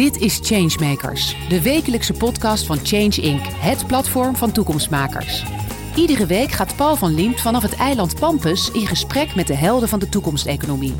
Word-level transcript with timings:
Dit 0.00 0.20
is 0.20 0.38
Changemakers, 0.42 1.36
de 1.48 1.62
wekelijkse 1.62 2.12
podcast 2.12 2.66
van 2.66 2.78
Change 2.82 3.20
Inc., 3.20 3.46
het 3.46 3.86
platform 3.86 4.36
van 4.36 4.52
toekomstmakers. 4.52 5.44
Iedere 5.94 6.26
week 6.26 6.50
gaat 6.50 6.76
Paul 6.76 6.96
van 6.96 7.14
Liemt 7.14 7.40
vanaf 7.40 7.62
het 7.62 7.74
eiland 7.74 8.20
Pampus 8.20 8.70
in 8.70 8.86
gesprek 8.86 9.34
met 9.34 9.46
de 9.46 9.54
helden 9.54 9.88
van 9.88 9.98
de 9.98 10.08
toekomsteconomie. 10.08 10.94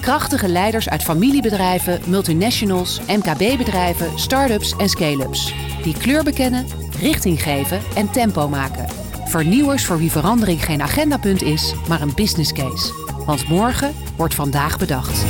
Krachtige 0.00 0.48
leiders 0.48 0.88
uit 0.88 1.02
familiebedrijven, 1.02 2.00
multinationals, 2.06 3.00
MKB-bedrijven, 3.06 4.18
start-ups 4.18 4.76
en 4.76 4.88
scale-ups. 4.88 5.54
Die 5.82 5.96
kleur 5.96 6.24
bekennen, 6.24 6.66
richting 7.00 7.42
geven 7.42 7.80
en 7.94 8.10
tempo 8.10 8.48
maken. 8.48 8.86
Vernieuwers 9.24 9.84
voor 9.84 9.98
wie 9.98 10.10
verandering 10.10 10.64
geen 10.64 10.82
agendapunt 10.82 11.42
is, 11.42 11.74
maar 11.88 12.00
een 12.00 12.14
business 12.14 12.52
case. 12.52 12.92
Want 13.24 13.48
morgen 13.48 13.94
wordt 14.16 14.34
vandaag 14.34 14.78
bedacht. 14.78 15.24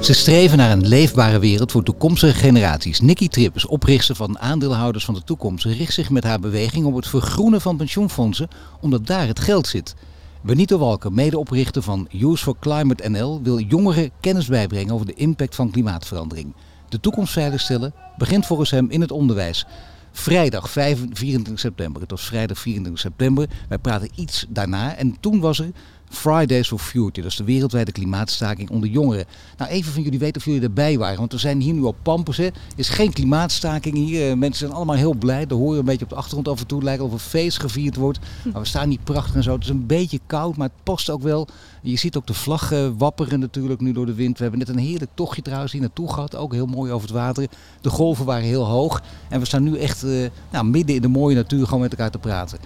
Ze 0.00 0.12
streven 0.12 0.58
naar 0.58 0.70
een 0.70 0.86
leefbare 0.86 1.38
wereld 1.38 1.72
voor 1.72 1.82
toekomstige 1.82 2.34
generaties. 2.34 3.00
Nikki 3.00 3.28
Tripp 3.28 3.56
is 3.56 3.66
oprichter 3.66 4.14
van 4.14 4.38
aandeelhouders 4.38 5.04
van 5.04 5.14
de 5.14 5.24
toekomst. 5.24 5.64
Richt 5.64 5.92
zich 5.92 6.10
met 6.10 6.24
haar 6.24 6.40
beweging 6.40 6.86
op 6.86 6.94
het 6.94 7.08
vergroenen 7.08 7.60
van 7.60 7.76
pensioenfondsen, 7.76 8.48
omdat 8.80 9.06
daar 9.06 9.26
het 9.26 9.40
geld 9.40 9.66
zit. 9.66 9.94
Benito 10.42 10.78
Walker, 10.78 11.12
medeoprichter 11.12 11.82
van 11.82 12.08
Use 12.12 12.44
for 12.44 12.56
Climate 12.60 13.08
NL, 13.08 13.40
wil 13.42 13.58
jongeren 13.60 14.10
kennis 14.20 14.46
bijbrengen 14.46 14.94
over 14.94 15.06
de 15.06 15.14
impact 15.14 15.54
van 15.54 15.70
klimaatverandering. 15.70 16.54
De 16.88 17.00
toekomst 17.00 17.32
veiligstellen 17.32 17.92
begint 18.16 18.46
volgens 18.46 18.70
hem 18.70 18.90
in 18.90 19.00
het 19.00 19.10
onderwijs. 19.12 19.66
Vrijdag 20.12 20.70
24 20.70 21.58
september. 21.58 22.00
Het 22.00 22.10
was 22.10 22.26
vrijdag 22.26 22.58
24 22.58 23.00
september. 23.00 23.48
Wij 23.68 23.78
praten 23.78 24.10
iets 24.14 24.46
daarna. 24.48 24.96
En 24.96 25.16
toen 25.20 25.40
was 25.40 25.58
er 25.58 25.70
Fridays 26.10 26.68
for 26.68 26.78
Future. 26.78 27.22
Dat 27.22 27.30
is 27.30 27.36
de 27.36 27.44
wereldwijde 27.44 27.92
klimaatstaking 27.92 28.70
onder 28.70 28.88
jongeren. 28.88 29.24
Nou, 29.56 29.70
even 29.70 29.92
van 29.92 30.02
jullie 30.02 30.18
weten 30.18 30.36
of 30.36 30.44
jullie 30.44 30.62
erbij 30.62 30.98
waren. 30.98 31.18
Want 31.18 31.32
we 31.32 31.38
zijn 31.38 31.60
hier 31.60 31.74
nu 31.74 31.80
op. 31.80 32.26
Er 32.26 32.52
is 32.76 32.88
geen 32.88 33.12
klimaatstaking 33.12 33.94
hier. 33.94 34.30
Eh, 34.30 34.36
mensen 34.36 34.66
zijn 34.66 34.72
allemaal 34.72 34.96
heel 34.96 35.14
blij. 35.14 35.46
Er 35.48 35.54
horen 35.54 35.78
een 35.78 35.84
beetje 35.84 36.04
op 36.04 36.10
de 36.10 36.16
achtergrond 36.16 36.48
af 36.48 36.60
en 36.60 36.66
toe. 36.66 36.82
lijken 36.82 37.04
of 37.04 37.12
een 37.12 37.18
feest 37.18 37.60
gevierd 37.60 37.96
wordt. 37.96 38.18
Maar 38.52 38.60
we 38.60 38.68
staan 38.68 38.88
niet 38.88 39.04
prachtig 39.04 39.34
en 39.34 39.42
zo. 39.42 39.52
Het 39.52 39.62
is 39.62 39.68
een 39.68 39.86
beetje 39.86 40.20
koud, 40.26 40.56
maar 40.56 40.68
het 40.68 40.82
past 40.82 41.10
ook 41.10 41.22
wel. 41.22 41.48
Je 41.82 41.96
ziet 41.96 42.16
ook 42.16 42.26
de 42.26 42.34
vlag 42.34 42.72
eh, 42.72 42.88
wapperen 42.98 43.40
natuurlijk 43.40 43.80
nu 43.80 43.92
door 43.92 44.06
de 44.06 44.14
wind. 44.14 44.36
We 44.36 44.42
hebben 44.42 44.60
net 44.60 44.68
een 44.68 44.78
heerlijk 44.78 45.10
tochtje 45.14 45.42
trouwens 45.42 45.72
hier 45.72 45.80
naartoe 45.80 46.12
gehad. 46.12 46.36
Ook 46.36 46.52
heel 46.52 46.66
mooi 46.66 46.92
over 46.92 47.08
het 47.08 47.16
water. 47.16 47.46
De 47.80 47.90
golven 47.90 48.24
waren 48.24 48.44
heel 48.44 48.64
hoog. 48.64 49.02
En 49.28 49.40
we 49.40 49.46
staan 49.46 49.62
nu 49.62 49.78
echt 49.78 50.04
uh, 50.04 50.28
nou, 50.50 50.64
midden 50.64 50.94
in 50.96 51.02
de 51.02 51.08
mooie 51.08 51.34
natuur 51.34 51.64
gewoon 51.64 51.80
met 51.80 51.90
elkaar 51.90 52.10
te 52.10 52.18
praten. 52.18 52.58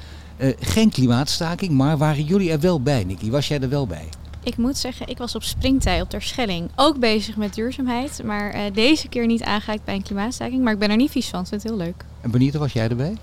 Uh, 0.43 0.53
geen 0.61 0.91
klimaatstaking, 0.91 1.73
maar 1.73 1.99
waren 1.99 2.25
jullie 2.25 2.51
er 2.51 2.61
wel 2.61 2.81
bij, 2.81 3.05
Nicky? 3.05 3.31
Was 3.31 3.49
jij 3.49 3.61
er 3.61 3.69
wel 3.69 3.87
bij? 3.87 4.09
Ik 4.45 4.57
moet 4.57 4.77
zeggen, 4.77 5.09
ik 5.09 5.19
was 5.19 5.35
op 5.35 5.43
springtij 5.43 6.01
op 6.01 6.11
Terschelling 6.11 6.71
ook 6.77 6.99
bezig 6.99 7.37
met 7.37 7.55
duurzaamheid. 7.55 8.21
Maar 8.25 8.55
uh, 8.55 8.61
deze 8.73 9.09
keer 9.09 9.27
niet 9.27 9.43
aangehaakt 9.43 9.85
bij 9.85 9.95
een 9.95 10.03
klimaatstaking. 10.03 10.63
Maar 10.63 10.73
ik 10.73 10.79
ben 10.79 10.91
er 10.91 10.97
niet 10.97 11.11
vies 11.11 11.29
van, 11.29 11.41
ik 11.41 11.47
vind 11.47 11.63
het 11.63 11.73
heel 11.73 11.81
leuk. 11.81 12.05
En 12.21 12.31
Benito, 12.31 12.59
was 12.59 12.73
jij 12.73 12.89
erbij? 12.89 13.15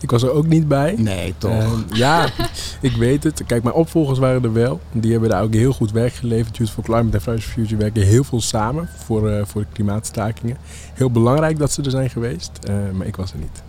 Ik 0.00 0.10
was 0.10 0.22
er 0.22 0.30
ook 0.30 0.46
niet 0.46 0.68
bij. 0.68 0.94
Nee, 0.98 1.34
toch? 1.38 1.50
Uh, 1.50 1.78
ja, 1.92 2.28
ik 2.80 2.92
weet 2.92 3.24
het. 3.24 3.42
Kijk, 3.46 3.62
mijn 3.62 3.74
opvolgers 3.74 4.18
waren 4.18 4.44
er 4.44 4.52
wel. 4.52 4.80
Die 4.92 5.12
hebben 5.12 5.30
daar 5.30 5.42
ook 5.42 5.54
heel 5.54 5.72
goed 5.72 5.90
werk 5.90 6.12
geleverd. 6.12 6.56
Youth 6.56 6.70
for 6.70 6.84
Climate 6.84 7.16
en 7.16 7.22
Fridays 7.22 7.44
for 7.44 7.52
Future 7.52 7.76
werken 7.76 8.02
heel 8.02 8.24
veel 8.24 8.40
samen 8.40 8.88
voor, 8.96 9.30
uh, 9.30 9.44
voor 9.44 9.60
de 9.60 9.66
klimaatstakingen. 9.72 10.56
Heel 10.94 11.10
belangrijk 11.10 11.58
dat 11.58 11.72
ze 11.72 11.82
er 11.82 11.90
zijn 11.90 12.10
geweest, 12.10 12.50
uh, 12.68 12.74
maar 12.92 13.06
ik 13.06 13.16
was 13.16 13.32
er 13.32 13.38
niet. 13.38 13.62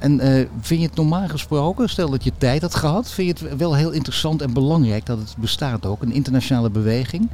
En 0.00 0.12
uh, 0.12 0.46
vind 0.60 0.80
je 0.80 0.86
het 0.86 0.96
normaal 0.96 1.28
gesproken, 1.28 1.88
stel 1.88 2.10
dat 2.10 2.24
je 2.24 2.32
tijd 2.38 2.62
had 2.62 2.74
gehad, 2.74 3.10
vind 3.10 3.38
je 3.38 3.46
het 3.46 3.56
wel 3.56 3.76
heel 3.76 3.90
interessant 3.90 4.42
en 4.42 4.52
belangrijk 4.52 5.06
dat 5.06 5.18
het 5.18 5.34
bestaat 5.38 5.86
ook, 5.86 6.02
een 6.02 6.12
internationale 6.12 6.70
beweging? 6.70 7.28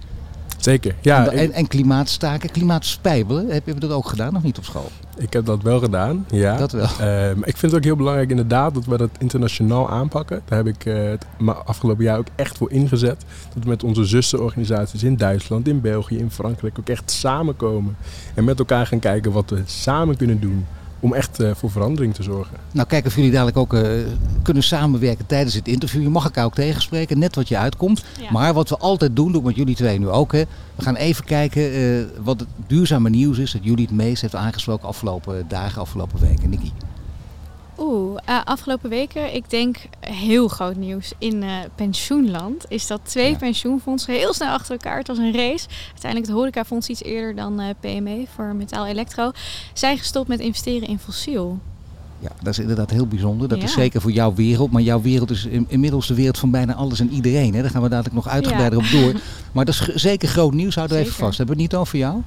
Zeker, 0.56 0.94
ja. 1.00 1.28
En, 1.28 1.38
en, 1.38 1.52
en 1.52 1.66
klimaatstaken, 1.66 2.50
klimaatspijbelen, 2.50 3.48
heb 3.48 3.66
je 3.66 3.74
dat 3.74 3.90
ook 3.90 4.08
gedaan 4.08 4.36
of 4.36 4.42
niet 4.42 4.58
op 4.58 4.64
school? 4.64 4.90
Ik 5.16 5.32
heb 5.32 5.46
dat 5.46 5.62
wel 5.62 5.78
gedaan, 5.78 6.26
ja. 6.30 6.56
Dat 6.56 6.72
wel. 6.72 6.84
Uh, 6.84 6.98
maar 6.98 7.48
ik 7.48 7.56
vind 7.56 7.60
het 7.60 7.74
ook 7.74 7.84
heel 7.84 7.96
belangrijk 7.96 8.30
inderdaad 8.30 8.74
dat 8.74 8.84
we 8.84 8.96
dat 8.96 9.10
internationaal 9.18 9.90
aanpakken. 9.90 10.42
Daar 10.44 10.58
heb 10.58 10.66
ik 10.66 10.84
uh, 10.84 10.94
het 11.04 11.26
afgelopen 11.64 12.04
jaar 12.04 12.18
ook 12.18 12.26
echt 12.34 12.56
voor 12.56 12.70
ingezet. 12.70 13.24
Dat 13.54 13.62
we 13.62 13.68
met 13.68 13.84
onze 13.84 14.04
zusterorganisaties 14.04 15.02
in 15.02 15.16
Duitsland, 15.16 15.68
in 15.68 15.80
België, 15.80 16.18
in 16.18 16.30
Frankrijk 16.30 16.78
ook 16.78 16.88
echt 16.88 17.10
samenkomen. 17.10 17.96
En 18.34 18.44
met 18.44 18.58
elkaar 18.58 18.86
gaan 18.86 18.98
kijken 18.98 19.32
wat 19.32 19.50
we 19.50 19.62
samen 19.64 20.16
kunnen 20.16 20.40
doen 20.40 20.66
om 21.06 21.14
echt 21.14 21.40
uh, 21.40 21.50
voor 21.54 21.70
verandering 21.70 22.14
te 22.14 22.22
zorgen. 22.22 22.56
Nou, 22.72 22.88
kijk 22.88 23.06
of 23.06 23.14
jullie 23.14 23.30
dadelijk 23.30 23.56
ook 23.56 23.72
uh, 23.72 23.82
kunnen 24.42 24.62
samenwerken 24.62 25.26
tijdens 25.26 25.54
het 25.54 25.68
interview. 25.68 26.02
Je 26.02 26.08
mag 26.08 26.24
elkaar 26.24 26.44
ook 26.44 26.54
tegenspreken, 26.54 27.18
net 27.18 27.34
wat 27.34 27.48
je 27.48 27.58
uitkomt. 27.58 28.04
Ja. 28.20 28.30
Maar 28.30 28.54
wat 28.54 28.68
we 28.68 28.76
altijd 28.76 29.16
doen, 29.16 29.32
doen 29.32 29.44
met 29.44 29.56
jullie 29.56 29.74
twee 29.74 29.98
nu 29.98 30.08
ook. 30.08 30.32
Hè. 30.32 30.42
We 30.74 30.82
gaan 30.82 30.96
even 30.96 31.24
kijken 31.24 31.78
uh, 31.78 32.04
wat 32.22 32.40
het 32.40 32.48
duurzame 32.66 33.10
nieuws 33.10 33.38
is 33.38 33.52
dat 33.52 33.64
jullie 33.64 33.84
het 33.84 33.94
meest 33.94 34.22
heeft 34.22 34.34
aangesproken 34.34 34.88
afgelopen 34.88 35.44
dagen, 35.48 35.80
afgelopen 35.80 36.20
weken. 36.20 36.50
Nikki. 36.50 36.72
Oeh, 37.78 38.05
uh, 38.28 38.40
afgelopen 38.44 38.90
weken, 38.90 39.34
ik 39.34 39.50
denk 39.50 39.76
heel 40.00 40.48
groot 40.48 40.76
nieuws 40.76 41.12
in 41.18 41.42
uh, 41.42 41.50
pensioenland, 41.74 42.64
is 42.68 42.86
dat 42.86 43.00
twee 43.02 43.30
ja. 43.30 43.36
pensioenfondsen 43.36 44.14
heel 44.14 44.34
snel 44.34 44.48
achter 44.48 44.72
elkaar, 44.72 44.98
het 44.98 45.06
was 45.06 45.18
een 45.18 45.32
race, 45.32 45.66
uiteindelijk 45.86 46.30
het 46.30 46.36
horecafonds 46.36 46.88
iets 46.88 47.02
eerder 47.02 47.34
dan 47.34 47.60
uh, 47.60 47.66
PME 47.80 48.24
voor 48.34 48.54
metaal 48.54 48.86
elektro, 48.86 49.30
zijn 49.72 49.98
gestopt 49.98 50.28
met 50.28 50.40
investeren 50.40 50.88
in 50.88 50.98
fossiel. 50.98 51.58
Ja, 52.18 52.28
dat 52.42 52.52
is 52.52 52.58
inderdaad 52.58 52.90
heel 52.90 53.06
bijzonder. 53.06 53.48
Dat 53.48 53.58
ja. 53.58 53.64
is 53.64 53.72
zeker 53.72 54.00
voor 54.00 54.10
jouw 54.10 54.34
wereld. 54.34 54.70
Maar 54.70 54.82
jouw 54.82 55.00
wereld 55.00 55.30
is 55.30 55.44
in, 55.44 55.64
inmiddels 55.68 56.06
de 56.06 56.14
wereld 56.14 56.38
van 56.38 56.50
bijna 56.50 56.74
alles 56.74 57.00
en 57.00 57.10
iedereen. 57.10 57.54
Hè? 57.54 57.62
Daar 57.62 57.70
gaan 57.70 57.82
we 57.82 57.88
dadelijk 57.88 58.14
nog 58.14 58.28
uitgebreider 58.28 58.78
ja. 58.78 58.84
op 58.84 58.90
door. 58.90 59.20
Maar 59.52 59.64
dat 59.64 59.74
is 59.74 59.94
zeker 59.94 60.28
groot 60.28 60.52
nieuws. 60.52 60.74
Houd 60.74 60.90
er 60.90 60.96
even 60.96 61.12
vast. 61.12 61.38
Hebben 61.38 61.56
we 61.56 61.62
het 61.62 61.72
niet 61.72 61.80
over 61.80 61.98
jou? 61.98 62.22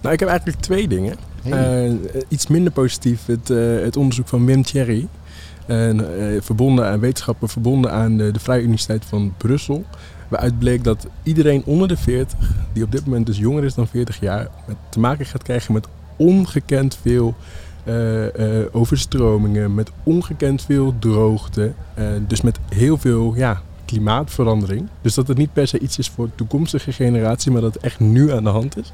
Nou, 0.00 0.14
ik 0.14 0.20
heb 0.20 0.28
eigenlijk 0.28 0.60
twee 0.60 0.88
dingen. 0.88 1.16
Uh, 1.48 1.92
iets 2.28 2.46
minder 2.46 2.72
positief, 2.72 3.26
het, 3.26 3.50
uh, 3.50 3.82
het, 3.82 3.96
onderzoek 3.96 4.28
van 4.28 4.46
Wim 4.46 4.62
Thierry. 4.62 5.08
Uh, 5.66 6.00
verbonden 6.40 6.86
aan 6.86 7.00
wetenschappen, 7.00 7.48
verbonden 7.48 7.92
aan 7.92 8.16
de, 8.16 8.30
de 8.30 8.40
Vrije 8.40 8.62
Universiteit 8.62 9.04
van 9.04 9.34
Brussel. 9.36 9.84
Waaruit 10.28 10.58
bleek 10.58 10.84
dat 10.84 11.06
iedereen 11.22 11.62
onder 11.64 11.88
de 11.88 11.96
40, 11.96 12.38
die 12.72 12.84
op 12.84 12.92
dit 12.92 13.04
moment 13.04 13.26
dus 13.26 13.38
jonger 13.38 13.64
is 13.64 13.74
dan 13.74 13.88
40 13.88 14.20
jaar, 14.20 14.48
te 14.88 15.00
maken 15.00 15.26
gaat 15.26 15.42
krijgen 15.42 15.72
met 15.72 15.86
ongekend 16.16 16.98
veel 17.02 17.34
overstromingen, 18.72 19.74
met 19.74 19.90
ongekend 20.02 20.62
veel 20.62 20.94
droogte. 20.98 21.72
dus 22.26 22.40
met 22.40 22.58
heel 22.68 22.98
veel 22.98 23.34
ja, 23.36 23.62
klimaatverandering. 23.84 24.88
Dus 25.02 25.14
dat 25.14 25.28
het 25.28 25.36
niet 25.36 25.52
per 25.52 25.66
se 25.66 25.78
iets 25.78 25.98
is 25.98 26.08
voor 26.08 26.28
toekomstige 26.34 26.92
generatie, 26.92 27.52
maar 27.52 27.60
dat 27.60 27.74
het 27.74 27.82
echt 27.82 28.00
nu 28.00 28.32
aan 28.32 28.44
de 28.44 28.50
hand 28.50 28.78
is 28.78 28.92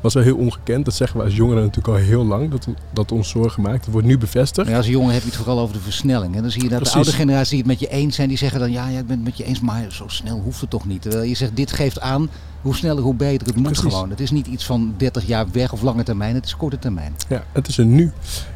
was 0.00 0.14
wel 0.14 0.22
heel 0.22 0.36
ongekend. 0.36 0.84
Dat 0.84 0.94
zeggen 0.94 1.18
we 1.18 1.24
als 1.24 1.36
jongeren 1.36 1.62
natuurlijk 1.62 1.88
al 1.98 2.04
heel 2.04 2.24
lang, 2.24 2.50
dat, 2.50 2.66
dat 2.92 3.12
ons 3.12 3.28
zorgen 3.28 3.62
maakt. 3.62 3.84
Dat 3.84 3.92
wordt 3.92 4.06
nu 4.06 4.18
bevestigd. 4.18 4.68
Ja, 4.68 4.76
als 4.76 4.86
jongen 4.86 5.12
heb 5.12 5.22
je 5.22 5.28
het 5.28 5.36
vooral 5.36 5.58
over 5.58 5.74
de 5.74 5.80
versnelling. 5.80 6.34
Hè? 6.34 6.40
Dan 6.40 6.50
zie 6.50 6.62
je 6.62 6.68
dat 6.68 6.78
Precies. 6.78 6.94
de 6.94 6.98
oude 6.98 7.16
generatie 7.16 7.50
die 7.50 7.58
het 7.58 7.66
met 7.66 7.80
je 7.80 7.88
eens 7.96 8.16
zijn, 8.16 8.28
die 8.28 8.38
zeggen 8.38 8.60
dan 8.60 8.72
ja, 8.72 8.88
ja, 8.88 8.98
ik 8.98 9.06
ben 9.06 9.16
het 9.16 9.24
met 9.24 9.36
je 9.36 9.44
eens, 9.44 9.60
maar 9.60 9.86
zo 9.88 10.04
snel 10.08 10.40
hoeft 10.40 10.60
het 10.60 10.70
toch 10.70 10.86
niet. 10.86 11.02
Terwijl 11.02 11.22
je 11.22 11.34
zegt, 11.34 11.56
dit 11.56 11.72
geeft 11.72 12.00
aan 12.00 12.28
hoe 12.62 12.76
sneller, 12.76 13.02
hoe 13.02 13.14
beter. 13.14 13.46
Het 13.46 13.56
moet 13.56 13.64
Precies. 13.64 13.92
gewoon. 13.92 14.10
Het 14.10 14.20
is 14.20 14.30
niet 14.30 14.46
iets 14.46 14.64
van 14.64 14.94
30 14.96 15.26
jaar 15.26 15.46
weg 15.52 15.72
of 15.72 15.82
lange 15.82 16.02
termijn, 16.02 16.34
het 16.34 16.44
is 16.44 16.56
korte 16.56 16.78
termijn. 16.78 17.14
Ja, 17.28 17.44
het 17.52 17.68
is 17.68 17.78
er 17.78 17.84
nu. 17.84 18.02
En 18.02 18.12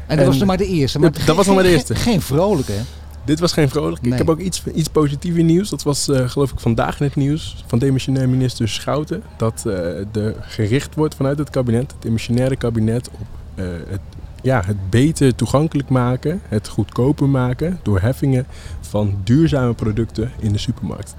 dat 0.07 0.17
en 0.17 0.25
was 0.25 0.37
nog 0.37 0.47
maar 0.47 0.57
de 0.57 0.67
eerste. 0.67 0.99
Maar 0.99 1.11
dat 1.25 1.35
was 1.35 1.45
nog 1.45 1.55
maar 1.55 1.63
de 1.63 1.69
eerste. 1.69 1.95
Geen 1.95 2.21
vrolijke, 2.21 2.71
hè? 2.71 2.81
Dit 3.25 3.39
was 3.39 3.53
geen 3.53 3.69
vrolijk. 3.69 4.01
Nee. 4.01 4.11
Ik 4.11 4.17
heb 4.17 4.29
ook 4.29 4.39
iets, 4.39 4.63
iets 4.73 4.89
positiefs 4.89 5.41
nieuws. 5.41 5.69
Dat 5.69 5.83
was 5.83 6.09
uh, 6.09 6.29
geloof 6.29 6.51
ik 6.51 6.59
vandaag 6.59 6.99
in 6.99 7.05
het 7.05 7.15
nieuws 7.15 7.63
van 7.67 7.79
demissionair 7.79 8.29
minister 8.29 8.69
Schouten. 8.69 9.23
Dat 9.37 9.63
uh, 9.67 10.15
er 10.15 10.35
gericht 10.41 10.95
wordt 10.95 11.15
vanuit 11.15 11.37
het 11.37 11.49
kabinet, 11.49 11.91
het 11.91 12.01
demissionaire 12.01 12.55
kabinet, 12.55 13.09
op 13.09 13.27
uh, 13.55 13.65
het, 13.89 14.01
ja, 14.41 14.61
het 14.65 14.89
beter 14.89 15.35
toegankelijk 15.35 15.89
maken, 15.89 16.41
het 16.47 16.67
goedkoper 16.67 17.29
maken 17.29 17.79
door 17.83 17.99
heffingen 17.99 18.45
van 18.81 19.17
duurzame 19.23 19.73
producten 19.73 20.31
in 20.39 20.51
de 20.51 20.57
supermarkt. 20.57 21.15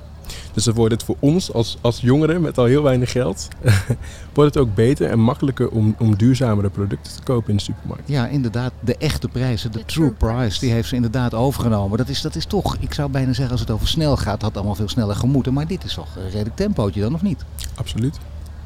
Dus 0.53 0.65
dan 0.65 0.75
wordt 0.75 0.93
het 0.93 1.03
voor 1.03 1.17
ons 1.19 1.53
als, 1.53 1.79
als 1.81 2.01
jongeren 2.01 2.41
met 2.41 2.59
al 2.59 2.65
heel 2.65 2.83
weinig 2.83 3.11
geld, 3.11 3.49
wordt 4.35 4.55
het 4.55 4.65
ook 4.65 4.75
beter 4.75 5.11
en 5.11 5.19
makkelijker 5.19 5.69
om, 5.69 5.95
om 5.99 6.17
duurzamere 6.17 6.71
producten 6.71 7.13
te 7.13 7.23
kopen 7.23 7.51
in 7.51 7.57
de 7.57 7.63
supermarkt. 7.63 8.09
Ja, 8.09 8.27
inderdaad, 8.27 8.73
de 8.81 8.97
echte 8.97 9.29
prijzen, 9.29 9.73
de, 9.73 9.79
de 9.79 9.85
true, 9.85 10.07
true 10.07 10.17
price, 10.19 10.37
price, 10.37 10.61
die 10.61 10.71
heeft 10.71 10.89
ze 10.89 10.95
inderdaad 10.95 11.35
overgenomen. 11.35 11.99
Dat 11.99 12.09
is, 12.09 12.21
dat 12.21 12.35
is 12.35 12.45
toch, 12.45 12.77
ik 12.81 12.95
zou 12.95 13.11
bijna 13.11 13.33
zeggen 13.33 13.51
als 13.51 13.61
het 13.61 13.71
over 13.71 13.89
snel 13.89 14.17
gaat, 14.17 14.41
had 14.41 14.43
het 14.43 14.57
allemaal 14.57 14.75
veel 14.75 14.89
sneller 14.89 15.17
gemoeten. 15.17 15.53
Maar 15.53 15.67
dit 15.67 15.85
is 15.85 15.95
toch 15.95 16.17
een 16.17 16.31
redelijk 16.31 16.57
tempootje 16.57 17.01
dan, 17.01 17.15
of 17.15 17.23
niet? 17.23 17.45
Absoluut. 17.75 18.19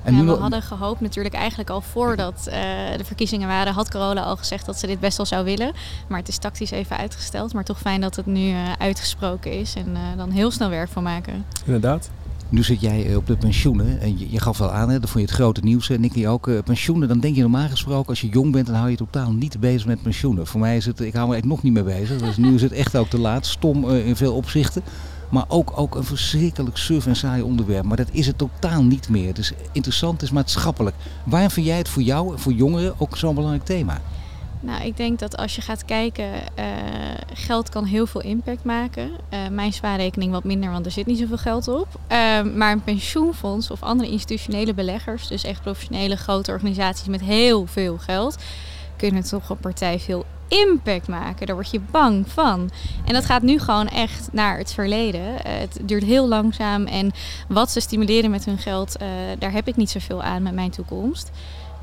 En 0.02 0.16
ja, 0.16 0.24
we 0.24 0.30
hadden 0.30 0.62
gehoopt 0.62 1.00
natuurlijk 1.00 1.34
eigenlijk 1.34 1.70
al 1.70 1.80
voordat 1.80 2.44
uh, 2.46 2.54
de 2.96 3.04
verkiezingen 3.04 3.48
waren, 3.48 3.72
had 3.72 3.88
Carola 3.88 4.22
al 4.22 4.36
gezegd 4.36 4.66
dat 4.66 4.78
ze 4.78 4.86
dit 4.86 5.00
best 5.00 5.16
wel 5.16 5.26
zou 5.26 5.44
willen. 5.44 5.72
Maar 6.08 6.18
het 6.18 6.28
is 6.28 6.38
tactisch 6.38 6.70
even 6.70 6.96
uitgesteld. 6.96 7.52
Maar 7.52 7.64
toch 7.64 7.78
fijn 7.78 8.00
dat 8.00 8.16
het 8.16 8.26
nu 8.26 8.48
uh, 8.48 8.72
uitgesproken 8.78 9.52
is 9.52 9.74
en 9.74 9.88
uh, 9.88 9.98
dan 10.16 10.30
heel 10.30 10.50
snel 10.50 10.68
werk 10.68 10.88
van 10.88 11.02
maken. 11.02 11.44
Inderdaad. 11.64 12.10
Nu 12.50 12.62
zit 12.62 12.80
jij 12.80 13.16
op 13.16 13.26
de 13.26 13.36
pensioenen 13.36 14.00
en 14.00 14.18
je, 14.18 14.30
je 14.30 14.40
gaf 14.40 14.58
wel 14.58 14.72
aan, 14.72 14.88
hè, 14.90 15.00
dat 15.00 15.10
vond 15.10 15.24
je 15.24 15.30
het 15.30 15.40
grote 15.40 15.60
nieuws, 15.60 15.88
Nicky 15.88 16.26
ook. 16.26 16.46
Uh, 16.46 16.58
pensioenen, 16.64 17.08
dan 17.08 17.20
denk 17.20 17.34
je 17.34 17.40
normaal 17.40 17.68
gesproken, 17.68 18.08
als 18.08 18.20
je 18.20 18.28
jong 18.28 18.52
bent, 18.52 18.66
dan 18.66 18.74
hou 18.74 18.90
je 18.90 18.96
totaal 18.96 19.32
niet 19.32 19.60
bezig 19.60 19.86
met 19.86 20.02
pensioenen. 20.02 20.46
Voor 20.46 20.60
mij 20.60 20.76
is 20.76 20.86
het, 20.86 21.00
ik 21.00 21.14
hou 21.14 21.28
me 21.28 21.34
echt 21.34 21.44
nog 21.44 21.62
niet 21.62 21.72
mee 21.72 21.82
bezig. 21.82 22.20
Dus 22.20 22.36
nu 22.36 22.54
is 22.54 22.62
het 22.62 22.72
echt 22.72 22.96
ook 22.96 23.08
te 23.08 23.18
laat, 23.18 23.46
stom 23.46 23.84
uh, 23.84 24.06
in 24.06 24.16
veel 24.16 24.34
opzichten. 24.34 24.82
Maar 25.28 25.44
ook, 25.48 25.72
ook 25.74 25.94
een 25.94 26.04
verschrikkelijk 26.04 26.76
suf 26.76 27.06
en 27.06 27.16
saai 27.16 27.42
onderwerp. 27.42 27.84
Maar 27.84 27.96
dat 27.96 28.08
is 28.12 28.26
het 28.26 28.38
totaal 28.38 28.82
niet 28.82 29.08
meer. 29.08 29.38
Is 29.38 29.52
interessant, 29.72 30.22
is 30.22 30.30
maatschappelijk. 30.30 30.96
Waarom 31.24 31.50
vind 31.50 31.66
jij 31.66 31.78
het 31.78 31.88
voor 31.88 32.02
jou 32.02 32.32
en 32.32 32.38
voor 32.38 32.52
jongeren 32.52 32.94
ook 32.98 33.16
zo'n 33.16 33.34
belangrijk 33.34 33.64
thema? 33.64 34.00
Nou, 34.60 34.84
ik 34.84 34.96
denk 34.96 35.18
dat 35.18 35.36
als 35.36 35.56
je 35.56 35.62
gaat 35.62 35.84
kijken, 35.84 36.30
uh, 36.58 36.64
geld 37.32 37.68
kan 37.68 37.84
heel 37.84 38.06
veel 38.06 38.20
impact 38.20 38.64
maken. 38.64 39.10
Uh, 39.32 39.38
mijn 39.50 39.72
spaarrekening 39.72 40.32
wat 40.32 40.44
minder, 40.44 40.70
want 40.70 40.86
er 40.86 40.92
zit 40.92 41.06
niet 41.06 41.18
zoveel 41.18 41.38
geld 41.38 41.68
op. 41.68 41.86
Uh, 42.12 42.42
maar 42.42 42.72
een 42.72 42.82
pensioenfonds 42.82 43.70
of 43.70 43.82
andere 43.82 44.10
institutionele 44.10 44.74
beleggers, 44.74 45.28
dus 45.28 45.44
echt 45.44 45.62
professionele 45.62 46.16
grote 46.16 46.50
organisaties 46.50 47.06
met 47.06 47.20
heel 47.20 47.66
veel 47.66 47.98
geld, 47.98 48.36
kunnen 48.96 49.22
toch 49.22 49.48
een 49.48 49.58
partij 49.58 50.00
veel 50.00 50.24
impact 50.48 51.08
maken. 51.08 51.46
Daar 51.46 51.54
word 51.54 51.70
je 51.70 51.80
bang 51.90 52.28
van. 52.28 52.70
En 53.04 53.12
dat 53.12 53.24
gaat 53.24 53.42
nu 53.42 53.58
gewoon 53.58 53.88
echt 53.88 54.28
naar 54.32 54.58
het 54.58 54.72
verleden. 54.72 55.34
het 55.48 55.78
duurt 55.82 56.04
heel 56.04 56.28
langzaam 56.28 56.86
en 56.86 57.12
wat 57.48 57.70
ze 57.70 57.80
stimuleren 57.80 58.30
met 58.30 58.44
hun 58.44 58.58
geld, 58.58 58.96
daar 59.38 59.52
heb 59.52 59.68
ik 59.68 59.76
niet 59.76 59.90
zoveel 59.90 60.22
aan 60.22 60.42
met 60.42 60.54
mijn 60.54 60.70
toekomst. 60.70 61.30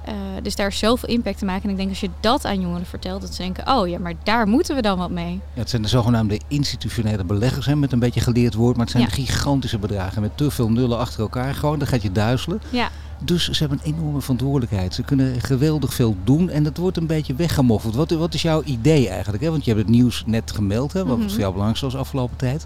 Uh, 0.07 0.13
dus 0.41 0.55
daar 0.55 0.67
is 0.67 0.77
zoveel 0.77 1.09
impact 1.09 1.37
te 1.37 1.45
maken. 1.45 1.63
En 1.63 1.69
ik 1.69 1.77
denk 1.77 1.89
als 1.89 1.99
je 1.99 2.09
dat 2.19 2.45
aan 2.45 2.61
jongeren 2.61 2.85
vertelt, 2.85 3.21
dat 3.21 3.33
ze 3.33 3.41
denken, 3.41 3.67
oh 3.67 3.87
ja, 3.87 3.99
maar 3.99 4.13
daar 4.23 4.47
moeten 4.47 4.75
we 4.75 4.81
dan 4.81 4.97
wat 4.97 5.09
mee. 5.09 5.41
Ja, 5.53 5.59
het 5.59 5.69
zijn 5.69 5.81
de 5.81 5.87
zogenaamde 5.87 6.39
institutionele 6.47 7.23
beleggers, 7.23 7.65
hè, 7.65 7.75
met 7.75 7.91
een 7.91 7.99
beetje 7.99 8.19
geleerd 8.19 8.53
woord. 8.53 8.77
Maar 8.77 8.85
het 8.85 8.95
zijn 8.95 9.11
gigantische 9.11 9.77
bedragen 9.77 10.21
met 10.21 10.37
te 10.37 10.51
veel 10.51 10.71
nullen 10.71 10.97
achter 10.97 11.19
elkaar. 11.19 11.55
Gewoon, 11.55 11.79
dan 11.79 11.87
gaat 11.87 12.01
je 12.01 12.11
duizelen. 12.11 12.61
Ja. 12.69 12.89
Dus 13.23 13.49
ze 13.49 13.59
hebben 13.59 13.79
een 13.83 13.93
enorme 13.93 14.21
verantwoordelijkheid. 14.21 14.93
Ze 14.93 15.03
kunnen 15.03 15.41
geweldig 15.41 15.93
veel 15.93 16.15
doen 16.23 16.49
en 16.49 16.63
dat 16.63 16.77
wordt 16.77 16.97
een 16.97 17.07
beetje 17.07 17.35
weggemoffeld. 17.35 17.95
Wat, 17.95 18.11
wat 18.11 18.33
is 18.33 18.41
jouw 18.41 18.63
idee 18.63 19.09
eigenlijk? 19.09 19.43
Hè? 19.43 19.49
Want 19.49 19.65
je 19.65 19.71
hebt 19.71 19.83
het 19.83 19.95
nieuws 19.95 20.23
net 20.25 20.51
gemeld, 20.51 20.93
hè, 20.93 21.05
wat 21.05 21.15
mm 21.15 21.21
-hmm. 21.21 21.29
voor 21.29 21.39
jou 21.39 21.51
belangrijk 21.51 21.83
was 21.83 21.95
afgelopen 21.95 22.37
tijd. 22.37 22.65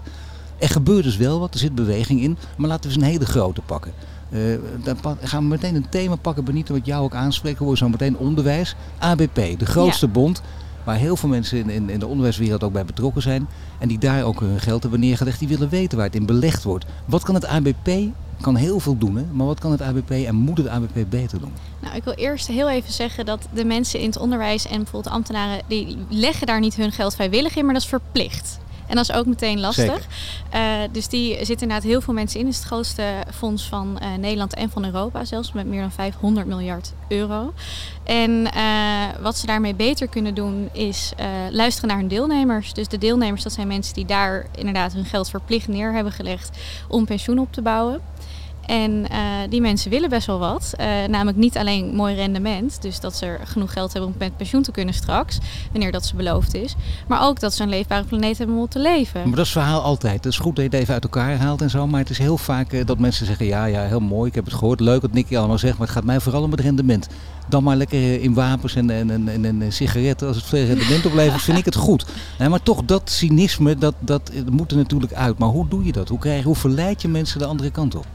Er 0.58 0.68
gebeurt 0.68 1.04
dus 1.04 1.16
wel 1.16 1.40
wat, 1.40 1.54
er 1.54 1.60
zit 1.60 1.74
beweging 1.74 2.20
in. 2.20 2.36
Maar 2.56 2.68
laten 2.68 2.90
we 2.90 2.96
eens 2.96 3.04
een 3.04 3.10
hele 3.10 3.26
grote 3.26 3.60
pakken. 3.60 3.92
Uh, 4.30 4.58
dan 4.82 5.16
gaan 5.22 5.42
we 5.42 5.48
meteen 5.48 5.74
een 5.74 5.88
thema 5.88 6.16
pakken, 6.16 6.44
Benito, 6.44 6.74
wat 6.74 6.86
jou 6.86 7.02
ook 7.02 7.14
aanspreekt. 7.14 7.58
We 7.58 7.76
zo 7.76 7.88
meteen 7.88 8.16
onderwijs. 8.16 8.74
ABP, 8.98 9.34
de 9.34 9.66
grootste 9.66 10.06
ja. 10.06 10.12
bond. 10.12 10.42
Waar 10.84 10.96
heel 10.96 11.16
veel 11.16 11.28
mensen 11.28 11.58
in, 11.58 11.70
in, 11.70 11.90
in, 11.90 11.98
de 11.98 12.06
onderwijswereld 12.06 12.64
ook 12.64 12.72
bij 12.72 12.84
betrokken 12.84 13.22
zijn. 13.22 13.48
En 13.78 13.88
die 13.88 13.98
daar 13.98 14.24
ook 14.24 14.40
hun 14.40 14.60
geld 14.60 14.82
hebben 14.82 15.00
neergelegd. 15.00 15.38
Die 15.38 15.48
willen 15.48 15.68
weten 15.68 15.96
waar 15.96 16.06
het 16.06 16.14
in 16.14 16.26
belegd 16.26 16.62
wordt. 16.62 16.84
Wat 17.04 17.22
kan 17.22 17.34
het 17.34 17.46
ABP? 17.46 17.90
Kan 18.40 18.56
heel 18.56 18.80
veel 18.80 18.98
doen, 18.98 19.16
hè? 19.16 19.24
maar 19.32 19.46
wat 19.46 19.60
kan 19.60 19.70
het 19.70 19.82
ABP 19.82 20.10
en 20.10 20.34
moet 20.34 20.58
het 20.58 20.68
ABP 20.68 21.10
beter 21.10 21.40
doen? 21.40 21.52
Nou, 21.80 21.96
ik 21.96 22.04
wil 22.04 22.12
eerst 22.12 22.46
heel 22.46 22.70
even 22.70 22.92
zeggen 22.92 23.26
dat 23.26 23.48
de 23.52 23.64
mensen 23.64 24.00
in 24.00 24.06
het 24.06 24.18
onderwijs 24.18 24.66
en 24.66 24.76
bijvoorbeeld 24.76 25.14
ambtenaren, 25.14 25.62
die 25.66 25.96
leggen 26.08 26.46
daar 26.46 26.60
niet 26.60 26.74
hun 26.74 26.92
geld 26.92 27.14
vrijwillig 27.14 27.56
in, 27.56 27.64
maar 27.64 27.74
dat 27.74 27.82
is 27.82 27.88
verplicht. 27.88 28.58
En 28.90 28.96
dat 28.96 29.08
is 29.08 29.12
ook 29.12 29.26
meteen 29.26 29.60
lastig. 29.60 30.06
Uh, 30.54 30.60
dus 30.92 31.08
die 31.08 31.34
zitten 31.34 31.60
inderdaad 31.60 31.82
heel 31.82 32.00
veel 32.00 32.14
mensen 32.14 32.40
in. 32.40 32.46
Het 32.46 32.54
is 32.54 32.60
het 32.60 32.68
grootste 32.68 33.04
fonds 33.34 33.68
van 33.68 33.98
uh, 34.02 34.14
Nederland 34.18 34.54
en 34.54 34.70
van 34.70 34.84
Europa, 34.84 35.24
zelfs 35.24 35.52
met 35.52 35.66
meer 35.66 35.80
dan 35.80 35.92
500 35.92 36.46
miljard 36.46 36.92
euro. 37.08 37.52
En 38.04 38.30
uh, 38.30 39.04
wat 39.20 39.38
ze 39.38 39.46
daarmee 39.46 39.74
beter 39.74 40.08
kunnen 40.08 40.34
doen 40.34 40.68
is 40.72 41.12
luisteren 41.50 41.88
naar 41.88 41.98
hun 41.98 42.08
deelnemers. 42.08 42.72
Dus 42.72 42.88
de 42.88 42.98
deelnemers, 42.98 43.42
dat 43.42 43.52
zijn 43.52 43.66
mensen 43.66 43.94
die 43.94 44.04
daar 44.04 44.46
inderdaad 44.54 44.92
hun 44.92 45.04
geld 45.04 45.30
verplicht 45.30 45.68
neer 45.68 45.92
hebben 45.92 46.12
gelegd 46.12 46.58
om 46.88 47.04
pensioen 47.04 47.38
op 47.38 47.52
te 47.52 47.62
bouwen. 47.62 48.00
En 48.70 48.90
uh, 48.90 49.18
die 49.48 49.60
mensen 49.60 49.90
willen 49.90 50.08
best 50.08 50.26
wel 50.26 50.38
wat. 50.38 50.72
Uh, 50.80 50.86
namelijk 51.08 51.36
niet 51.36 51.56
alleen 51.56 51.94
mooi 51.94 52.14
rendement, 52.14 52.82
dus 52.82 53.00
dat 53.00 53.16
ze 53.16 53.38
genoeg 53.44 53.72
geld 53.72 53.92
hebben 53.92 54.10
om 54.10 54.16
met 54.18 54.36
pensioen 54.36 54.62
te 54.62 54.70
kunnen 54.70 54.94
straks, 54.94 55.38
wanneer 55.72 55.92
dat 55.92 56.06
ze 56.06 56.16
beloofd 56.16 56.54
is. 56.54 56.74
Maar 57.08 57.22
ook 57.22 57.40
dat 57.40 57.54
ze 57.54 57.62
een 57.62 57.68
leefbare 57.68 58.04
planeet 58.04 58.38
hebben 58.38 58.56
om 58.56 58.62
op 58.62 58.70
te 58.70 58.78
leven. 58.78 59.20
Maar 59.20 59.36
dat 59.36 59.46
is 59.46 59.54
het 59.54 59.62
verhaal 59.62 59.82
altijd. 59.82 60.14
Het 60.14 60.32
is 60.32 60.38
goed 60.38 60.56
dat 60.56 60.64
je 60.64 60.70
het 60.70 60.80
even 60.80 60.94
uit 60.94 61.02
elkaar 61.02 61.36
haalt 61.36 61.62
en 61.62 61.70
zo. 61.70 61.86
Maar 61.86 62.00
het 62.00 62.10
is 62.10 62.18
heel 62.18 62.38
vaak 62.38 62.72
uh, 62.72 62.86
dat 62.86 62.98
mensen 62.98 63.26
zeggen, 63.26 63.46
ja, 63.46 63.64
ja, 63.64 63.82
heel 63.82 64.00
mooi, 64.00 64.28
ik 64.28 64.34
heb 64.34 64.44
het 64.44 64.54
gehoord. 64.54 64.80
Leuk 64.80 65.02
wat 65.02 65.12
Nicky 65.12 65.36
allemaal 65.36 65.58
zegt, 65.58 65.78
maar 65.78 65.86
het 65.86 65.96
gaat 65.96 66.04
mij 66.04 66.20
vooral 66.20 66.42
om 66.42 66.50
het 66.50 66.60
rendement. 66.60 67.08
Dan 67.48 67.62
maar 67.62 67.76
lekker 67.76 68.22
in 68.22 68.34
wapens 68.34 68.74
en, 68.74 68.90
en, 68.90 69.10
en, 69.10 69.44
en, 69.44 69.62
en 69.62 69.72
sigaretten. 69.72 70.28
Als 70.28 70.36
het 70.36 70.46
veel 70.46 70.64
rendement 70.64 71.06
oplevert, 71.06 71.42
vind 71.42 71.58
ik 71.58 71.64
het 71.64 71.76
goed. 71.76 72.04
Maar 72.48 72.62
toch, 72.62 72.84
dat 72.84 73.10
cynisme, 73.10 73.76
dat, 73.76 73.94
dat 73.98 74.30
moet 74.50 74.70
er 74.70 74.76
natuurlijk 74.76 75.12
uit. 75.12 75.38
Maar 75.38 75.48
hoe 75.48 75.68
doe 75.68 75.84
je 75.84 75.92
dat? 75.92 76.08
Hoe, 76.08 76.18
krijg, 76.18 76.44
hoe 76.44 76.56
verleid 76.56 77.02
je 77.02 77.08
mensen 77.08 77.38
de 77.38 77.46
andere 77.46 77.70
kant 77.70 77.94
op? 77.94 78.06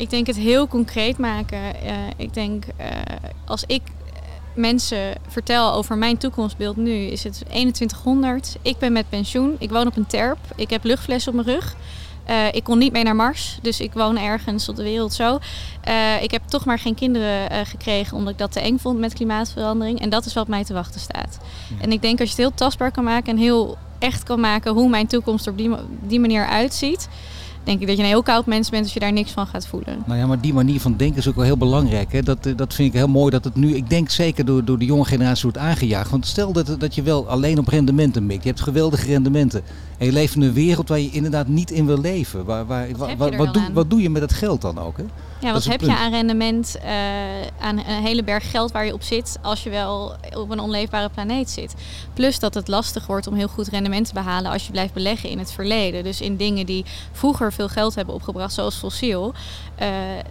Ik 0.00 0.10
denk 0.10 0.26
het 0.26 0.36
heel 0.36 0.68
concreet 0.68 1.18
maken. 1.18 1.58
Uh, 1.58 1.92
ik 2.16 2.34
denk 2.34 2.64
uh, 2.64 2.86
als 3.44 3.64
ik 3.66 3.82
mensen 4.54 5.14
vertel 5.28 5.72
over 5.72 5.98
mijn 5.98 6.16
toekomstbeeld 6.16 6.76
nu, 6.76 6.92
is 6.92 7.24
het 7.24 7.42
2100. 7.48 8.56
Ik 8.62 8.78
ben 8.78 8.92
met 8.92 9.08
pensioen. 9.08 9.56
Ik 9.58 9.70
woon 9.70 9.86
op 9.86 9.96
een 9.96 10.06
terp. 10.06 10.38
Ik 10.56 10.70
heb 10.70 10.84
luchtflessen 10.84 11.38
op 11.38 11.44
mijn 11.44 11.56
rug. 11.56 11.76
ik 12.52 12.64
kon 12.64 12.78
niet 12.78 12.92
mee 12.92 13.02
naar 13.02 13.16
Mars, 13.16 13.58
dus 13.62 13.80
ik 13.80 13.92
woon 13.92 14.18
ergens 14.18 14.68
op 14.68 14.76
de 14.76 14.82
wereld 14.82 15.12
zo. 15.12 15.38
ik 16.20 16.30
heb 16.30 16.42
toch 16.46 16.64
maar 16.64 16.78
geen 16.78 16.94
kinderen 16.94 17.66
gekregen 17.66 18.16
omdat 18.16 18.32
ik 18.32 18.38
dat 18.38 18.52
te 18.52 18.60
eng 18.60 18.78
vond 18.78 18.98
met 18.98 19.12
klimaatverandering. 19.12 20.00
En 20.00 20.10
dat 20.10 20.24
is 20.26 20.34
wat 20.34 20.48
mij 20.48 20.64
te 20.64 20.72
wachten 20.72 21.00
staat. 21.00 21.38
Ja. 21.40 21.82
En 21.82 21.92
ik 21.92 22.02
denk 22.02 22.20
als 22.20 22.28
je 22.28 22.34
het 22.34 22.44
heel 22.44 22.54
tastbaar 22.54 22.90
kan 22.90 23.04
maken 23.04 23.32
en 23.32 23.38
heel 23.38 23.78
echt 23.98 24.22
kan 24.22 24.40
maken 24.40 24.72
hoe 24.72 24.88
mijn 24.88 25.06
toekomst 25.06 25.46
er 25.46 25.52
op 25.52 25.58
die, 25.58 25.70
die 26.00 26.20
manier 26.20 26.46
uitziet 26.46 27.08
denk 27.64 27.80
ik 27.80 27.86
dat 27.86 27.96
je 27.96 28.02
een 28.02 28.08
heel 28.08 28.22
koud 28.22 28.46
mens 28.46 28.70
bent 28.70 28.82
als 28.82 28.92
je 28.92 29.00
daar 29.00 29.12
niks 29.12 29.30
van 29.30 29.46
gaat 29.46 29.66
voelen. 29.66 30.02
Nou 30.06 30.18
ja, 30.18 30.26
maar 30.26 30.40
die 30.40 30.54
manier 30.54 30.80
van 30.80 30.96
denken 30.96 31.18
is 31.18 31.28
ook 31.28 31.34
wel 31.34 31.44
heel 31.44 31.56
belangrijk. 31.56 32.12
Hè? 32.12 32.22
Dat, 32.22 32.48
dat 32.56 32.74
vind 32.74 32.88
ik 32.88 32.98
heel 32.98 33.08
mooi 33.08 33.30
dat 33.30 33.44
het 33.44 33.54
nu, 33.54 33.74
ik 33.74 33.90
denk 33.90 34.10
zeker 34.10 34.44
door, 34.44 34.64
door 34.64 34.78
de 34.78 34.84
jonge 34.84 35.04
generatie 35.04 35.42
wordt 35.42 35.58
aangejaagd. 35.58 36.10
Want 36.10 36.26
stel 36.26 36.52
dat, 36.52 36.74
dat 36.78 36.94
je 36.94 37.02
wel 37.02 37.28
alleen 37.28 37.58
op 37.58 37.68
rendementen 37.68 38.26
mikt. 38.26 38.42
Je 38.42 38.48
hebt 38.48 38.60
geweldige 38.60 39.06
rendementen. 39.06 39.62
En 39.98 40.06
je 40.06 40.12
leeft 40.12 40.34
in 40.34 40.42
een 40.42 40.52
wereld 40.52 40.88
waar 40.88 41.00
je 41.00 41.10
inderdaad 41.10 41.48
niet 41.48 41.70
in 41.70 41.86
wil 41.86 42.00
leven. 42.00 42.44
Waar, 42.44 42.66
waar, 42.66 42.88
wat, 42.96 43.16
wat, 43.16 43.34
wat, 43.36 43.54
doe, 43.54 43.62
wat 43.72 43.90
doe 43.90 44.02
je 44.02 44.10
met 44.10 44.20
dat 44.20 44.32
geld 44.32 44.60
dan 44.60 44.78
ook? 44.78 44.96
Hè? 44.96 45.04
Ja, 45.40 45.52
wat 45.52 45.64
heb 45.64 45.80
je 45.80 45.96
aan 45.96 46.10
rendement, 46.10 46.76
uh, 46.84 46.90
aan 47.60 47.78
een 47.78 47.84
hele 47.84 48.24
berg 48.24 48.50
geld 48.50 48.72
waar 48.72 48.86
je 48.86 48.92
op 48.92 49.02
zit 49.02 49.38
als 49.42 49.62
je 49.62 49.70
wel 49.70 50.14
op 50.36 50.50
een 50.50 50.60
onleefbare 50.60 51.08
planeet 51.08 51.50
zit. 51.50 51.74
Plus 52.14 52.38
dat 52.38 52.54
het 52.54 52.68
lastig 52.68 53.06
wordt 53.06 53.26
om 53.26 53.34
heel 53.34 53.48
goed 53.48 53.68
rendement 53.68 54.06
te 54.06 54.14
behalen 54.14 54.50
als 54.50 54.66
je 54.66 54.72
blijft 54.72 54.94
beleggen 54.94 55.28
in 55.28 55.38
het 55.38 55.52
verleden. 55.52 56.04
Dus 56.04 56.20
in 56.20 56.36
dingen 56.36 56.66
die 56.66 56.84
vroeger 57.12 57.52
veel 57.52 57.68
geld 57.68 57.94
hebben 57.94 58.14
opgebracht, 58.14 58.52
zoals 58.52 58.76
fossiel. 58.76 59.32
Uh, 59.82 59.88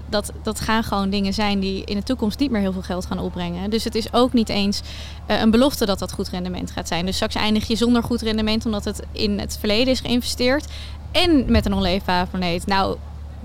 dat, 0.10 0.32
dat 0.44 0.60
gaan 0.60 0.84
gewoon 0.84 1.10
dingen 1.10 1.34
zijn 1.34 1.60
die 1.60 1.84
in 1.84 1.96
de 1.96 2.04
toekomst 2.04 2.40
niet 2.40 2.52
meer 2.52 2.62
heel 2.62 2.74
veel 2.74 2.82
geld 2.82 3.06
gaan 3.06 3.20
opbrengen. 3.20 3.70
Dus 3.70 3.84
het 3.84 3.96
is 3.96 4.14
ook 4.14 4.34
niet 4.34 4.50
eens 4.50 4.82
uh, 5.28 5.40
een 5.40 5.52
belofte 5.52 5.86
dat 5.86 6.00
dat 6.00 6.12
goed 6.12 6.30
rendement 6.30 6.72
gaat 6.72 6.88
zijn. 6.88 7.06
Dus 7.06 7.16
straks 7.16 7.36
eindig 7.36 7.68
je 7.68 7.76
zonder 7.76 8.04
goed 8.04 8.22
rendement 8.22 8.66
omdat 8.66 8.86
het 8.86 9.02
in 9.12 9.40
het 9.40 9.58
verleden 9.60 9.94
is 9.94 10.00
geïnvesteerd. 10.00 10.66
En 11.12 11.52
met 11.52 11.66
een 11.66 11.74
onleefbare 11.74 12.28
planeet. 12.28 12.66
Nou, 12.66 12.98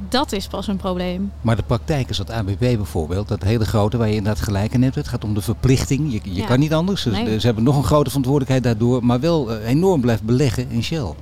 dat 0.08 0.32
is 0.32 0.46
pas 0.46 0.66
een 0.66 0.76
probleem. 0.76 1.32
Maar 1.40 1.56
de 1.56 1.62
praktijk 1.62 2.08
is 2.08 2.16
dat 2.16 2.30
ABP 2.30 2.58
bijvoorbeeld, 2.58 3.28
dat 3.28 3.42
hele 3.42 3.64
grote 3.64 3.96
waar 3.96 4.08
je 4.08 4.14
inderdaad 4.14 4.42
gelijk 4.42 4.72
in 4.72 4.82
hebt. 4.82 4.94
Het 4.94 5.08
gaat 5.08 5.24
om 5.24 5.34
de 5.34 5.42
verplichting. 5.42 6.12
Je, 6.12 6.20
je 6.22 6.34
ja. 6.34 6.46
kan 6.46 6.58
niet 6.58 6.72
anders. 6.72 7.02
Dus 7.02 7.12
nee. 7.12 7.40
Ze 7.40 7.46
hebben 7.46 7.64
nog 7.64 7.76
een 7.76 7.84
grote 7.84 8.08
verantwoordelijkheid 8.08 8.62
daardoor, 8.62 9.04
maar 9.04 9.20
wel 9.20 9.50
uh, 9.50 9.68
enorm 9.68 10.00
blijft 10.00 10.22
beleggen 10.22 10.70
in 10.70 10.82
Shell. 10.82 11.12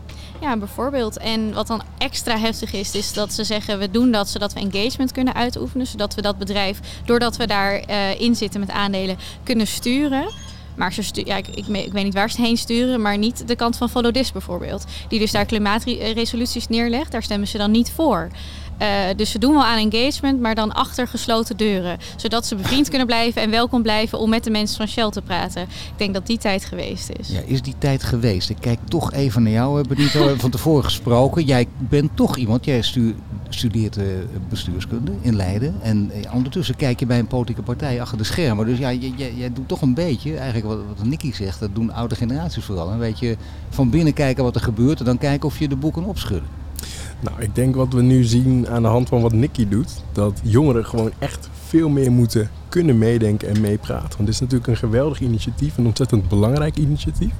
Ja, 0.41 0.57
bijvoorbeeld. 0.57 1.17
En 1.17 1.52
wat 1.52 1.67
dan 1.67 1.83
extra 1.99 2.38
heftig 2.38 2.73
is, 2.73 2.95
is 2.95 3.12
dat 3.12 3.33
ze 3.33 3.45
zeggen 3.45 3.79
we 3.79 3.91
doen 3.91 4.11
dat 4.11 4.29
zodat 4.29 4.52
we 4.52 4.61
engagement 4.61 5.12
kunnen 5.12 5.35
uitoefenen. 5.35 5.87
Zodat 5.87 6.14
we 6.14 6.23
dat 6.23 6.38
bedrijf, 6.38 6.81
doordat 7.05 7.37
we 7.37 7.47
daarin 7.47 7.85
uh, 7.91 8.21
in 8.21 8.37
zitten 8.37 8.61
met 8.61 8.71
aandelen, 8.71 9.17
kunnen 9.43 9.67
sturen. 9.67 10.31
Maar 10.75 10.93
ze 10.93 11.02
stu- 11.02 11.23
ja, 11.25 11.37
ik, 11.37 11.49
ik, 11.49 11.67
ik, 11.67 11.93
weet 11.93 12.05
niet 12.05 12.14
waar 12.14 12.31
ze 12.31 12.37
het 12.37 12.47
heen 12.47 12.57
sturen, 12.57 13.00
maar 13.00 13.19
niet 13.19 13.49
de 13.49 13.57
kant 13.57 13.76
van 13.76 13.88
Follow 13.88 14.12
This 14.12 14.33
bijvoorbeeld. 14.33 14.85
Die 15.09 15.19
dus 15.19 15.31
daar 15.31 15.45
klimaatresoluties 15.45 16.69
neerlegt, 16.69 17.12
daar 17.12 17.23
stemmen 17.23 17.49
ze 17.49 17.59
dan 17.59 17.71
niet 17.71 17.91
voor. 17.91 18.29
Uh, 18.81 18.88
dus 19.17 19.31
ze 19.31 19.38
doen 19.38 19.52
wel 19.52 19.64
aan 19.64 19.91
engagement, 19.91 20.41
maar 20.41 20.55
dan 20.55 20.73
achter 20.73 21.09
gesloten 21.09 21.57
deuren. 21.57 21.99
Zodat 22.17 22.47
ze 22.47 22.55
bevriend 22.55 22.88
kunnen 22.88 23.07
blijven 23.07 23.43
en 23.43 23.50
welkom 23.50 23.83
blijven 23.83 24.19
om 24.19 24.31
met 24.31 24.45
de 24.45 24.50
mensen 24.50 24.76
van 24.76 24.88
Shell 24.88 25.11
te 25.11 25.23
praten. 25.23 25.62
Ik 25.62 25.69
denk 25.97 26.14
dat 26.14 26.26
die 26.26 26.38
tijd 26.38 26.64
geweest 26.64 27.11
is. 27.19 27.29
Ja, 27.29 27.41
is 27.47 27.62
die 27.62 27.75
tijd 27.79 28.02
geweest? 28.02 28.50
Ik 28.50 28.57
kijk 28.61 28.79
toch 28.88 29.12
even 29.12 29.43
naar 29.43 29.52
jou, 29.52 29.88
Benito. 29.88 30.19
We 30.19 30.19
hebben 30.25 30.41
van 30.41 30.50
tevoren 30.50 30.85
gesproken. 30.85 31.45
Jij 31.45 31.67
bent 31.79 32.11
toch 32.17 32.37
iemand, 32.37 32.64
jij 32.64 32.83
stu 32.83 33.14
studeert 33.49 33.97
uh, 33.97 34.05
bestuurskunde 34.49 35.12
in 35.21 35.37
Leiden. 35.37 35.75
En 35.83 36.11
uh, 36.14 36.35
ondertussen 36.35 36.76
kijk 36.76 37.00
je 37.00 37.07
bij 37.07 37.19
een 37.19 37.26
politieke 37.26 37.62
partij 37.62 38.00
achter 38.00 38.19
de 38.19 38.25
schermen. 38.25 38.67
Dus 38.67 38.79
ja, 38.79 38.93
jij, 38.93 39.33
jij 39.37 39.52
doet 39.52 39.69
toch 39.69 39.83
een 39.83 39.95
beetje, 39.95 40.37
eigenlijk 40.37 40.67
wat, 40.67 40.79
wat 40.97 41.07
Nicky 41.07 41.33
zegt, 41.33 41.61
dat 41.61 41.75
doen 41.75 41.93
oude 41.93 42.14
generaties 42.14 42.64
vooral. 42.64 42.91
Een 42.91 42.99
beetje 42.99 43.37
van 43.69 43.91
binnen 43.91 44.12
kijken 44.12 44.45
wat 44.45 44.55
er 44.55 44.61
gebeurt 44.61 44.99
en 44.99 45.05
dan 45.05 45.19
kijken 45.19 45.49
of 45.49 45.59
je 45.59 45.69
de 45.69 45.76
boeken 45.76 46.05
opschudden. 46.05 46.62
Nou, 47.23 47.41
ik 47.41 47.55
denk 47.55 47.75
wat 47.75 47.93
we 47.93 48.02
nu 48.02 48.25
zien 48.25 48.69
aan 48.69 48.83
de 48.83 48.88
hand 48.88 49.09
van 49.09 49.21
wat 49.21 49.33
Nicky 49.33 49.69
doet, 49.69 50.02
dat 50.12 50.41
jongeren 50.43 50.87
gewoon 50.87 51.11
echt 51.19 51.49
veel 51.67 51.88
meer 51.88 52.12
moeten 52.12 52.50
kunnen 52.69 52.99
meedenken 52.99 53.49
en 53.49 53.61
meepraten. 53.61 54.09
Want 54.09 54.19
dit 54.19 54.29
is 54.29 54.41
natuurlijk 54.41 54.69
een 54.69 54.76
geweldig 54.76 55.21
initiatief, 55.21 55.76
een 55.76 55.87
ontzettend 55.87 56.29
belangrijk 56.29 56.76
initiatief. 56.76 57.33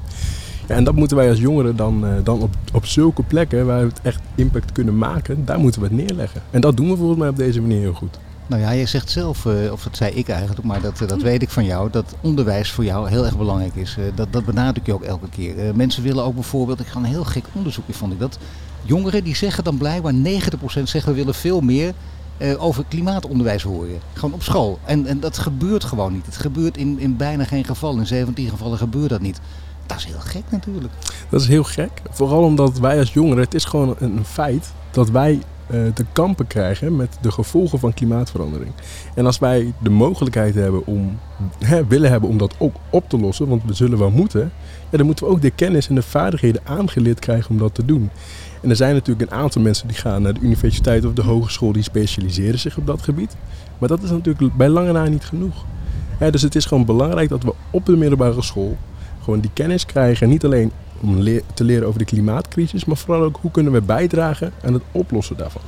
Ja, 0.69 0.75
en 0.75 0.85
dat 0.85 0.95
moeten 0.95 1.17
wij 1.17 1.29
als 1.29 1.39
jongeren 1.39 1.77
dan, 1.77 2.05
uh, 2.05 2.13
dan 2.25 2.41
op, 2.43 2.55
op 2.73 2.87
zulke 2.87 3.23
plekken 3.23 3.67
waar 3.67 3.81
we 3.81 3.87
het 3.87 4.01
echt 4.03 4.21
impact 4.35 4.73
kunnen 4.73 4.99
maken, 4.99 5.45
daar 5.45 5.59
moeten 5.59 5.81
we 5.81 5.87
het 5.87 5.97
neerleggen. 5.97 6.43
En 6.51 6.61
dat 6.61 6.77
doen 6.77 6.89
we 6.91 6.97
volgens 6.97 7.19
mij 7.19 7.29
op 7.29 7.37
deze 7.37 7.61
manier 7.61 7.81
heel 7.81 7.93
goed. 7.93 8.19
Nou 8.47 8.63
ja, 8.63 8.71
je 8.71 8.87
zegt 8.87 9.11
zelf, 9.11 9.45
uh, 9.45 9.73
of 9.73 9.83
dat 9.83 9.97
zei 9.97 10.11
ik 10.11 10.29
eigenlijk, 10.29 10.67
maar 10.67 10.81
dat, 10.81 11.01
uh, 11.01 11.09
dat 11.09 11.23
weet 11.23 11.43
ik 11.43 11.51
van 11.51 11.65
jou, 11.65 11.91
dat 11.91 12.15
onderwijs 12.21 12.71
voor 12.71 12.85
jou 12.85 13.09
heel 13.09 13.25
erg 13.25 13.39
belangrijk 13.39 13.75
is. 13.75 13.97
Dat, 14.15 14.33
dat 14.33 14.45
benadruk 14.45 14.87
je 14.87 14.95
ook 14.95 15.03
elke 15.03 15.29
keer. 15.29 15.55
mensen 15.75 16.03
willen 16.03 16.25
ook 16.25 16.35
bijvoorbeeld, 16.35 16.81
ik 16.81 16.87
ga 16.87 16.99
een 16.99 17.05
heel 17.05 17.25
gek 17.25 17.45
onderzoekje, 17.53 17.93
vond 17.93 18.13
ik 18.13 18.19
dat. 18.19 18.39
Jongeren 18.83 19.25
die 19.25 19.37
zeggen 19.37 19.65
dan 19.65 19.77
blijkbaar, 19.77 20.13
90% 20.13 20.17
zeggen 20.83 21.05
we 21.05 21.13
willen 21.13 21.35
veel 21.35 21.61
meer 21.61 21.93
uh, 22.39 22.63
over 22.63 22.85
klimaatonderwijs 22.89 23.63
horen. 23.63 24.01
Gewoon 24.13 24.35
op 24.35 24.43
school. 24.43 24.79
En, 24.85 25.07
en 25.07 25.21
dat 25.21 25.39
gebeurt 25.39 25.85
gewoon 25.85 26.13
niet. 26.13 26.27
Het 26.27 26.37
gebeurt 26.37 26.77
in, 26.77 26.99
in 26.99 27.17
bijna 27.17 27.45
geen 27.45 27.65
geval. 27.65 27.97
In 27.97 28.07
17 28.07 28.49
gevallen 28.49 28.79
gebeurt 28.79 29.11
dat 29.11 29.21
niet. 29.21 29.41
Dat 29.87 29.99
is 29.99 30.05
heel 30.05 30.21
gek 30.21 30.43
natuurlijk. 30.51 30.93
Dat 31.29 31.41
is 31.41 31.49
heel 31.49 31.65
gek. 31.65 32.03
Vooral 32.11 32.43
omdat 32.43 32.79
wij 32.79 32.99
als 32.99 33.13
jongeren, 33.13 33.45
het 33.45 33.55
is 33.55 33.65
gewoon 33.65 33.97
een 33.99 34.25
feit 34.25 34.73
dat 34.91 35.11
wij 35.11 35.41
te 35.95 36.05
kampen 36.13 36.47
krijgen 36.47 36.97
met 36.97 37.19
de 37.21 37.31
gevolgen 37.31 37.79
van 37.79 37.95
klimaatverandering. 37.95 38.71
En 39.15 39.27
als 39.27 39.39
wij 39.39 39.73
de 39.79 39.91
mogelijkheid 39.91 40.55
hebben 40.55 40.87
om, 40.87 41.19
hè, 41.59 41.87
willen 41.87 42.11
hebben 42.11 42.29
om 42.29 42.39
dat 42.39 42.55
ook 42.59 42.75
op 42.91 43.09
te 43.09 43.19
lossen, 43.19 43.49
want 43.49 43.63
we 43.65 43.73
zullen 43.73 43.99
wel 43.99 44.11
moeten, 44.11 44.53
ja, 44.91 44.97
dan 44.97 45.07
moeten 45.07 45.27
we 45.27 45.33
ook 45.33 45.43
de 45.43 45.51
kennis 45.51 45.89
en 45.89 45.95
de 45.95 46.03
vaardigheden 46.03 46.63
aangeleerd 46.65 47.19
krijgen 47.19 47.51
om 47.51 47.59
dat 47.59 47.75
te 47.75 47.85
doen. 47.85 48.11
En 48.61 48.71
er 48.71 48.77
zijn 48.77 48.95
natuurlijk 48.95 49.31
een 49.31 49.39
aantal 49.39 49.63
mensen 49.63 49.89
die 49.89 49.97
gaan 49.97 50.23
naar 50.23 50.35
de 50.35 50.41
universiteit 50.41 51.05
of 51.05 51.13
de 51.13 51.23
hogeschool, 51.23 51.73
die 51.73 51.83
specialiseren 51.83 52.59
zich 52.59 52.77
op 52.77 52.87
dat 52.87 53.03
gebied. 53.03 53.37
Maar 53.79 53.89
dat 53.89 54.03
is 54.03 54.11
natuurlijk 54.11 54.57
bij 54.57 54.69
lange 54.69 54.93
na 54.93 55.05
niet 55.05 55.25
genoeg. 55.25 55.65
dus 56.31 56.43
het 56.43 56.55
is 56.55 56.65
gewoon 56.65 56.85
belangrijk 56.85 57.29
dat 57.29 57.43
we 57.43 57.55
op 57.71 57.87
de 57.87 57.97
middelbare 57.97 58.43
school 58.43 58.77
gewoon 59.23 59.41
die 59.41 59.51
kennis 59.55 59.87
krijgen. 59.87 60.29
Niet 60.29 60.45
alleen 60.45 60.73
om 61.03 61.41
te 61.55 61.65
leren 61.65 61.87
over 61.87 61.99
de 61.99 62.05
klimaatcrisis, 62.05 62.85
maar 62.85 62.97
vooral 62.97 63.23
ook 63.23 63.39
hoe 63.41 63.51
kunnen 63.51 63.73
we 63.73 63.81
bijdragen 63.81 64.53
aan 64.65 64.73
het 64.73 64.83
oplossen 64.93 65.37
daarvan. 65.37 65.63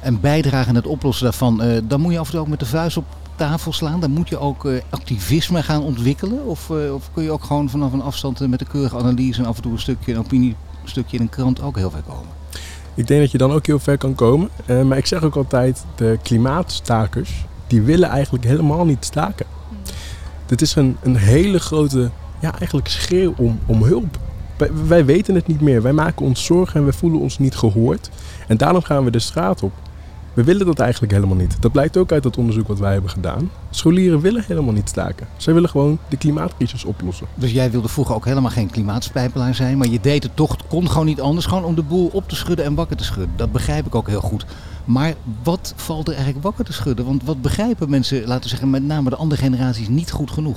En 0.00 0.20
bijdragen 0.20 0.68
aan 0.68 0.74
het 0.74 0.86
oplossen 0.86 1.24
daarvan, 1.24 1.64
uh, 1.64 1.78
dan 1.84 2.00
moet 2.00 2.12
je 2.12 2.18
af 2.18 2.26
en 2.26 2.32
toe 2.32 2.40
ook 2.40 2.48
met 2.48 2.60
de 2.60 2.66
vuist 2.66 2.96
op 2.96 3.04
tafel 3.34 3.72
slaan. 3.72 4.00
Dan 4.00 4.10
moet 4.10 4.28
je 4.28 4.38
ook 4.38 4.64
uh, 4.64 4.80
activisme 4.90 5.62
gaan 5.62 5.82
ontwikkelen. 5.82 6.46
Of, 6.46 6.68
uh, 6.68 6.94
of, 6.94 7.10
kun 7.12 7.22
je 7.22 7.30
ook 7.30 7.44
gewoon 7.44 7.70
vanaf 7.70 7.92
een 7.92 8.02
afstand 8.02 8.48
met 8.48 8.60
een 8.60 8.66
keurige 8.66 8.96
analyse 8.96 9.40
en 9.40 9.46
af 9.46 9.56
en 9.56 9.62
toe 9.62 9.72
een 9.72 9.78
stukje 9.78 10.12
een 10.12 10.18
opiniestukje 10.18 11.16
in 11.16 11.22
een 11.22 11.28
krant 11.28 11.62
ook 11.62 11.76
heel 11.76 11.90
ver 11.90 12.02
komen. 12.02 12.36
Ik 12.94 13.06
denk 13.06 13.20
dat 13.20 13.30
je 13.30 13.38
dan 13.38 13.52
ook 13.52 13.66
heel 13.66 13.78
ver 13.78 13.98
kan 13.98 14.14
komen. 14.14 14.48
maar 14.66 14.98
ik 14.98 15.06
zeg 15.06 15.22
ook 15.22 15.36
altijd, 15.36 15.84
de 15.94 16.18
klimaatstakers, 16.22 17.44
die 17.66 17.82
willen 17.82 18.08
eigenlijk 18.08 18.44
helemaal 18.44 18.84
niet 18.84 19.04
staken. 19.04 19.46
Dit 20.46 20.60
is 20.60 20.74
een, 20.74 20.96
een 21.02 21.16
hele 21.16 21.58
grote, 21.58 22.10
ja 22.40 22.58
eigenlijk 22.58 22.88
schreeuw 22.88 23.34
om, 23.36 23.58
om 23.66 23.82
hulp. 23.82 24.18
Wij, 24.86 25.04
weten 25.04 25.34
het 25.34 25.46
niet 25.46 25.60
meer. 25.60 25.82
Wij 25.82 25.92
maken 25.92 26.26
ons 26.26 26.44
zorgen 26.44 26.80
en 26.80 26.86
we 26.86 26.92
voelen 26.92 27.20
ons 27.20 27.38
niet 27.38 27.56
gehoord. 27.56 28.10
En 28.46 28.56
daarom 28.56 28.82
gaan 28.82 29.04
we 29.04 29.10
de 29.10 29.18
straat 29.18 29.62
op. 29.62 29.72
We 30.38 30.44
willen 30.44 30.66
dat 30.66 30.78
eigenlijk 30.78 31.12
helemaal 31.12 31.36
niet. 31.36 31.62
Dat 31.62 31.72
blijkt 31.72 31.96
ook 31.96 32.12
uit 32.12 32.22
dat 32.22 32.36
onderzoek 32.36 32.68
wat 32.68 32.78
wij 32.78 32.92
hebben 32.92 33.10
gedaan. 33.10 33.50
Scholieren 33.70 34.20
willen 34.20 34.44
helemaal 34.46 34.72
niet 34.72 34.88
staken. 34.88 35.26
Zij 35.36 35.54
willen 35.54 35.68
gewoon 35.68 35.98
de 36.08 36.16
klimaatcrisis 36.16 36.84
oplossen. 36.84 37.26
Dus 37.34 37.52
jij 37.52 37.70
wilde 37.70 37.88
vroeger 37.88 38.14
ook 38.14 38.24
helemaal 38.24 38.50
geen 38.50 38.70
klimaatspijpelaar 38.70 39.54
zijn, 39.54 39.78
maar 39.78 39.88
je 39.88 40.00
deed 40.00 40.22
het 40.22 40.36
toch, 40.36 40.50
het 40.50 40.66
kon 40.66 40.88
gewoon 40.90 41.06
niet 41.06 41.20
anders, 41.20 41.46
gewoon 41.46 41.64
om 41.64 41.74
de 41.74 41.82
boel 41.82 42.10
op 42.12 42.28
te 42.28 42.36
schudden 42.36 42.64
en 42.64 42.74
wakker 42.74 42.96
te 42.96 43.04
schudden. 43.04 43.36
Dat 43.36 43.52
begrijp 43.52 43.86
ik 43.86 43.94
ook 43.94 44.08
heel 44.08 44.20
goed. 44.20 44.46
Maar 44.84 45.14
wat 45.42 45.72
valt 45.76 46.08
er 46.08 46.14
eigenlijk 46.14 46.44
wakker 46.44 46.64
te 46.64 46.72
schudden? 46.72 47.04
Want 47.04 47.24
wat 47.24 47.42
begrijpen 47.42 47.90
mensen, 47.90 48.26
laten 48.26 48.42
we 48.42 48.48
zeggen, 48.48 48.70
met 48.70 48.82
name 48.82 49.10
de 49.10 49.16
andere 49.16 49.40
generaties, 49.40 49.88
niet 49.88 50.10
goed 50.10 50.30
genoeg? 50.30 50.56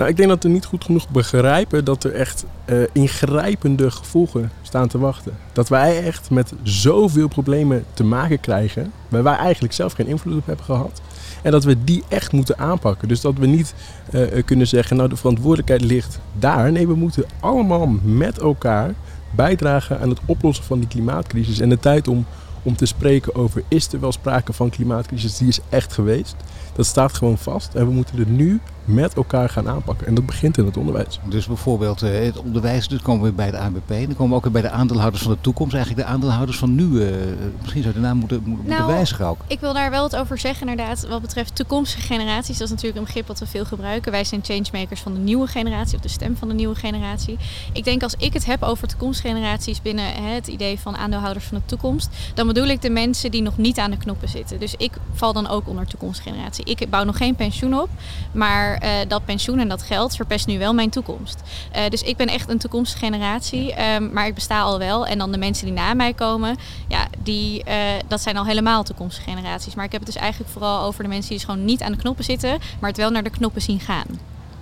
Nou, 0.00 0.12
ik 0.12 0.18
denk 0.18 0.28
dat 0.28 0.42
we 0.42 0.48
niet 0.48 0.64
goed 0.64 0.84
genoeg 0.84 1.08
begrijpen 1.08 1.84
dat 1.84 2.04
er 2.04 2.14
echt 2.14 2.44
uh, 2.66 2.82
ingrijpende 2.92 3.90
gevolgen 3.90 4.50
staan 4.62 4.88
te 4.88 4.98
wachten. 4.98 5.32
Dat 5.52 5.68
wij 5.68 6.04
echt 6.04 6.30
met 6.30 6.52
zoveel 6.62 7.28
problemen 7.28 7.84
te 7.94 8.04
maken 8.04 8.40
krijgen, 8.40 8.92
waar 9.08 9.22
wij 9.22 9.34
eigenlijk 9.34 9.74
zelf 9.74 9.92
geen 9.92 10.06
invloed 10.06 10.36
op 10.36 10.46
hebben 10.46 10.64
gehad. 10.64 11.00
En 11.42 11.50
dat 11.50 11.64
we 11.64 11.84
die 11.84 12.02
echt 12.08 12.32
moeten 12.32 12.58
aanpakken. 12.58 13.08
Dus 13.08 13.20
dat 13.20 13.34
we 13.38 13.46
niet 13.46 13.74
uh, 14.10 14.22
kunnen 14.44 14.66
zeggen, 14.66 14.96
nou 14.96 15.08
de 15.08 15.16
verantwoordelijkheid 15.16 15.82
ligt 15.82 16.20
daar. 16.38 16.72
Nee, 16.72 16.86
we 16.86 16.94
moeten 16.94 17.24
allemaal 17.40 17.86
met 18.02 18.38
elkaar 18.38 18.94
bijdragen 19.30 20.00
aan 20.00 20.08
het 20.08 20.20
oplossen 20.26 20.64
van 20.64 20.78
die 20.78 20.88
klimaatcrisis. 20.88 21.60
En 21.60 21.68
de 21.68 21.78
tijd 21.78 22.08
om, 22.08 22.26
om 22.62 22.76
te 22.76 22.86
spreken 22.86 23.34
over 23.34 23.62
is 23.68 23.92
er 23.92 24.00
wel 24.00 24.12
sprake 24.12 24.52
van 24.52 24.70
klimaatcrisis, 24.70 25.36
die 25.36 25.48
is 25.48 25.60
echt 25.68 25.92
geweest. 25.92 26.36
Dat 26.72 26.86
staat 26.86 27.14
gewoon 27.14 27.38
vast 27.38 27.74
en 27.74 27.86
we 27.86 27.92
moeten 27.92 28.18
er 28.18 28.26
nu 28.26 28.60
met 28.84 29.14
elkaar 29.14 29.48
gaan 29.48 29.68
aanpakken. 29.68 30.06
En 30.06 30.14
dat 30.14 30.26
begint 30.26 30.58
in 30.58 30.64
het 30.64 30.76
onderwijs. 30.76 31.20
Dus 31.24 31.46
bijvoorbeeld 31.46 32.02
uh, 32.02 32.24
het 32.24 32.38
onderwijs, 32.38 32.88
dus 32.88 33.02
komen 33.02 33.24
we 33.24 33.32
bij 33.32 33.50
de 33.50 33.58
ANBP. 33.58 33.88
Dan 33.88 34.14
komen 34.16 34.28
we 34.28 34.34
ook 34.34 34.42
weer 34.42 34.52
bij 34.52 34.62
de 34.62 34.70
aandeelhouders 34.70 35.22
van 35.22 35.32
de 35.32 35.40
toekomst. 35.40 35.74
Eigenlijk 35.74 36.06
de 36.06 36.12
aandeelhouders 36.12 36.58
van 36.58 36.74
nu. 36.74 36.84
Uh, 36.84 37.14
misschien 37.60 37.82
zou 37.82 37.94
je 37.94 38.00
de 38.00 38.06
naam 38.06 38.16
moeten, 38.16 38.42
moeten 38.44 38.66
nou, 38.66 38.86
wijzigen 38.86 39.26
ook. 39.26 39.40
Ik 39.46 39.60
wil 39.60 39.72
daar 39.72 39.90
wel 39.90 40.02
wat 40.02 40.16
over 40.16 40.38
zeggen 40.38 40.68
inderdaad. 40.68 41.06
Wat 41.08 41.20
betreft 41.20 41.54
toekomstige 41.54 42.02
generaties. 42.02 42.58
Dat 42.58 42.66
is 42.66 42.70
natuurlijk 42.70 42.98
een 42.98 43.04
begrip 43.04 43.26
wat 43.26 43.38
we 43.38 43.46
veel 43.46 43.64
gebruiken. 43.64 44.12
Wij 44.12 44.24
zijn 44.24 44.44
changemakers 44.44 45.00
van 45.00 45.14
de 45.14 45.20
nieuwe 45.20 45.46
generatie. 45.46 45.96
Of 45.96 46.02
de 46.02 46.08
stem 46.08 46.36
van 46.36 46.48
de 46.48 46.54
nieuwe 46.54 46.74
generatie. 46.74 47.38
Ik 47.72 47.84
denk 47.84 48.02
als 48.02 48.14
ik 48.18 48.32
het 48.32 48.46
heb 48.46 48.62
over 48.62 48.88
toekomstgeneraties 48.88 49.82
binnen 49.82 50.04
hè, 50.04 50.34
het 50.34 50.46
idee 50.46 50.78
van 50.78 50.96
aandeelhouders 50.96 51.44
van 51.44 51.58
de 51.58 51.64
toekomst. 51.66 52.08
Dan 52.34 52.46
bedoel 52.52 52.68
ik 52.68 52.82
de 52.82 52.90
mensen 52.90 53.30
die 53.30 53.42
nog 53.42 53.56
niet 53.56 53.78
aan 53.78 53.90
de 53.90 53.96
knoppen 53.96 54.28
zitten. 54.28 54.60
Dus 54.60 54.74
ik 54.76 54.92
val 55.14 55.32
dan 55.32 55.48
ook 55.48 55.68
onder 55.68 55.86
toekomstgeneratie. 55.86 56.64
Ik 56.64 56.90
bouw 56.90 57.04
nog 57.04 57.16
geen 57.16 57.34
pensioen 57.34 57.80
op. 57.80 57.88
Maar 58.32 58.82
uh, 58.82 58.90
dat 59.08 59.24
pensioen 59.24 59.58
en 59.58 59.68
dat 59.68 59.82
geld 59.82 60.16
verpest 60.16 60.46
nu 60.46 60.58
wel 60.58 60.74
mijn 60.74 60.90
toekomst. 60.90 61.40
Uh, 61.76 61.88
dus 61.88 62.02
ik 62.02 62.16
ben 62.16 62.26
echt 62.26 62.50
een 62.50 62.58
toekomstige 62.58 63.04
generatie, 63.04 63.94
um, 63.94 64.12
maar 64.12 64.26
ik 64.26 64.34
besta 64.34 64.60
al 64.60 64.78
wel. 64.78 65.06
En 65.06 65.18
dan 65.18 65.32
de 65.32 65.38
mensen 65.38 65.66
die 65.66 65.74
na 65.74 65.94
mij 65.94 66.14
komen, 66.14 66.56
ja, 66.88 67.06
die, 67.18 67.64
uh, 67.68 67.74
dat 68.08 68.20
zijn 68.20 68.36
al 68.36 68.44
helemaal 68.44 68.82
toekomstige 68.82 69.30
generaties. 69.30 69.74
Maar 69.74 69.84
ik 69.84 69.92
heb 69.92 70.00
het 70.00 70.12
dus 70.12 70.20
eigenlijk 70.22 70.52
vooral 70.52 70.82
over 70.82 71.02
de 71.02 71.08
mensen 71.08 71.28
die 71.28 71.38
dus 71.38 71.46
gewoon 71.46 71.64
niet 71.64 71.82
aan 71.82 71.92
de 71.92 71.98
knoppen 71.98 72.24
zitten, 72.24 72.58
maar 72.80 72.88
het 72.88 72.98
wel 72.98 73.10
naar 73.10 73.22
de 73.22 73.30
knoppen 73.30 73.62
zien 73.62 73.80
gaan. 73.80 74.06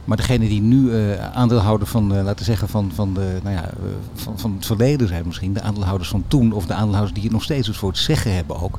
Maar 0.08 0.16
degene 0.16 0.48
die 0.48 0.60
nu 0.60 0.90
uh, 0.90 1.28
aandeelhouder 1.34 1.86
van, 1.86 2.14
uh, 2.14 2.24
laten 2.24 2.44
zeggen, 2.44 2.68
van, 2.68 2.90
van, 2.94 3.14
de, 3.14 3.38
nou 3.42 3.54
ja, 3.54 3.64
uh, 3.64 3.90
van, 4.14 4.38
van 4.38 4.54
het 4.54 4.66
verleden 4.66 5.08
zijn 5.08 5.26
misschien, 5.26 5.52
de 5.52 5.62
aandeelhouders 5.62 6.08
van 6.08 6.24
toen, 6.28 6.52
of 6.52 6.66
de 6.66 6.74
aandeelhouders 6.74 7.14
die 7.14 7.22
het 7.22 7.32
nog 7.32 7.42
steeds 7.42 7.68
voor 7.68 7.88
het 7.88 7.98
zeggen 7.98 8.34
hebben 8.34 8.60
ook, 8.60 8.78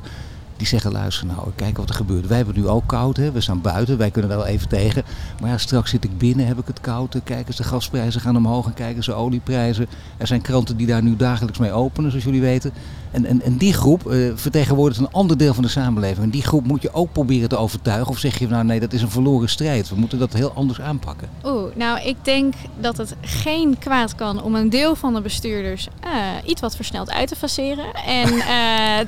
die 0.60 0.68
zeggen, 0.68 0.92
luister 0.92 1.26
nou, 1.26 1.48
kijk 1.56 1.76
wat 1.76 1.88
er 1.88 1.94
gebeurt. 1.94 2.26
Wij 2.26 2.36
hebben 2.36 2.54
nu 2.54 2.68
ook 2.68 2.86
koud, 2.86 3.16
hè? 3.16 3.32
we 3.32 3.40
staan 3.40 3.60
buiten, 3.60 3.98
wij 3.98 4.10
kunnen 4.10 4.30
wel 4.30 4.46
even 4.46 4.68
tegen. 4.68 5.04
Maar 5.40 5.50
ja, 5.50 5.58
straks 5.58 5.90
zit 5.90 6.04
ik 6.04 6.18
binnen, 6.18 6.46
heb 6.46 6.58
ik 6.58 6.66
het 6.66 6.80
koud. 6.80 7.16
Kijk 7.24 7.46
eens, 7.46 7.56
de 7.56 7.64
gasprijzen 7.64 8.20
gaan 8.20 8.36
omhoog 8.36 8.66
en 8.66 8.74
kijken 8.74 9.04
ze 9.04 9.12
olieprijzen. 9.12 9.86
Er 10.16 10.26
zijn 10.26 10.40
kranten 10.40 10.76
die 10.76 10.86
daar 10.86 11.02
nu 11.02 11.16
dagelijks 11.16 11.58
mee 11.58 11.72
openen, 11.72 12.10
zoals 12.10 12.24
jullie 12.24 12.40
weten. 12.40 12.72
En, 13.10 13.24
en, 13.24 13.42
en 13.42 13.56
die 13.56 13.72
groep 13.72 14.12
uh, 14.12 14.32
vertegenwoordigt 14.34 15.00
een 15.00 15.10
ander 15.10 15.36
deel 15.36 15.54
van 15.54 15.62
de 15.62 15.68
samenleving. 15.68 16.24
En 16.24 16.30
die 16.30 16.42
groep 16.42 16.66
moet 16.66 16.82
je 16.82 16.92
ook 16.92 17.12
proberen 17.12 17.48
te 17.48 17.56
overtuigen. 17.56 18.08
Of 18.08 18.18
zeg 18.18 18.38
je 18.38 18.48
nou 18.48 18.64
nee, 18.64 18.80
dat 18.80 18.92
is 18.92 19.02
een 19.02 19.10
verloren 19.10 19.48
strijd. 19.48 19.88
We 19.88 19.96
moeten 19.96 20.18
dat 20.18 20.32
heel 20.32 20.52
anders 20.52 20.80
aanpakken. 20.80 21.28
Oeh, 21.44 21.74
nou 21.74 22.00
ik 22.00 22.16
denk 22.22 22.54
dat 22.80 22.96
het 22.96 23.14
geen 23.20 23.78
kwaad 23.78 24.14
kan 24.14 24.42
om 24.42 24.54
een 24.54 24.70
deel 24.70 24.94
van 24.94 25.14
de 25.14 25.20
bestuurders 25.20 25.88
uh, 26.04 26.10
iets 26.44 26.60
wat 26.60 26.76
versneld 26.76 27.10
uit 27.10 27.28
te 27.28 27.36
faceren. 27.36 27.94
En 28.06 28.32
uh, 28.32 28.44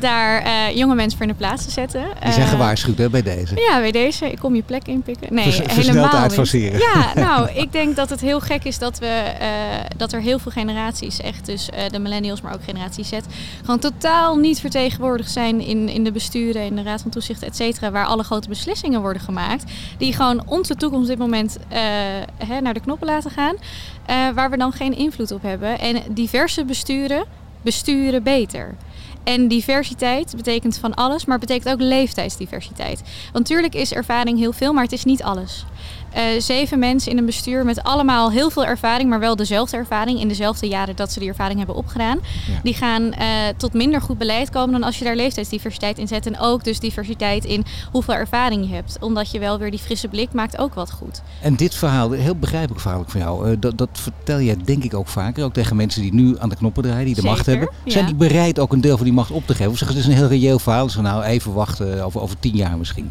daar 0.08 0.74
jonge 0.74 0.94
mensen 0.94 1.18
voor 1.18 1.26
in 1.26 1.32
de 1.32 1.38
plaats 1.46 1.64
te 1.64 1.70
zetten. 1.70 2.04
Die 2.22 2.32
zijn 2.32 2.46
gewaarschuwd 2.46 2.98
hè, 2.98 3.10
bij 3.10 3.22
deze. 3.22 3.54
Ja, 3.54 3.80
bij 3.80 3.92
deze. 3.92 4.30
Ik 4.30 4.38
kom 4.38 4.54
je 4.54 4.62
plek 4.62 4.86
inpikken. 4.86 5.34
Nee, 5.34 5.52
Vers, 5.52 5.74
helemaal. 5.74 6.30
Ja, 6.78 7.12
nou 7.26 7.50
ik 7.50 7.72
denk 7.72 7.96
dat 7.96 8.10
het 8.10 8.20
heel 8.20 8.40
gek 8.40 8.64
is 8.64 8.78
dat, 8.78 8.98
we, 8.98 9.22
dat 9.96 10.12
er 10.12 10.20
heel 10.20 10.38
veel 10.38 10.52
generaties, 10.52 11.20
echt 11.20 11.46
dus 11.46 11.68
de 11.90 11.98
millennials, 11.98 12.40
maar 12.40 12.54
ook 12.54 12.64
generatie 12.64 13.04
Z, 13.04 13.12
gewoon 13.60 13.78
tot 13.78 13.92
totaal 13.92 14.36
niet 14.36 14.60
vertegenwoordigd 14.60 15.30
zijn 15.30 15.60
in, 15.60 15.88
in 15.88 16.04
de 16.04 16.12
besturen, 16.12 16.62
in 16.62 16.76
de 16.76 16.82
Raad 16.82 17.02
van 17.02 17.10
Toezicht, 17.10 17.42
et 17.42 17.56
cetera, 17.56 17.90
waar 17.90 18.06
alle 18.06 18.22
grote 18.22 18.48
beslissingen 18.48 19.00
worden 19.00 19.22
gemaakt. 19.22 19.72
Die 19.98 20.12
gewoon 20.12 20.42
onze 20.46 20.74
toekomst 20.74 21.02
op 21.02 21.08
dit 21.08 21.18
moment 21.18 21.56
hè, 22.36 22.60
naar 22.60 22.74
de 22.74 22.80
knoppen 22.80 23.06
laten 23.06 23.30
gaan. 23.30 23.54
Uh, 24.10 24.28
waar 24.34 24.50
we 24.50 24.56
dan 24.56 24.72
geen 24.72 24.96
invloed 24.96 25.30
op 25.30 25.42
hebben. 25.42 25.78
En 25.78 26.02
diverse 26.08 26.64
besturen 26.64 27.24
besturen 27.62 28.22
beter. 28.22 28.74
En 29.24 29.48
diversiteit 29.48 30.36
betekent 30.36 30.78
van 30.78 30.94
alles, 30.94 31.24
maar 31.24 31.38
betekent 31.38 31.72
ook 31.74 31.80
leeftijdsdiversiteit. 31.80 33.02
Want 33.32 33.48
natuurlijk 33.48 33.74
is 33.74 33.92
ervaring 33.92 34.38
heel 34.38 34.52
veel, 34.52 34.72
maar 34.72 34.82
het 34.82 34.92
is 34.92 35.04
niet 35.04 35.22
alles. 35.22 35.64
Uh, 36.16 36.40
zeven 36.40 36.78
mensen 36.78 37.10
in 37.10 37.18
een 37.18 37.26
bestuur 37.26 37.64
met 37.64 37.82
allemaal 37.82 38.30
heel 38.30 38.50
veel 38.50 38.64
ervaring, 38.64 39.08
maar 39.08 39.20
wel 39.20 39.36
dezelfde 39.36 39.76
ervaring 39.76 40.20
in 40.20 40.28
dezelfde 40.28 40.68
jaren 40.68 40.96
dat 40.96 41.12
ze 41.12 41.18
die 41.18 41.28
ervaring 41.28 41.58
hebben 41.58 41.76
opgedaan. 41.76 42.18
Ja. 42.46 42.60
Die 42.62 42.74
gaan 42.74 43.02
uh, 43.02 43.14
tot 43.56 43.72
minder 43.72 44.00
goed 44.00 44.18
beleid 44.18 44.50
komen 44.50 44.72
dan 44.72 44.82
als 44.82 44.98
je 44.98 45.04
daar 45.04 45.16
leeftijdsdiversiteit 45.16 45.98
in 45.98 46.08
zet. 46.08 46.26
En 46.26 46.38
ook 46.40 46.64
dus 46.64 46.80
diversiteit 46.80 47.44
in 47.44 47.64
hoeveel 47.90 48.14
ervaring 48.14 48.68
je 48.68 48.74
hebt. 48.74 48.96
Omdat 49.00 49.30
je 49.30 49.38
wel 49.38 49.58
weer 49.58 49.70
die 49.70 49.80
frisse 49.80 50.08
blik 50.08 50.32
maakt 50.32 50.58
ook 50.58 50.74
wat 50.74 50.90
goed. 50.90 51.22
En 51.40 51.56
dit 51.56 51.74
verhaal, 51.74 52.10
heel 52.10 52.36
begrijpelijk 52.36 52.80
verhaal 52.80 53.04
van 53.06 53.20
jou, 53.20 53.50
uh, 53.50 53.56
dat, 53.60 53.78
dat, 53.78 53.88
vertel 53.92 54.40
jij 54.40 54.56
denk 54.64 54.84
ik 54.84 54.94
ook 54.94 55.08
vaker. 55.08 55.44
Ook 55.44 55.52
tegen 55.52 55.76
mensen 55.76 56.02
die 56.02 56.14
nu 56.14 56.38
aan 56.38 56.48
de 56.48 56.56
knoppen 56.56 56.82
draaien, 56.82 57.04
die 57.04 57.14
de 57.14 57.20
Zeker, 57.20 57.36
macht 57.36 57.46
hebben. 57.46 57.70
Zijn 57.84 58.06
die 58.06 58.14
bereid 58.14 58.58
ook 58.58 58.72
een 58.72 58.80
deel 58.80 58.96
van 58.96 59.04
die 59.04 59.14
macht 59.14 59.30
op 59.30 59.46
te 59.46 59.54
geven? 59.54 59.72
Of 59.72 59.78
zeggen 59.78 59.96
het 59.96 60.06
is 60.06 60.12
een 60.12 60.18
heel 60.18 60.28
reëel 60.28 60.58
verhaal. 60.58 60.86
Dus 60.86 60.96
nou 60.96 61.22
even 61.22 61.52
wachten 61.52 62.04
over, 62.04 62.20
over 62.20 62.38
tien 62.38 62.56
jaar 62.56 62.78
misschien. 62.78 63.10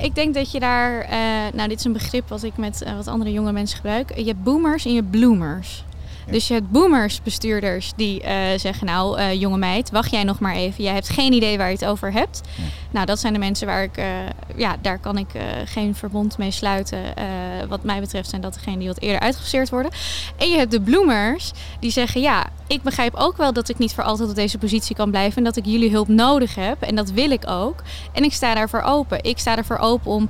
Uh, 0.00 0.06
ik 0.06 0.14
denk 0.14 0.34
dat 0.34 0.50
je 0.50 0.60
daar, 0.60 1.02
uh, 1.04 1.10
nou 1.54 1.68
dit 1.68 1.78
is 1.78 1.84
een 1.84 1.92
begrip 1.92 2.28
wat 2.28 2.42
ik 2.42 2.56
met 2.56 2.82
uh, 2.86 2.96
wat 2.96 3.06
andere 3.06 3.32
jonge 3.32 3.52
mensen 3.52 3.76
gebruik. 3.76 4.16
Je 4.16 4.24
hebt 4.24 4.42
boomers 4.42 4.84
en 4.84 4.90
je 4.90 4.96
hebt 4.96 5.10
bloomers. 5.10 5.84
Dus 6.26 6.48
je 6.48 6.54
hebt 6.54 6.70
boomers 6.70 7.22
bestuurders 7.22 7.92
die 7.96 8.22
zeggen 8.56 8.86
nou 8.86 9.32
jonge 9.32 9.58
meid, 9.58 9.90
wacht 9.90 10.10
jij 10.10 10.24
nog 10.24 10.38
maar 10.38 10.54
even. 10.54 10.84
Jij 10.84 10.94
hebt 10.94 11.08
geen 11.08 11.32
idee 11.32 11.58
waar 11.58 11.68
je 11.68 11.74
het 11.74 11.84
over 11.84 12.12
hebt. 12.12 12.40
Ja. 12.56 12.62
Nou 12.90 13.06
dat 13.06 13.18
zijn 13.18 13.32
de 13.32 13.38
mensen 13.38 13.66
waar 13.66 13.82
ik, 13.82 14.02
ja 14.56 14.76
daar 14.82 14.98
kan 14.98 15.18
ik 15.18 15.28
geen 15.64 15.94
verbond 15.94 16.38
mee 16.38 16.50
sluiten. 16.50 17.02
wat 17.68 17.82
mij 17.82 18.00
betreft 18.00 18.28
zijn 18.28 18.40
dat 18.40 18.54
degenen 18.54 18.78
die 18.78 18.88
wat 18.88 19.00
eerder 19.00 19.20
uitgefaseerd 19.20 19.70
worden. 19.70 19.90
En 20.36 20.50
je 20.50 20.56
hebt 20.56 20.70
de 20.70 20.80
bloemers 20.80 21.52
die 21.80 21.90
zeggen 21.90 22.20
ja 22.20 22.46
ik 22.66 22.82
begrijp 22.82 23.14
ook 23.14 23.36
wel 23.36 23.52
dat 23.52 23.68
ik 23.68 23.78
niet 23.78 23.94
voor 23.94 24.04
altijd 24.04 24.28
op 24.28 24.34
deze 24.34 24.58
positie 24.58 24.96
kan 24.96 25.10
blijven. 25.10 25.36
En 25.36 25.44
dat 25.44 25.56
ik 25.56 25.66
jullie 25.66 25.90
hulp 25.90 26.08
nodig 26.08 26.54
heb. 26.54 26.82
En 26.82 26.94
dat 26.94 27.10
wil 27.10 27.30
ik 27.30 27.48
ook. 27.48 27.82
En 28.12 28.24
ik 28.24 28.32
sta 28.32 28.54
daarvoor 28.54 28.82
open. 28.82 29.22
Ik 29.22 29.38
sta 29.38 29.56
ervoor 29.56 29.78
open 29.78 30.10
om 30.10 30.28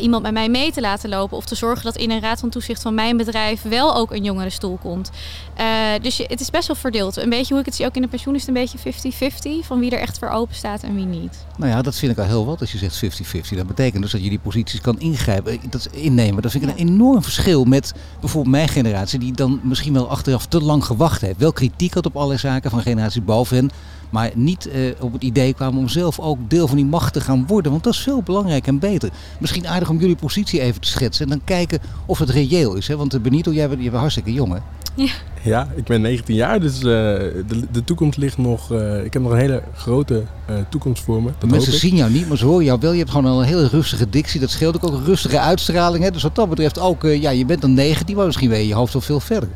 iemand 0.00 0.22
met 0.22 0.32
mij 0.32 0.48
mee 0.48 0.72
te 0.72 0.80
laten 0.80 1.08
lopen. 1.08 1.36
Of 1.36 1.44
te 1.44 1.54
zorgen 1.54 1.84
dat 1.84 1.96
in 1.96 2.10
een 2.10 2.20
raad 2.20 2.40
van 2.40 2.50
toezicht 2.50 2.82
van 2.82 2.94
mijn 2.94 3.16
bedrijf 3.16 3.62
wel 3.62 3.96
ook 3.96 4.12
een 4.12 4.24
jongere 4.24 4.50
stoel 4.50 4.78
komt. 4.82 5.10
Uh, 5.60 6.02
dus 6.02 6.16
je, 6.16 6.24
het 6.28 6.40
is 6.40 6.50
best 6.50 6.66
wel 6.66 6.76
verdeeld. 6.76 7.16
Een 7.16 7.30
beetje 7.30 7.52
hoe 7.52 7.60
ik 7.60 7.66
het 7.66 7.74
zie 7.74 7.86
ook 7.86 7.94
in 7.94 8.02
de 8.02 8.08
pensioen 8.08 8.34
is 8.34 8.46
het 8.46 8.56
een 8.56 8.62
beetje 8.62 9.62
50-50. 9.62 9.66
Van 9.66 9.78
wie 9.78 9.90
er 9.90 9.98
echt 9.98 10.18
voor 10.18 10.28
open 10.28 10.54
staat 10.54 10.82
en 10.82 10.94
wie 10.94 11.04
niet. 11.04 11.44
Nou 11.56 11.70
ja, 11.70 11.82
dat 11.82 11.96
vind 11.96 12.12
ik 12.12 12.18
al 12.18 12.24
heel 12.24 12.46
wat 12.46 12.60
als 12.60 12.72
je 12.72 12.78
zegt 12.78 13.04
50-50. 13.52 13.56
Dat 13.56 13.66
betekent 13.66 14.02
dus 14.02 14.12
dat 14.12 14.22
je 14.22 14.28
die 14.28 14.38
posities 14.38 14.80
kan 14.80 15.00
ingrijpen, 15.00 15.60
dat 15.70 15.88
innemen. 15.92 16.42
Dat 16.42 16.50
vind 16.50 16.64
ik 16.64 16.70
een 16.70 16.88
enorm 16.88 17.22
verschil 17.22 17.64
met 17.64 17.94
bijvoorbeeld 18.20 18.54
mijn 18.54 18.68
generatie. 18.68 19.18
Die 19.18 19.32
dan 19.32 19.60
misschien 19.62 19.92
wel 19.92 20.08
achteraf 20.08 20.46
te 20.46 20.60
lang 20.60 20.84
gewacht 20.84 21.20
heeft. 21.20 21.38
Wel 21.38 21.52
kritiek 21.52 21.94
had 21.94 22.06
op 22.06 22.16
allerlei 22.16 22.38
zaken 22.38 22.70
van 22.70 22.82
generatie 22.82 23.22
boven 23.22 23.56
hen. 23.56 23.70
Maar 24.10 24.30
niet 24.34 24.68
uh, 24.68 24.90
op 25.00 25.12
het 25.12 25.22
idee 25.22 25.54
kwamen 25.54 25.78
om 25.78 25.88
zelf 25.88 26.20
ook 26.20 26.38
deel 26.50 26.66
van 26.66 26.76
die 26.76 26.86
macht 26.86 27.12
te 27.12 27.20
gaan 27.20 27.46
worden. 27.46 27.72
Want 27.72 27.84
dat 27.84 27.92
is 27.92 28.00
veel 28.00 28.22
belangrijker 28.22 28.68
en 28.68 28.78
beter. 28.78 29.10
Misschien 29.38 29.68
aardig 29.68 29.88
om 29.88 29.98
jullie 29.98 30.16
positie 30.16 30.60
even 30.60 30.80
te 30.80 30.88
schetsen. 30.88 31.24
En 31.24 31.30
dan 31.30 31.44
kijken 31.44 31.78
of 32.06 32.18
het 32.18 32.30
reëel 32.30 32.74
is. 32.74 32.88
Hè? 32.88 32.96
Want 32.96 33.22
Benito, 33.22 33.52
jij 33.52 33.68
bent, 33.68 33.80
jij 33.80 33.90
bent 33.90 34.00
hartstikke 34.00 34.32
jong 34.32 34.52
hè? 34.52 34.58
Ja. 34.94 35.10
ja, 35.42 35.68
ik 35.74 35.84
ben 35.84 36.00
19 36.00 36.34
jaar, 36.34 36.60
dus 36.60 36.76
uh, 36.76 36.82
de, 36.82 37.44
de, 37.72 37.84
toekomst 37.84 38.18
ligt 38.18 38.38
nog. 38.38 38.72
Uh, 38.72 39.04
ik 39.04 39.12
heb 39.12 39.22
nog 39.22 39.32
een 39.32 39.38
hele 39.38 39.62
grote 39.74 40.22
uh, 40.50 40.56
toekomst 40.68 41.02
voor 41.02 41.22
me. 41.22 41.30
Dat 41.38 41.50
Mensen 41.50 41.72
zien 41.72 41.96
jou 41.96 42.10
niet, 42.10 42.28
maar 42.28 42.36
ze 42.36 42.44
horen 42.44 42.64
jou 42.64 42.80
wel. 42.80 42.92
Je 42.92 42.98
hebt 42.98 43.10
gewoon 43.10 43.32
al 43.32 43.40
een 43.40 43.46
hele 43.46 43.68
rustige 43.68 44.08
dictie. 44.08 44.40
Dat 44.40 44.50
scheelt 44.50 44.84
ook, 44.84 44.92
een 44.92 45.04
rustige 45.04 45.40
uitstraling. 45.40 46.04
Hè? 46.04 46.10
Dus 46.10 46.22
wat 46.22 46.34
dat 46.34 46.48
betreft 46.48 46.78
ook, 46.78 47.02
ja, 47.02 47.30
je 47.30 47.44
bent 47.44 47.60
dan 47.60 47.74
19, 47.74 48.16
maar 48.16 48.26
misschien 48.26 48.48
weet 48.48 48.62
je 48.62 48.68
je 48.68 48.74
hoofd 48.74 48.92
wel 48.92 49.02
veel 49.02 49.20
verder. 49.20 49.48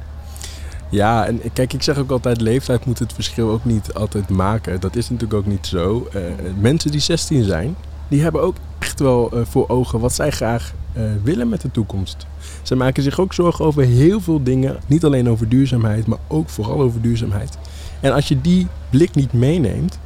Ja, 0.89 1.27
en 1.27 1.41
kijk, 1.53 1.73
ik 1.73 1.83
zeg 1.83 1.99
ook 1.99 2.11
altijd, 2.11 2.41
leeftijd 2.41 2.85
moet 2.85 2.99
het 2.99 3.13
verschil 3.13 3.51
ook 3.51 3.65
niet 3.65 3.95
altijd 3.95 4.29
maken. 4.29 4.81
Dat 4.81 4.97
is 4.97 5.11
natuurlijk 5.11 5.41
ook 5.41 5.47
niet 5.47 5.67
zo. 5.67 6.09
Uh, 6.15 6.23
mensen 6.59 6.91
die 6.91 7.01
16 7.01 7.45
zijn, 7.45 7.77
die 8.09 8.23
hebben 8.23 8.43
ook 8.43 8.57
echt 8.79 9.01
wel 9.01 9.31
uh, 9.35 9.41
voor 9.45 9.69
ogen 9.69 10.01
wat 10.01 10.13
zij 10.13 10.31
graag 10.31 10.73
uh, 10.97 11.03
willen 11.23 11.49
met 11.49 11.61
de 11.61 11.71
toekomst. 11.71 12.27
Ze 12.67 12.77
maken 12.77 13.03
zich 13.03 13.21
ook 13.21 13.33
zorgen 13.33 13.65
over 13.65 13.83
heel 13.83 14.21
veel 14.21 14.43
dingen. 14.43 14.77
Niet 14.87 15.05
alleen 15.05 15.29
over 15.29 15.49
duurzaamheid, 15.49 16.07
maar 16.07 16.19
ook 16.27 16.49
vooral 16.49 16.81
over 16.81 17.01
duurzaamheid. 17.01 17.59
En 18.01 18.13
als 18.13 18.29
je 18.29 18.41
die 18.41 18.67
blik 18.91 19.15
niet 19.15 19.33
meeneemt, 19.33 19.99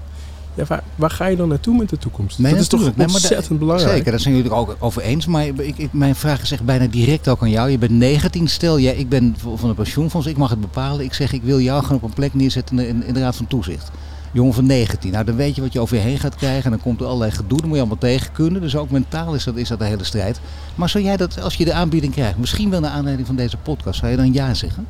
ja, 0.55 0.65
waar, 0.65 0.83
waar, 0.95 1.11
ga 1.11 1.27
je 1.27 1.37
dan 1.37 1.49
naartoe 1.49 1.77
met 1.77 1.89
de 1.89 1.99
toekomst? 1.99 2.39
Nee, 2.39 2.53
dat 2.53 2.61
is 2.61 2.69
toch 2.69 2.97
nee, 2.97 3.07
ontzettend 3.07 3.59
belangrijk. 3.59 3.97
Zeker, 3.97 4.13
dat 4.13 4.21
zijn 4.21 4.37
jullie 4.37 4.51
ook 4.51 4.77
over 4.79 5.03
eens. 5.03 5.27
Maar 5.27 5.47
ik, 5.47 5.79
ik, 5.79 5.93
mijn 5.93 6.15
vraag 6.15 6.43
is 6.43 6.53
echt 6.53 6.65
bijna 6.65 6.87
direct 6.87 7.29
ook 7.29 7.43
aan 7.43 7.51
jou. 7.51 7.71
Je 7.71 7.79
bent 7.79 7.93
19, 7.93 8.49
stel 8.49 8.79
jij, 8.79 8.95
ik 8.95 9.09
ben 9.09 9.37
van 9.39 9.69
een 9.69 9.75
pensioenfonds, 9.75 10.27
ik 10.27 10.37
mag 10.37 10.51
het 10.51 10.61
bepalen. 10.61 11.05
Ik 11.05 11.15
zeg, 11.15 11.33
ik 11.33 11.43
wil 11.43 11.61
jou 11.61 11.83
gewoon 11.83 11.97
op 11.97 12.03
een 12.03 12.15
plek 12.15 12.35
neerzetten 12.35 12.79
in 12.79 13.01
de, 13.01 13.07
in 13.07 13.15
de 13.15 13.21
Raad 13.21 13.37
van 13.37 13.47
Toezicht. 13.47 13.91
Jongen 14.33 14.55
van 14.55 14.67
19. 14.67 15.13
Nou, 15.13 15.25
dan 15.25 15.37
weet 15.37 15.55
je 15.55 15.61
wat 15.61 15.73
je 15.73 15.81
over 15.81 15.97
je 15.97 16.03
heen 16.03 16.19
gaat 16.19 16.35
krijgen. 16.35 16.65
En 16.65 16.71
dan 16.71 16.81
komt 16.81 17.01
er 17.01 17.07
allerlei 17.07 17.31
gedoe. 17.31 17.59
Dan 17.59 17.67
moet 17.67 17.77
je 17.77 17.83
allemaal 17.83 18.01
tegen 18.01 18.33
kunnen. 18.33 18.61
Dus 18.61 18.77
ook 18.77 18.91
mentaal 18.91 19.35
is 19.35 19.45
dat, 19.45 19.57
is 19.57 19.69
dat 19.69 19.81
een 19.81 19.87
hele 19.87 20.05
strijd. 20.05 20.41
Maar 20.75 20.89
zou 20.89 21.05
jij 21.05 21.17
dat, 21.17 21.43
als 21.43 21.55
je 21.55 21.65
de 21.65 21.73
aanbieding 21.73 22.13
krijgt, 22.13 22.39
misschien 22.39 22.71
wel 22.71 22.81
naar 22.81 22.91
aanleiding 22.91 23.27
van 23.27 23.37
deze 23.37 23.57
podcast, 23.57 23.99
zou 23.99 24.11
je 24.11 24.17
dan 24.17 24.33
ja 24.33 24.55
zeggen? 24.55 24.87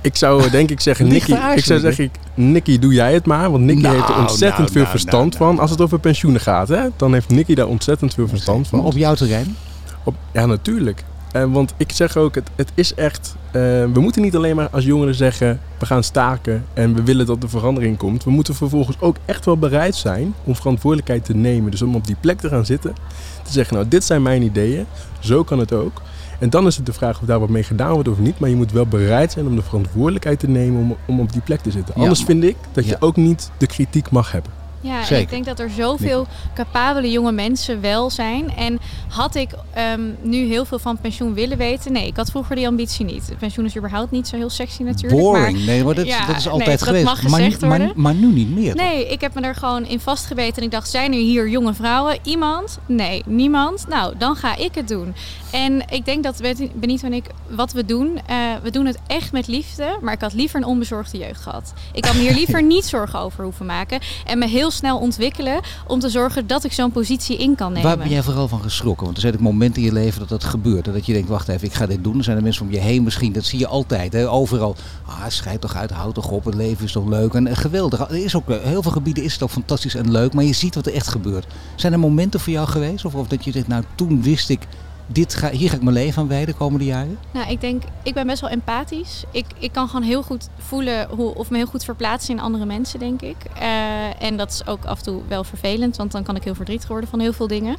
Ik 0.00 0.16
zou 0.16 0.50
denk 0.50 0.70
ik 0.70 0.80
zeggen, 0.80 1.08
Nicky, 1.12 1.32
ik 1.54 1.64
zou 1.64 1.80
zeggen, 1.80 2.10
Nicky, 2.34 2.78
doe 2.78 2.92
jij 2.92 3.12
het 3.12 3.26
maar. 3.26 3.50
Want 3.50 3.64
Nicky 3.64 3.82
nou, 3.82 3.94
heeft 3.94 4.08
er 4.08 4.18
ontzettend 4.18 4.58
nou, 4.58 4.72
veel 4.72 4.80
nou, 4.80 4.90
verstand 4.90 5.38
nou, 5.38 5.44
van. 5.44 5.58
Als 5.58 5.70
het 5.70 5.80
over 5.80 5.98
pensioenen 5.98 6.40
gaat, 6.40 6.68
hè, 6.68 6.88
dan 6.96 7.12
heeft 7.12 7.28
Nicky 7.28 7.54
daar 7.54 7.66
ontzettend 7.66 8.14
veel 8.14 8.28
verstand 8.28 8.68
van. 8.68 8.78
Maar 8.78 8.88
op 8.88 8.96
jouw 8.96 9.14
terrein? 9.14 9.56
Op, 10.04 10.14
ja, 10.32 10.46
natuurlijk. 10.46 11.04
Uh, 11.32 11.44
want 11.44 11.74
ik 11.76 11.92
zeg 11.92 12.16
ook, 12.16 12.34
het, 12.34 12.50
het 12.56 12.70
is 12.74 12.94
echt... 12.94 13.34
Uh, 13.46 13.52
we 13.92 14.00
moeten 14.00 14.22
niet 14.22 14.36
alleen 14.36 14.56
maar 14.56 14.68
als 14.70 14.84
jongeren 14.84 15.14
zeggen... 15.14 15.60
we 15.78 15.86
gaan 15.86 16.02
staken 16.02 16.64
en 16.74 16.94
we 16.94 17.02
willen 17.02 17.26
dat 17.26 17.42
er 17.42 17.48
verandering 17.48 17.96
komt. 17.96 18.24
We 18.24 18.30
moeten 18.30 18.54
vervolgens 18.54 19.00
ook 19.00 19.16
echt 19.24 19.44
wel 19.44 19.56
bereid 19.56 19.94
zijn 19.94 20.34
om 20.44 20.56
verantwoordelijkheid 20.56 21.24
te 21.24 21.34
nemen. 21.34 21.70
Dus 21.70 21.82
om 21.82 21.94
op 21.94 22.06
die 22.06 22.16
plek 22.20 22.40
te 22.40 22.48
gaan 22.48 22.66
zitten. 22.66 22.94
Te 23.42 23.52
zeggen, 23.52 23.74
nou 23.74 23.88
dit 23.88 24.04
zijn 24.04 24.22
mijn 24.22 24.42
ideeën. 24.42 24.86
Zo 25.20 25.44
kan 25.44 25.58
het 25.58 25.72
ook. 25.72 26.02
En 26.38 26.50
dan 26.50 26.66
is 26.66 26.76
het 26.76 26.86
de 26.86 26.92
vraag 26.92 27.20
of 27.20 27.26
daar 27.26 27.40
wat 27.40 27.48
mee 27.48 27.62
gedaan 27.62 27.92
wordt 27.92 28.08
of 28.08 28.18
niet. 28.18 28.38
Maar 28.38 28.48
je 28.48 28.56
moet 28.56 28.72
wel 28.72 28.86
bereid 28.86 29.32
zijn 29.32 29.46
om 29.46 29.56
de 29.56 29.62
verantwoordelijkheid 29.62 30.38
te 30.38 30.48
nemen 30.48 30.80
om, 30.80 30.96
om 31.06 31.20
op 31.20 31.32
die 31.32 31.42
plek 31.42 31.60
te 31.60 31.70
zitten. 31.70 31.94
Anders 31.94 32.22
vind 32.22 32.44
ik 32.44 32.56
dat 32.72 32.86
je 32.86 32.96
ook 33.00 33.16
niet 33.16 33.50
de 33.56 33.66
kritiek 33.66 34.10
mag 34.10 34.32
hebben. 34.32 34.52
Ja, 34.86 35.16
ik 35.16 35.30
denk 35.30 35.44
dat 35.44 35.58
er 35.58 35.70
zoveel 35.70 36.26
capabele 36.54 37.10
jonge 37.10 37.32
mensen 37.32 37.80
wel 37.80 38.10
zijn. 38.10 38.54
En 38.56 38.78
had 39.08 39.34
ik 39.34 39.50
um, 39.92 40.16
nu 40.22 40.36
heel 40.36 40.64
veel 40.64 40.78
van 40.78 40.98
pensioen 40.98 41.34
willen 41.34 41.58
weten? 41.58 41.92
Nee, 41.92 42.06
ik 42.06 42.16
had 42.16 42.30
vroeger 42.30 42.56
die 42.56 42.66
ambitie 42.66 43.04
niet. 43.04 43.32
Pensioen 43.38 43.64
is 43.66 43.76
überhaupt 43.76 44.10
niet 44.10 44.28
zo 44.28 44.36
heel 44.36 44.50
sexy 44.50 44.82
natuurlijk. 44.82 45.22
Boring, 45.22 45.56
maar, 45.56 45.66
nee, 45.66 45.84
maar 45.84 45.94
dat, 45.94 46.06
ja, 46.06 46.26
dat 46.26 46.36
is 46.36 46.48
altijd 46.48 46.68
nee, 46.68 46.78
geweest. 46.78 47.04
Dat 47.04 47.14
mag 47.14 47.22
gezegd 47.22 47.60
maar, 47.60 47.68
worden. 47.68 47.86
Maar, 47.86 48.14
maar, 48.14 48.14
nu 48.14 48.32
niet 48.32 48.54
meer. 48.54 48.74
Nee, 48.74 49.08
ik 49.08 49.20
heb 49.20 49.34
me 49.34 49.40
er 49.40 49.54
gewoon 49.54 49.86
in 49.86 50.00
vastgebeten. 50.00 50.56
En 50.56 50.62
ik 50.62 50.70
dacht, 50.70 50.90
zijn 50.90 51.12
er 51.12 51.18
hier 51.18 51.48
jonge 51.48 51.74
vrouwen? 51.74 52.18
Iemand? 52.22 52.78
Nee, 52.86 53.22
niemand. 53.26 53.88
Nou, 53.88 54.14
dan 54.18 54.36
ga 54.36 54.56
ik 54.56 54.74
het 54.74 54.88
doen. 54.88 55.14
En 55.56 55.84
ik 55.90 56.04
denk 56.04 56.22
dat 56.22 56.40
Benito 56.74 57.06
en 57.06 57.12
ik, 57.12 57.24
wat 57.48 57.72
we 57.72 57.84
doen, 57.84 58.06
uh, 58.30 58.36
we 58.62 58.70
doen 58.70 58.86
het 58.86 58.98
echt 59.06 59.32
met 59.32 59.46
liefde. 59.46 59.98
Maar 60.02 60.12
ik 60.12 60.20
had 60.20 60.32
liever 60.32 60.60
een 60.60 60.66
onbezorgde 60.66 61.18
jeugd 61.18 61.40
gehad. 61.40 61.72
Ik 61.92 62.04
had 62.04 62.14
me 62.14 62.20
hier 62.20 62.34
liever 62.34 62.62
niet 62.76 62.84
zorgen 62.84 63.18
over 63.18 63.44
hoeven 63.44 63.66
maken. 63.66 64.00
En 64.24 64.38
me 64.38 64.46
heel 64.46 64.70
snel 64.70 64.98
ontwikkelen 64.98 65.60
om 65.86 66.00
te 66.00 66.08
zorgen 66.08 66.46
dat 66.46 66.64
ik 66.64 66.72
zo'n 66.72 66.92
positie 66.92 67.36
in 67.36 67.54
kan 67.54 67.72
nemen. 67.72 67.88
Waar 67.88 67.98
ben 67.98 68.08
jij 68.08 68.22
vooral 68.22 68.48
van 68.48 68.62
geschrokken? 68.62 69.04
Want 69.04 69.16
er 69.16 69.22
zijn 69.22 69.34
ook 69.34 69.40
momenten 69.40 69.82
in 69.82 69.88
je 69.88 69.94
leven 69.94 70.18
dat 70.18 70.28
dat 70.28 70.44
gebeurt. 70.44 70.84
Dat 70.84 71.06
je 71.06 71.12
denkt, 71.12 71.28
wacht 71.28 71.48
even, 71.48 71.66
ik 71.66 71.74
ga 71.74 71.86
dit 71.86 72.04
doen. 72.04 72.18
Er 72.18 72.24
zijn 72.24 72.36
er 72.36 72.42
mensen 72.42 72.66
om 72.66 72.72
je 72.72 72.78
heen 72.78 73.02
misschien, 73.02 73.32
dat 73.32 73.44
zie 73.44 73.58
je 73.58 73.66
altijd. 73.66 74.12
Hè? 74.12 74.30
Overal, 74.30 74.76
ah, 75.06 75.24
schrijf 75.28 75.58
toch 75.58 75.76
uit, 75.76 75.90
houd 75.90 76.14
toch 76.14 76.30
op, 76.30 76.44
het 76.44 76.54
leven 76.54 76.84
is 76.84 76.92
toch 76.92 77.08
leuk. 77.08 77.34
En, 77.34 77.56
geweldig. 77.56 78.00
Er 78.00 78.24
is 78.24 78.34
ook, 78.34 78.48
heel 78.48 78.82
veel 78.82 78.92
gebieden 78.92 79.24
is 79.24 79.32
het 79.32 79.42
ook 79.42 79.50
fantastisch 79.50 79.94
en 79.94 80.10
leuk, 80.10 80.32
maar 80.32 80.44
je 80.44 80.52
ziet 80.52 80.74
wat 80.74 80.86
er 80.86 80.94
echt 80.94 81.08
gebeurt. 81.08 81.46
Zijn 81.74 81.92
er 81.92 81.98
momenten 81.98 82.40
voor 82.40 82.52
jou 82.52 82.68
geweest? 82.68 83.04
Of, 83.04 83.14
of 83.14 83.28
dat 83.28 83.44
je 83.44 83.52
zegt, 83.52 83.68
nou 83.68 83.82
toen 83.94 84.22
wist 84.22 84.48
ik 84.48 84.60
dit 85.06 85.34
ga, 85.34 85.50
hier 85.50 85.68
ga 85.68 85.76
ik 85.76 85.82
mijn 85.82 85.94
leven 85.94 86.22
aan 86.22 86.28
wijden 86.28 86.46
de 86.46 86.54
komende 86.54 86.84
jaren? 86.84 87.18
Nou, 87.30 87.50
ik 87.50 87.60
denk, 87.60 87.82
ik 88.02 88.14
ben 88.14 88.26
best 88.26 88.40
wel 88.40 88.50
empathisch. 88.50 89.24
Ik, 89.30 89.46
ik 89.58 89.72
kan 89.72 89.88
gewoon 89.88 90.02
heel 90.02 90.22
goed 90.22 90.48
voelen 90.58 91.08
hoe, 91.10 91.34
of 91.34 91.50
me 91.50 91.56
heel 91.56 91.66
goed 91.66 91.84
verplaatsen 91.84 92.34
in 92.34 92.40
andere 92.40 92.64
mensen, 92.64 92.98
denk 92.98 93.22
ik. 93.22 93.36
Uh, 93.60 94.22
en 94.22 94.36
dat 94.36 94.50
is 94.50 94.66
ook 94.66 94.84
af 94.84 94.98
en 94.98 95.04
toe 95.04 95.22
wel 95.28 95.44
vervelend, 95.44 95.96
want 95.96 96.12
dan 96.12 96.22
kan 96.22 96.36
ik 96.36 96.44
heel 96.44 96.54
verdrietig 96.54 96.88
worden 96.88 97.08
van 97.08 97.20
heel 97.20 97.32
veel 97.32 97.46
dingen. 97.46 97.76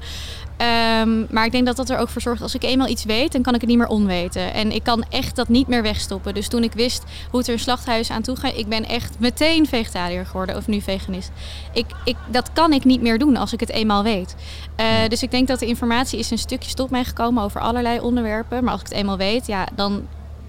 Um, 1.02 1.28
maar 1.30 1.46
ik 1.46 1.52
denk 1.52 1.66
dat 1.66 1.76
dat 1.76 1.90
er 1.90 1.98
ook 1.98 2.10
voor 2.10 2.22
zorgt, 2.22 2.42
als 2.42 2.56
ik 2.56 2.63
eenmaal 2.63 2.88
iets 2.88 3.04
weet, 3.04 3.32
dan 3.32 3.42
kan 3.42 3.54
ik 3.54 3.62
het 3.62 3.70
niet 3.70 3.80
meer 3.80 3.88
onweten. 3.88 4.54
En 4.54 4.72
ik 4.72 4.84
kan 4.84 5.06
echt 5.10 5.36
dat 5.36 5.50
niet 5.50 5.68
meer 5.68 5.82
wegstoppen. 5.82 6.34
Dus 6.34 6.48
toen 6.48 6.63
ik 6.63 6.74
wist 6.74 7.04
hoe 7.30 7.40
het 7.40 7.48
er 7.48 7.54
een 7.54 7.60
slachthuis 7.60 8.10
aan 8.10 8.22
toe 8.22 8.36
gaat, 8.36 8.58
ik 8.58 8.68
ben 8.68 8.86
echt 8.86 9.20
meteen 9.20 9.68
vegetariër 9.68 10.26
geworden, 10.26 10.56
of 10.56 10.68
nu 10.68 10.82
veganist. 10.82 11.32
Ik, 11.74 11.86
ik, 12.04 12.16
dat 12.32 12.54
kan 12.54 12.74
ik 12.74 12.84
niet 12.84 13.02
meer 13.02 13.18
doen 13.18 13.38
als 13.38 13.54
ik 13.54 13.60
het 13.60 13.70
eenmaal 13.70 14.04
weet. 14.04 14.36
Uh, 14.80 14.86
dus 15.08 15.24
ik 15.24 15.32
denk 15.32 15.48
dat 15.48 15.60
de 15.60 15.66
informatie 15.66 16.20
is 16.20 16.32
een 16.32 16.38
stukje 16.38 16.74
tot 16.74 16.90
mij 16.90 17.04
gekomen 17.04 17.16
over 17.19 17.62
allerlei 17.62 17.99
onderwerpen. 17.99 18.63
Maar 18.63 18.71
als 18.71 18.82
ik 18.82 18.88
het 18.88 18.97
eenmaal 18.97 19.17
weet, 19.17 19.47
ja, 19.47 19.67
dan 19.75 20.01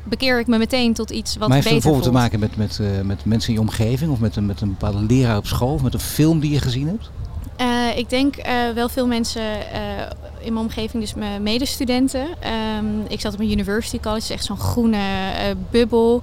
bekeer 0.04 0.38
ik 0.38 0.46
me 0.46 0.58
meteen 0.58 0.92
tot 0.92 1.10
iets 1.10 1.36
wat 1.36 1.48
maar 1.48 1.56
heeft 1.56 1.70
het 1.70 1.82
bijvoorbeeld 1.82 2.12
te 2.12 2.18
maken 2.18 2.38
met, 2.38 2.56
met, 2.56 2.78
uh, 2.80 3.00
met 3.00 3.24
mensen 3.24 3.48
in 3.48 3.54
je 3.54 3.60
omgeving 3.60 4.10
of 4.10 4.20
met 4.20 4.36
een, 4.36 4.46
met 4.46 4.60
een 4.60 4.68
bepaalde 4.68 5.02
leraar 5.02 5.36
op 5.36 5.46
school 5.46 5.74
of 5.74 5.82
met 5.82 5.94
een 5.94 6.00
film 6.00 6.40
die 6.40 6.52
je 6.52 6.60
gezien 6.60 6.86
hebt? 6.86 7.10
Uh, 7.60 7.96
ik 7.96 8.10
denk 8.10 8.36
uh, 8.36 8.70
wel 8.74 8.88
veel 8.88 9.06
mensen 9.06 9.42
uh, 9.42 9.80
in 10.40 10.52
mijn 10.52 10.64
omgeving, 10.64 11.02
dus 11.02 11.14
mijn 11.14 11.42
medestudenten. 11.42 12.26
Um, 12.78 13.04
ik 13.08 13.20
zat 13.20 13.32
op 13.32 13.40
een 13.40 13.50
university 13.50 14.00
college, 14.00 14.32
echt 14.32 14.44
zo'n 14.44 14.58
groene 14.58 14.98
bubbel. 15.70 16.22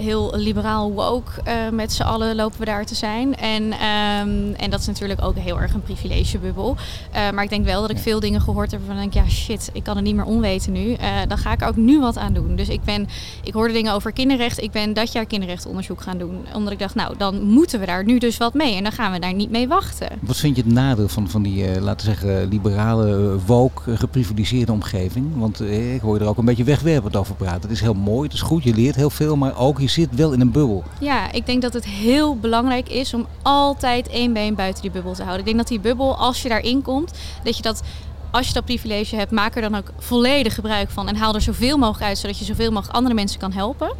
heel 0.00 0.36
liberaal 0.36 0.92
woke. 0.92 1.30
met 1.72 1.92
z'n 1.92 2.02
allen 2.02 2.34
lopen 2.34 2.58
we 2.58 2.64
daar 2.64 2.86
te 2.86 2.94
zijn. 2.94 3.36
En, 3.36 3.62
um, 3.62 4.54
en 4.54 4.70
dat 4.70 4.80
is 4.80 4.86
natuurlijk 4.86 5.22
ook 5.22 5.36
heel 5.36 5.60
erg 5.60 5.74
een 5.74 5.82
privilegebubbel. 5.82 6.76
maar 7.12 7.42
ik 7.42 7.50
denk 7.50 7.64
wel 7.64 7.80
dat 7.80 7.90
ik 7.90 7.98
veel 7.98 8.20
dingen 8.20 8.40
gehoord 8.40 8.70
heb 8.70 8.80
waarvan 8.86 9.04
ik 9.04 9.12
denk, 9.12 9.26
ja 9.26 9.32
shit, 9.32 9.70
ik 9.72 9.82
kan 9.82 9.96
het 9.96 10.04
niet 10.04 10.14
meer 10.14 10.24
onweten 10.24 10.72
nu. 10.72 10.96
dan 11.28 11.38
ga 11.38 11.52
ik 11.52 11.60
er 11.60 11.68
ook 11.68 11.76
nu 11.76 12.00
wat 12.00 12.18
aan 12.18 12.32
doen. 12.32 12.56
Dus 12.56 12.68
ik 12.68 12.84
ben, 12.84 13.08
ik 13.44 13.52
hoorde 13.52 13.72
dingen 13.72 13.92
over 13.92 14.12
kinderrecht. 14.12 14.62
Ik 14.62 14.70
ben 14.70 14.92
dat 14.92 15.12
jaar 15.12 15.26
kinderrechtonderzoek 15.26 16.02
gaan 16.02 16.18
doen. 16.18 16.46
Omdat 16.54 16.72
ik 16.72 16.78
dacht, 16.78 16.94
nou 16.94 17.16
dan 17.16 17.42
moeten 17.42 17.80
we 17.80 17.86
daar 17.86 18.04
nu 18.04 18.18
dus 18.18 18.36
wat 18.36 18.54
mee. 18.54 18.76
En 18.76 18.82
dan 18.82 18.92
gaan 18.92 19.12
we 19.12 19.18
daar 19.18 19.34
niet 19.34 19.50
mee 19.50 19.68
wachten. 19.68 20.08
Wat 20.20 20.36
vind 20.46 20.58
je 20.58 20.64
het 20.64 20.72
nadeel 20.72 21.08
van, 21.08 21.28
van 21.28 21.42
die, 21.42 21.74
uh, 21.74 21.82
laten 21.82 22.06
we 22.06 22.14
zeggen, 22.14 22.48
liberale, 22.48 23.06
uh, 23.06 23.46
woke, 23.46 23.90
uh, 23.90 23.98
geprivilegeerde 23.98 24.72
omgeving? 24.72 25.26
Want 25.36 25.60
ik 25.60 26.00
hoor 26.00 26.14
je 26.14 26.20
er 26.20 26.28
ook 26.28 26.38
een 26.38 26.44
beetje 26.44 26.64
wegwerpend 26.64 27.16
over 27.16 27.34
praten. 27.34 27.60
Het 27.60 27.70
is 27.70 27.80
heel 27.80 27.94
mooi, 27.94 28.22
het 28.22 28.32
is 28.32 28.42
goed, 28.42 28.62
je 28.62 28.74
leert 28.74 28.96
heel 28.96 29.10
veel, 29.10 29.36
maar 29.36 29.58
ook 29.58 29.80
je 29.80 29.88
zit 29.88 30.14
wel 30.14 30.32
in 30.32 30.40
een 30.40 30.50
bubbel. 30.50 30.84
Ja, 31.00 31.32
ik 31.32 31.46
denk 31.46 31.62
dat 31.62 31.72
het 31.72 31.84
heel 31.84 32.36
belangrijk 32.36 32.88
is 32.88 33.14
om 33.14 33.26
altijd 33.42 34.08
één 34.08 34.32
been 34.32 34.54
buiten 34.54 34.82
die 34.82 34.90
bubbel 34.90 35.12
te 35.12 35.22
houden. 35.22 35.38
Ik 35.38 35.46
denk 35.46 35.56
dat 35.56 35.68
die 35.68 35.80
bubbel, 35.80 36.16
als 36.16 36.42
je 36.42 36.48
daarin 36.48 36.82
komt, 36.82 37.12
dat 37.42 37.56
je 37.56 37.62
dat 37.62 37.82
als 38.30 38.48
je 38.48 38.54
dat 38.54 38.64
privilege 38.64 39.16
hebt, 39.16 39.30
maak 39.30 39.56
er 39.56 39.62
dan 39.62 39.74
ook 39.74 39.92
volledig 39.98 40.54
gebruik 40.54 40.90
van 40.90 41.08
en 41.08 41.16
haal 41.16 41.34
er 41.34 41.40
zoveel 41.40 41.78
mogelijk 41.78 42.04
uit, 42.04 42.18
zodat 42.18 42.38
je 42.38 42.44
zoveel 42.44 42.70
mogelijk 42.70 42.96
andere 42.96 43.14
mensen 43.14 43.40
kan 43.40 43.52
helpen. 43.52 43.94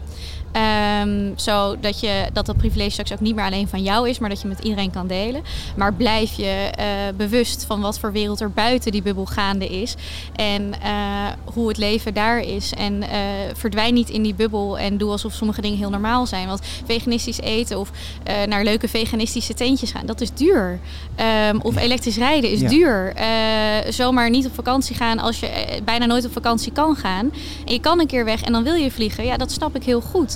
Um, 1.02 1.32
zodat 1.36 2.00
je, 2.00 2.26
dat 2.32 2.46
dat 2.46 2.56
privilege 2.56 2.90
straks 2.90 3.12
ook 3.12 3.20
niet 3.20 3.34
meer 3.34 3.44
alleen 3.44 3.68
van 3.68 3.82
jou 3.82 4.08
is, 4.08 4.18
maar 4.18 4.28
dat 4.28 4.40
je 4.40 4.48
met 4.48 4.58
iedereen 4.58 4.90
kan 4.90 5.06
delen. 5.06 5.42
Maar 5.76 5.94
blijf 5.94 6.32
je 6.32 6.70
uh, 6.78 6.84
bewust 7.16 7.64
van 7.64 7.80
wat 7.80 7.98
voor 7.98 8.12
wereld 8.12 8.40
er 8.40 8.50
buiten 8.50 8.92
die 8.92 9.02
bubbel 9.02 9.24
gaande 9.24 9.66
is. 9.66 9.94
En 10.34 10.62
uh, 10.84 11.26
hoe 11.44 11.68
het 11.68 11.76
leven 11.76 12.14
daar 12.14 12.40
is. 12.40 12.72
En 12.72 13.02
uh, 13.02 13.08
verdwijn 13.54 13.94
niet 13.94 14.08
in 14.08 14.22
die 14.22 14.34
bubbel 14.34 14.78
en 14.78 14.98
doe 14.98 15.10
alsof 15.10 15.32
sommige 15.32 15.60
dingen 15.60 15.78
heel 15.78 15.90
normaal 15.90 16.26
zijn. 16.26 16.46
Want 16.46 16.60
veganistisch 16.86 17.40
eten 17.40 17.78
of 17.78 17.90
naar 18.46 18.64
leuke 18.64 18.88
veganistische 18.88 19.54
tentjes 19.54 19.90
gaan, 19.90 20.06
dat 20.06 20.20
is 20.20 20.32
duur. 20.32 20.78
Um, 21.50 21.60
of 21.60 21.76
elektrisch 21.76 22.16
rijden 22.16 22.50
is 22.50 22.60
ja. 22.60 22.68
duur. 22.68 23.14
zomaar 23.92 24.30
niet 24.30 24.46
op 24.46 24.54
vakantie 24.54 24.96
gaan 24.96 25.18
als 25.18 25.40
je 25.40 25.80
bijna 25.84 26.06
nooit 26.06 26.24
op 26.24 26.32
vakantie 26.32 26.72
kan 26.72 26.96
gaan. 26.96 27.32
En 27.66 27.72
je 27.72 27.80
kan 27.80 28.00
een 28.00 28.06
keer 28.06 28.24
weg 28.24 28.42
en 28.42 28.52
dan 28.52 28.62
wil 28.62 28.74
je 28.74 28.90
vliegen. 28.90 29.24
Ja, 29.24 29.36
dat 29.36 29.52
snap 29.52 29.76
ik 29.76 29.84
heel 29.84 30.00
goed 30.00 30.35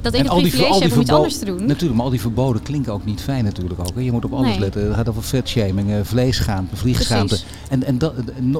dat 0.00 0.14
ik 0.14 0.22
het 0.22 0.32
privilege 0.32 0.82
heb 0.82 0.92
om 0.92 1.00
iets 1.00 1.10
anders 1.10 1.38
te 1.38 1.44
doen. 1.44 1.66
Natuurlijk, 1.66 1.94
maar 1.94 2.04
al 2.04 2.10
die 2.10 2.20
verboden 2.20 2.62
klinken 2.62 2.92
ook 2.92 3.04
niet 3.04 3.20
fijn 3.20 3.44
natuurlijk 3.44 3.80
ook. 3.80 3.94
Hè. 3.94 4.00
Je 4.00 4.12
moet 4.12 4.24
op 4.24 4.32
alles 4.32 4.48
nee. 4.48 4.58
letten. 4.58 4.86
Het 4.86 4.94
gaat 4.94 5.08
over 5.08 5.22
vetshaming, 5.22 5.90
vleesschaamte, 6.02 6.76
vliegschaamte. 6.76 7.38
En, 7.68 7.84
en, 7.84 7.98
dat, 7.98 8.14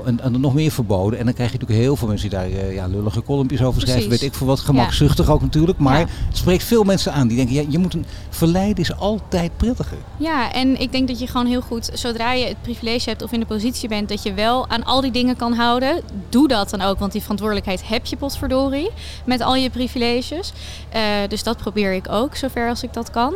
en, 0.05 0.21
en, 0.23 0.41
nog 0.41 0.55
meer 0.55 0.71
verboden. 0.71 1.19
En 1.19 1.25
dan 1.25 1.35
krijg 1.35 1.53
je 1.53 1.59
natuurlijk 1.59 1.87
heel 1.87 1.97
veel 1.97 2.09
mensen 2.09 2.31
die 2.31 2.39
daar 2.39 2.51
uh, 2.51 2.75
ja, 2.75 2.87
lullige 2.87 3.21
kolompjes 3.21 3.63
over 3.63 3.81
schrijven. 3.81 4.11
Weet 4.11 4.23
ik 4.23 4.35
voor 4.35 4.47
wat. 4.47 4.61
Gemakzuchtig 4.61 5.27
ja. 5.27 5.33
ook 5.33 5.41
natuurlijk. 5.41 5.79
Maar 5.79 5.99
ja. 5.99 6.07
het 6.27 6.37
spreekt 6.37 6.65
veel 6.65 6.85
mensen 6.85 7.13
aan 7.13 7.29
die 7.29 7.37
denken, 7.37 7.55
ja, 7.55 7.65
je 7.69 7.79
moet 7.79 7.95
een 7.95 8.05
verleiden 8.29 8.77
is 8.85 8.97
altijd 8.97 9.57
prettiger. 9.57 9.99
Ja, 10.17 10.53
en 10.53 10.81
ik 10.81 10.93
denk 10.93 11.09
dat 11.09 11.19
je 11.19 11.27
gewoon 11.27 11.47
heel 11.47 11.61
goed, 11.61 11.91
zodra 11.93 12.33
je 12.33 12.47
het 12.47 12.63
privilege 12.63 13.09
hebt 13.09 13.23
of 13.23 13.33
in 13.33 13.41
de 13.41 13.47
positie 13.47 13.89
bent, 13.89 14.09
dat 14.09 14.23
je 14.23 14.35
wel 14.35 14.69
aan 14.69 14.85
al 14.85 15.01
die 15.01 15.11
dingen 15.11 15.37
kan 15.37 15.53
houden. 15.53 16.01
Doe 16.29 16.49
dat 16.49 16.71
dan 16.71 16.81
ook, 16.81 16.99
want 16.99 17.13
die 17.13 17.21
verantwoordelijkheid 17.21 17.89
heb 17.89 18.07
je 18.07 18.17
potverdorie. 18.17 18.91
Met 19.25 19.41
al 19.41 19.57
je 19.57 19.71
privileges. 19.71 20.53
Uh, 20.95 21.01
dus 21.29 21.43
dat 21.43 21.57
probeer 21.57 21.93
ik 21.93 22.09
ook, 22.11 22.37
zover 22.37 22.69
als 22.69 22.83
ik 22.83 22.93
dat 22.93 23.11
kan. 23.11 23.35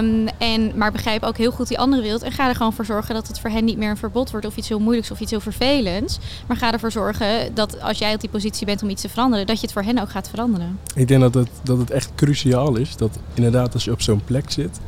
Um, 0.00 0.28
en, 0.38 0.72
maar 0.74 0.92
begrijp 0.92 1.22
ook 1.22 1.36
heel 1.36 1.50
goed 1.50 1.68
die 1.68 1.78
andere 1.78 2.02
wereld. 2.02 2.22
En 2.22 2.32
ga 2.32 2.48
er 2.48 2.54
gewoon 2.54 2.72
voor 2.72 2.84
zorgen 2.84 3.14
dat 3.14 3.28
het 3.28 3.40
voor 3.40 3.50
hen 3.50 3.64
niet 3.64 3.78
meer 3.78 3.90
een 3.90 3.96
verbod 3.96 4.30
wordt 4.30 4.46
of 4.46 4.56
iets 4.56 4.68
heel 4.68 4.78
moeilijks 4.78 5.10
of 5.10 5.20
iets 5.20 5.30
heel 5.30 5.40
vervelends. 5.40 6.18
Maar 6.46 6.56
ga 6.56 6.72
ervoor 6.72 6.92
zorgen 6.92 7.54
dat 7.54 7.80
als 7.80 7.98
jij 7.98 8.14
op 8.14 8.20
die 8.20 8.30
positie 8.30 8.66
bent 8.66 8.82
om 8.82 8.88
iets 8.88 9.02
te 9.02 9.08
veranderen, 9.08 9.46
dat 9.46 9.56
je 9.56 9.62
het 9.62 9.72
voor 9.72 9.82
hen 9.82 9.98
ook 9.98 10.10
gaat 10.10 10.28
veranderen. 10.28 10.78
Ik 10.94 11.08
denk 11.08 11.20
dat 11.20 11.34
het, 11.34 11.48
dat 11.62 11.78
het 11.78 11.90
echt 11.90 12.10
cruciaal 12.14 12.76
is. 12.76 12.96
Dat 12.96 13.18
inderdaad 13.34 13.74
als 13.74 13.84
je 13.84 13.92
op 13.92 14.02
zo'n 14.02 14.24
plek 14.24 14.50
zit. 14.50 14.80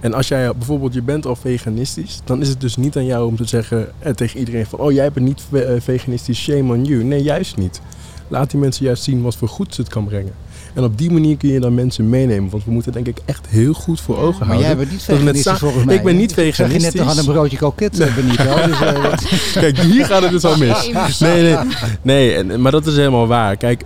En 0.00 0.14
als 0.14 0.28
jij 0.28 0.52
bijvoorbeeld, 0.56 0.94
je 0.94 1.02
bent 1.02 1.26
al 1.26 1.36
veganistisch, 1.36 2.20
dan 2.24 2.40
is 2.40 2.48
het 2.48 2.60
dus 2.60 2.76
niet 2.76 2.96
aan 2.96 3.04
jou 3.04 3.26
om 3.26 3.36
te 3.36 3.44
zeggen 3.44 3.88
eh, 3.98 4.12
tegen 4.12 4.38
iedereen 4.38 4.66
van, 4.66 4.78
oh 4.78 4.92
jij 4.92 5.12
bent 5.12 5.26
niet 5.26 5.44
veganistisch, 5.78 6.38
shame 6.38 6.72
on 6.72 6.84
you. 6.84 7.04
Nee, 7.04 7.22
juist 7.22 7.56
niet. 7.56 7.80
Laat 8.28 8.50
die 8.50 8.60
mensen 8.60 8.84
juist 8.84 9.02
zien 9.02 9.22
wat 9.22 9.36
voor 9.36 9.48
goeds 9.48 9.76
het 9.76 9.88
kan 9.88 10.04
brengen. 10.04 10.32
En 10.76 10.84
op 10.84 10.98
die 10.98 11.10
manier 11.10 11.36
kun 11.36 11.48
je 11.48 11.60
dan 11.60 11.74
mensen 11.74 12.08
meenemen. 12.08 12.50
Want 12.50 12.64
we 12.64 12.70
moeten 12.70 12.92
denk 12.92 13.06
ik 13.06 13.18
echt 13.24 13.46
heel 13.48 13.72
goed 13.72 14.00
voor 14.00 14.16
ogen 14.18 14.46
maar 14.46 14.56
houden. 14.56 14.56
Maar 14.56 14.66
jij 14.66 14.76
bent 14.76 14.90
niet 14.90 15.02
veganistisch 15.02 15.58
volgens 15.58 15.84
mij. 15.84 15.94
Ik 15.94 16.02
ben 16.02 16.16
niet 16.16 16.34
veganistisch. 16.34 16.86
Ik 16.86 16.92
je 16.92 16.98
net 16.98 17.08
aan 17.08 17.18
een 17.18 17.24
broodje 17.24 17.56
koket 17.56 17.98
nee. 17.98 18.08
niet 18.24 18.38
dus, 18.66 18.80
uh, 18.80 19.52
Kijk, 19.52 19.78
hier 19.78 20.04
gaat 20.06 20.22
het 20.22 20.30
dus 20.30 20.44
al 20.44 20.56
mis. 20.56 20.90
Nee, 21.18 21.42
nee. 21.42 21.56
nee 22.02 22.34
en, 22.34 22.60
maar 22.60 22.72
dat 22.72 22.86
is 22.86 22.96
helemaal 22.96 23.26
waar. 23.26 23.56
Kijk, 23.56 23.82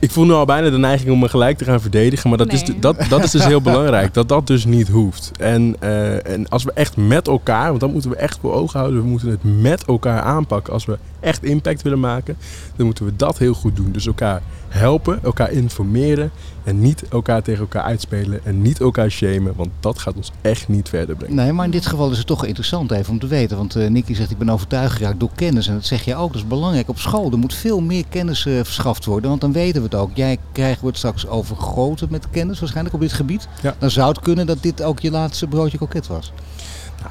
ik 0.00 0.10
voel 0.10 0.24
nu 0.24 0.32
al 0.32 0.44
bijna 0.44 0.70
de 0.70 0.78
neiging 0.78 1.10
om 1.10 1.18
me 1.18 1.28
gelijk 1.28 1.58
te 1.58 1.64
gaan 1.64 1.80
verdedigen. 1.80 2.28
Maar 2.28 2.38
dat, 2.38 2.46
nee. 2.46 2.62
is, 2.62 2.72
dat, 2.80 2.96
dat 3.08 3.24
is 3.24 3.30
dus 3.30 3.44
heel 3.44 3.60
belangrijk. 3.70 4.14
Dat 4.14 4.28
dat 4.28 4.46
dus 4.46 4.64
niet 4.64 4.88
hoeft. 4.88 5.30
En, 5.38 5.76
uh, 5.82 6.26
en 6.26 6.48
als 6.48 6.64
we 6.64 6.72
echt 6.72 6.96
met 6.96 7.28
elkaar, 7.28 7.68
want 7.68 7.80
dat 7.80 7.92
moeten 7.92 8.10
we 8.10 8.16
echt 8.16 8.38
voor 8.40 8.52
ogen 8.52 8.78
houden. 8.78 9.02
We 9.02 9.08
moeten 9.08 9.28
het 9.28 9.44
met 9.60 9.84
elkaar 9.84 10.20
aanpakken. 10.20 10.72
Als 10.72 10.84
we 10.84 10.98
echt 11.20 11.44
impact 11.44 11.82
willen 11.82 12.00
maken, 12.00 12.36
dan 12.76 12.86
moeten 12.86 13.04
we 13.04 13.16
dat 13.16 13.38
heel 13.38 13.54
goed 13.54 13.76
doen. 13.76 13.92
Dus 13.92 14.06
elkaar 14.06 14.42
helpen, 14.68 15.18
elkaar 15.22 15.50
informeren 15.50 16.30
en 16.64 16.80
niet 16.80 17.04
elkaar 17.08 17.42
tegen 17.42 17.60
elkaar 17.60 17.82
uitspelen 17.82 18.44
en 18.44 18.62
niet 18.62 18.80
elkaar 18.80 19.10
shamen, 19.10 19.52
want 19.56 19.68
dat 19.80 19.98
gaat 19.98 20.16
ons 20.16 20.32
echt 20.40 20.68
niet 20.68 20.88
verder 20.88 21.16
brengen. 21.16 21.36
Nee, 21.36 21.52
maar 21.52 21.64
in 21.64 21.70
dit 21.70 21.86
geval 21.86 22.10
is 22.10 22.18
het 22.18 22.26
toch 22.26 22.44
interessant 22.44 22.90
even 22.90 23.12
om 23.12 23.18
te 23.18 23.26
weten, 23.26 23.56
want 23.56 23.76
uh, 23.76 23.88
Nicky 23.88 24.14
zegt 24.14 24.30
ik 24.30 24.38
ben 24.38 24.50
overtuigd 24.50 24.96
geraakt 24.96 25.20
door 25.20 25.30
kennis 25.34 25.68
en 25.68 25.74
dat 25.74 25.84
zeg 25.84 26.04
je 26.04 26.16
ook, 26.16 26.32
dat 26.32 26.42
is 26.42 26.48
belangrijk 26.48 26.88
op 26.88 26.98
school. 26.98 27.30
Er 27.30 27.38
moet 27.38 27.54
veel 27.54 27.80
meer 27.80 28.04
kennis 28.08 28.46
uh, 28.46 28.54
verschaft 28.54 29.04
worden, 29.04 29.28
want 29.30 29.40
dan 29.40 29.52
weten 29.52 29.82
we 29.82 29.88
het 29.90 30.00
ook. 30.00 30.10
Jij 30.14 30.38
krijgt, 30.52 30.80
wordt 30.80 30.96
straks 30.96 31.26
overgoten 31.26 32.08
met 32.10 32.30
kennis 32.30 32.60
waarschijnlijk 32.60 32.94
op 32.94 33.00
dit 33.00 33.12
gebied. 33.12 33.48
Ja. 33.62 33.74
Dan 33.78 33.90
zou 33.90 34.08
het 34.08 34.20
kunnen 34.20 34.46
dat 34.46 34.62
dit 34.62 34.82
ook 34.82 35.00
je 35.00 35.10
laatste 35.10 35.46
broodje 35.46 35.78
koket 35.78 36.06
was. 36.06 36.32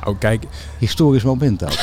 Nou, 0.04 0.18
kijk. 0.18 0.44
Historisch 0.78 1.24
moment 1.24 1.63
ook. 1.63 1.78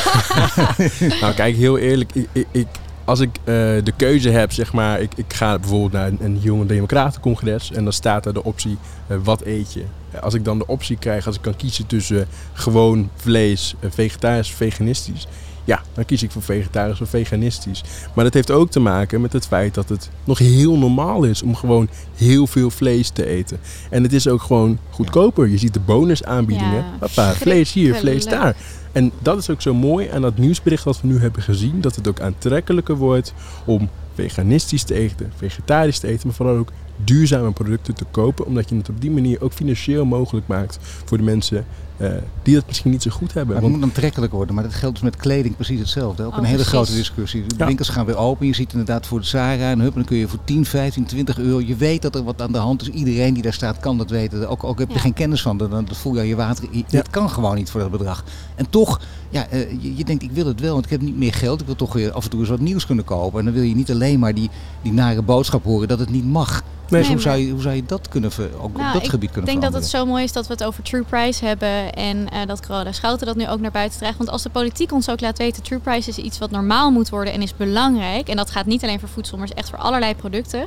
nou, 1.20 1.34
kijk, 1.34 1.56
heel 1.56 1.78
eerlijk. 1.78 2.14
Ik, 2.14 2.28
ik, 2.32 2.46
ik 2.50 2.66
als 3.06 3.20
ik 3.20 3.38
uh, 3.38 3.44
de 3.84 3.92
keuze 3.96 4.30
heb, 4.30 4.52
zeg 4.52 4.72
maar, 4.72 5.00
ik, 5.00 5.12
ik 5.16 5.32
ga 5.32 5.58
bijvoorbeeld 5.58 5.92
naar 5.92 6.06
een, 6.06 6.18
een 6.20 6.38
jonge 6.38 6.66
democratencongres 6.66 7.72
en 7.72 7.84
dan 7.84 7.92
staat 7.92 8.24
daar 8.24 8.32
de 8.32 8.44
optie, 8.44 8.78
uh, 9.10 9.16
wat 9.22 9.42
eet 9.44 9.72
je? 9.72 9.84
Als 10.20 10.34
ik 10.34 10.44
dan 10.44 10.58
de 10.58 10.66
optie 10.66 10.96
krijg, 10.96 11.26
als 11.26 11.36
ik 11.36 11.42
kan 11.42 11.56
kiezen 11.56 11.86
tussen 11.86 12.28
gewoon 12.52 13.10
vlees, 13.16 13.74
uh, 13.80 13.90
vegetarisch, 13.90 14.50
veganistisch, 14.52 15.26
ja, 15.66 15.82
dan 15.94 16.04
kies 16.04 16.22
ik 16.22 16.30
voor 16.30 16.42
vegetarisch 16.42 17.00
of 17.00 17.08
veganistisch. 17.08 17.84
Maar 18.14 18.24
dat 18.24 18.34
heeft 18.34 18.50
ook 18.50 18.70
te 18.70 18.80
maken 18.80 19.20
met 19.20 19.32
het 19.32 19.46
feit 19.46 19.74
dat 19.74 19.88
het 19.88 20.10
nog 20.24 20.38
heel 20.38 20.78
normaal 20.78 21.24
is 21.24 21.42
om 21.42 21.54
gewoon 21.54 21.88
heel 22.16 22.46
veel 22.46 22.70
vlees 22.70 23.08
te 23.08 23.26
eten. 23.26 23.58
En 23.90 24.02
het 24.02 24.12
is 24.12 24.28
ook 24.28 24.42
gewoon 24.42 24.78
goedkoper. 24.90 25.48
Je 25.48 25.58
ziet 25.58 25.74
de 25.74 25.80
bonusaanbiedingen. 25.80 26.84
Ja, 26.84 26.96
Papa, 26.98 27.32
vlees 27.32 27.72
hier, 27.72 27.94
vlees 27.94 28.24
daar. 28.24 28.56
En 28.92 29.12
dat 29.18 29.38
is 29.38 29.50
ook 29.50 29.62
zo 29.62 29.74
mooi 29.74 30.08
aan 30.08 30.22
dat 30.22 30.38
nieuwsbericht 30.38 30.84
wat 30.84 31.00
we 31.00 31.06
nu 31.06 31.18
hebben 31.20 31.42
gezien. 31.42 31.80
Dat 31.80 31.96
het 31.96 32.08
ook 32.08 32.20
aantrekkelijker 32.20 32.96
wordt 32.96 33.34
om 33.64 33.88
veganistisch 34.14 34.82
te 34.82 34.94
eten, 34.94 35.32
vegetarisch 35.36 35.98
te 35.98 36.06
eten, 36.06 36.26
maar 36.26 36.36
vooral 36.36 36.56
ook 36.56 36.72
duurzame 37.04 37.52
producten 37.52 37.94
te 37.94 38.04
kopen. 38.10 38.46
Omdat 38.46 38.68
je 38.68 38.76
het 38.76 38.88
op 38.88 39.00
die 39.00 39.10
manier 39.10 39.42
ook 39.42 39.52
financieel 39.52 40.04
mogelijk 40.04 40.46
maakt 40.46 40.78
voor 41.04 41.18
de 41.18 41.24
mensen 41.24 41.66
uh, 41.98 42.08
die 42.42 42.54
dat 42.54 42.66
misschien 42.66 42.90
niet 42.90 43.02
zo 43.02 43.10
goed 43.10 43.32
hebben. 43.32 43.54
Maar 43.54 43.64
het 43.64 43.72
moet 43.72 43.82
aantrekkelijk 43.82 44.32
worden, 44.32 44.54
maar 44.54 44.64
dat 44.64 44.74
geldt 44.74 44.94
dus 44.94 45.04
met 45.04 45.16
kleding 45.16 45.54
precies 45.54 45.78
hetzelfde. 45.78 46.24
Ook 46.24 46.32
oh, 46.32 46.38
een 46.38 46.44
hele 46.44 46.56
precies. 46.56 46.72
grote 46.72 46.94
discussie. 46.94 47.46
De 47.46 47.54
ja. 47.58 47.66
winkels 47.66 47.88
gaan 47.88 48.06
weer 48.06 48.16
open. 48.16 48.46
Je 48.46 48.54
ziet 48.54 48.72
inderdaad 48.72 49.06
voor 49.06 49.20
de 49.20 49.26
Zara 49.26 49.70
en 49.70 49.80
hup, 49.80 49.94
dan 49.94 50.04
kun 50.04 50.16
je 50.16 50.28
voor 50.28 50.38
10, 50.44 50.64
15, 50.64 51.04
20 51.04 51.38
euro. 51.38 51.60
Je 51.60 51.76
weet 51.76 52.02
dat 52.02 52.14
er 52.14 52.24
wat 52.24 52.42
aan 52.42 52.52
de 52.52 52.58
hand 52.58 52.82
is. 52.82 52.88
Iedereen 52.88 53.34
die 53.34 53.42
daar 53.42 53.52
staat 53.52 53.78
kan 53.78 53.98
dat 53.98 54.10
weten. 54.10 54.48
Ook, 54.48 54.64
ook 54.64 54.78
heb 54.78 54.88
je 54.88 54.94
ja. 54.94 55.00
geen 55.00 55.12
kennis 55.12 55.42
van. 55.42 55.56
Dan, 55.56 55.70
dan 55.70 55.88
voel 55.92 56.14
je 56.14 56.20
aan 56.20 56.26
je 56.26 56.36
water. 56.36 56.64
Je, 56.70 56.84
ja. 56.88 56.98
Het 56.98 57.10
kan 57.10 57.30
gewoon 57.30 57.54
niet 57.54 57.70
voor 57.70 57.80
dat 57.80 57.90
bedrag. 57.90 58.24
En 58.54 58.70
toch, 58.70 59.00
ja, 59.30 59.46
uh, 59.52 59.70
je, 59.82 59.96
je, 59.96 60.04
denkt 60.04 60.22
ik 60.22 60.30
wil 60.32 60.46
het 60.46 60.60
wel, 60.60 60.72
want 60.72 60.84
ik 60.84 60.90
heb 60.90 61.00
niet 61.00 61.16
meer 61.16 61.34
geld. 61.34 61.60
Ik 61.60 61.66
wil 61.66 61.76
toch 61.76 61.92
weer 61.92 62.12
af 62.12 62.24
en 62.24 62.30
toe 62.30 62.40
eens 62.40 62.48
wat 62.48 62.60
nieuws 62.60 62.86
kunnen 62.86 63.04
kopen. 63.04 63.38
En 63.38 63.44
dan 63.44 63.54
wil 63.54 63.62
je 63.62 63.74
niet 63.74 63.90
alleen 63.90 64.18
maar 64.18 64.34
die, 64.34 64.50
die 64.82 64.92
nare 64.92 65.22
boodschap 65.22 65.64
horen 65.64 65.88
dat 65.88 65.98
het 65.98 66.10
niet 66.10 66.26
mag. 66.26 66.62
Nee, 66.90 67.00
dus 67.00 67.10
hoe, 67.10 67.20
zou 67.20 67.36
je, 67.36 67.50
hoe 67.50 67.60
zou 67.60 67.74
je 67.74 67.84
dat 67.84 68.08
kunnen 68.08 68.30
ook 68.60 68.76
nou, 68.76 68.86
op 68.86 69.00
dat 69.00 69.08
gebied 69.08 69.30
kunnen 69.30 69.54
Ik 69.54 69.60
denk 69.60 69.72
dat 69.72 69.82
het 69.82 69.90
zo 69.90 70.06
mooi 70.06 70.24
is 70.24 70.32
dat 70.32 70.46
we 70.46 70.52
het 70.52 70.64
over 70.64 70.82
True 70.82 71.02
Price 71.02 71.44
hebben 71.44 71.92
en 71.92 72.16
uh, 72.16 72.46
dat 72.46 72.66
Corona 72.66 72.92
Schouten 72.92 73.26
dat 73.26 73.36
nu 73.36 73.48
ook 73.48 73.60
naar 73.60 73.70
buiten 73.70 73.98
draagt. 73.98 74.16
Want 74.16 74.30
als 74.30 74.42
de 74.42 74.50
politiek 74.50 74.92
ons 74.92 75.10
ook 75.10 75.20
laat 75.20 75.38
weten, 75.38 75.62
True 75.62 75.78
Price 75.78 76.08
is 76.08 76.18
iets 76.18 76.38
wat 76.38 76.50
normaal 76.50 76.90
moet 76.90 77.08
worden 77.08 77.32
en 77.32 77.42
is 77.42 77.56
belangrijk. 77.56 78.28
En 78.28 78.36
dat 78.36 78.50
gaat 78.50 78.66
niet 78.66 78.82
alleen 78.82 79.00
voor 79.00 79.08
voedsel, 79.08 79.38
maar 79.38 79.46
is 79.46 79.54
echt 79.54 79.68
voor 79.68 79.78
allerlei 79.78 80.14
producten 80.14 80.66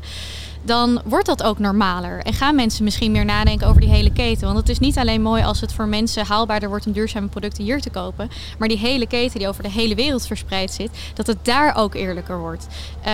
dan 0.62 1.02
wordt 1.06 1.26
dat 1.26 1.44
ook 1.44 1.60
normaler. 1.60 2.20
En 2.20 2.34
gaan 2.34 2.56
mensen 2.56 2.84
misschien 2.84 3.12
meer 3.12 3.26
nadenken 3.26 3.68
over 3.68 3.82
die 3.82 3.90
hele 3.90 4.12
keten. 4.12 4.46
Want 4.46 4.58
het 4.58 4.70
is 4.70 4.80
niet 4.80 4.98
alleen 4.98 5.22
mooi 5.22 5.44
als 5.44 5.62
het 5.62 5.74
voor 5.74 5.88
mensen 5.88 6.26
haalbaarder 6.26 6.70
wordt 6.70 6.86
om 6.86 6.92
duurzame 6.92 7.28
producten 7.28 7.64
hier 7.64 7.82
te 7.82 7.90
kopen. 7.90 8.30
Maar 8.58 8.68
die 8.68 8.78
hele 8.78 9.08
keten 9.08 9.40
die 9.40 9.48
over 9.48 9.64
de 9.64 9.72
hele 9.72 9.96
wereld 9.96 10.28
verspreid 10.28 10.72
zit, 10.72 10.90
dat 11.14 11.28
het 11.28 11.46
daar 11.46 11.76
ook 11.76 11.94
eerlijker 11.94 12.40
wordt. 12.40 12.68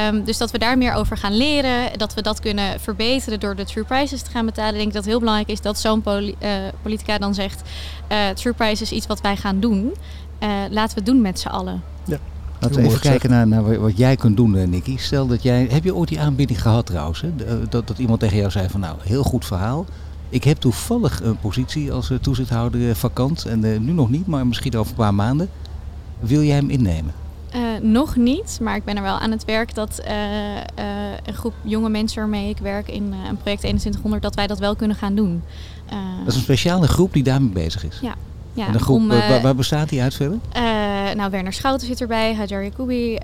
Um, 0.10 0.24
dus 0.24 0.38
dat 0.38 0.52
we 0.52 0.58
daar 0.58 0.78
meer 0.78 0.94
over 0.94 1.18
gaan 1.18 1.38
leren. 1.38 1.98
Dat 1.98 2.14
we 2.14 2.22
dat 2.22 2.40
kunnen 2.40 2.80
verbeteren 2.80 3.40
door 3.40 3.56
de 3.56 3.66
true 3.66 3.84
prices 3.84 4.22
te 4.22 4.30
gaan 4.30 4.46
betalen. 4.46 4.74
Ik 4.74 4.80
denk 4.80 4.94
dat 4.94 5.02
het 5.02 5.12
heel 5.12 5.20
belangrijk 5.20 5.50
is 5.50 5.62
dat 5.62 5.80
zo'n 5.80 6.04
uh, 6.06 6.26
politica 6.82 7.18
dan 7.18 7.34
zegt: 7.34 7.62
uh, 8.12 8.30
True 8.30 8.54
price 8.54 8.84
is 8.84 8.92
iets 8.92 9.08
wat 9.08 9.22
wij 9.22 9.36
gaan 9.36 9.60
doen. 9.60 9.96
Uh, 10.40 10.50
laten 10.70 10.96
we 10.96 11.02
het 11.02 11.06
doen 11.06 11.22
met 11.22 11.40
z'n 11.40 11.48
allen. 11.48 11.84
Ja. 12.06 12.20
Laten 12.66 12.82
we 12.82 12.88
even 12.88 13.02
kijken 13.02 13.30
naar, 13.30 13.48
naar, 13.48 13.80
wat 13.80 13.98
jij 13.98 14.16
kunt 14.16 14.38
doen, 14.38 14.56
uh, 14.56 14.68
Nicky. 14.68 14.98
Stel 14.98 15.28
dat 15.28 15.44
jij. 15.44 15.68
Heb 15.70 15.84
je 15.84 15.96
ooit 15.96 16.10
die 16.10 16.20
aanbieding 16.20 16.62
gehad 16.62 16.86
trouwens? 16.86 17.22
Hè? 17.22 17.30
Dat, 17.70 17.88
dat 17.88 17.98
iemand 17.98 18.20
tegen 18.20 18.38
jou 18.38 18.52
zei 18.52 18.70
van 18.70 18.80
nou, 18.80 18.96
heel 19.02 19.24
goed 19.24 19.46
verhaal. 19.46 19.86
Ik 20.30 20.44
heb 20.44 20.58
toevallig 20.58 21.22
een 21.24 21.38
positie 21.38 21.92
als 21.92 22.12
toezichthouder 22.22 22.96
vakant. 22.96 23.46
En 23.46 23.60
nu 23.60 23.92
nog 23.92 24.10
niet, 24.10 24.28
maar 24.28 24.48
misschien 24.48 24.76
over 24.76 24.92
een 24.92 24.98
paar 24.98 25.14
maanden. 25.14 25.50
Wil 26.20 26.42
jij 26.42 26.56
hem 26.56 26.70
innemen? 26.70 27.14
nog 27.82 28.16
niet, 28.16 28.60
maar 28.62 28.76
ik 28.76 28.84
ben 28.84 28.96
er 28.96 29.02
wel 29.02 29.20
aan 29.20 29.32
het 29.32 29.46
werk 29.46 29.76
dat 29.76 30.02
een 31.26 31.34
groep 31.34 31.54
jonge 31.62 31.90
mensen 31.90 32.20
waarmee 32.20 32.50
ik 32.50 32.58
werk 32.58 32.88
in 32.88 33.14
een 33.30 33.38
project 33.38 33.60
2100, 33.60 34.22
dat 34.22 34.36
wij 34.36 34.48
dat 34.48 34.60
wel 34.60 34.76
kunnen 34.76 34.98
gaan 34.98 35.16
doen. 35.16 35.44
dat 36.20 36.28
is 36.28 36.36
een 36.36 36.42
speciale 36.42 36.88
groep 36.88 37.14
die 37.14 37.24
daarmee 37.24 37.50
bezig 37.50 37.86
is? 37.86 38.00
Ja. 38.02 38.16
ja 38.54 38.66
en 38.66 38.72
de 38.72 38.80
groep, 38.80 38.98
om, 38.98 39.08
waar, 39.08 39.42
waar, 39.42 39.56
bestaat 39.56 39.90
die 39.90 40.02
uit 40.02 40.14
verder? 40.14 40.38
Nou, 41.14 41.32
Werner 41.32 41.54
Schouten 41.54 41.88
zit 41.88 42.02
erbij, 42.02 42.36
Hajar 42.36 42.64
Yacoubi, 42.64 43.14
uh, 43.14 43.20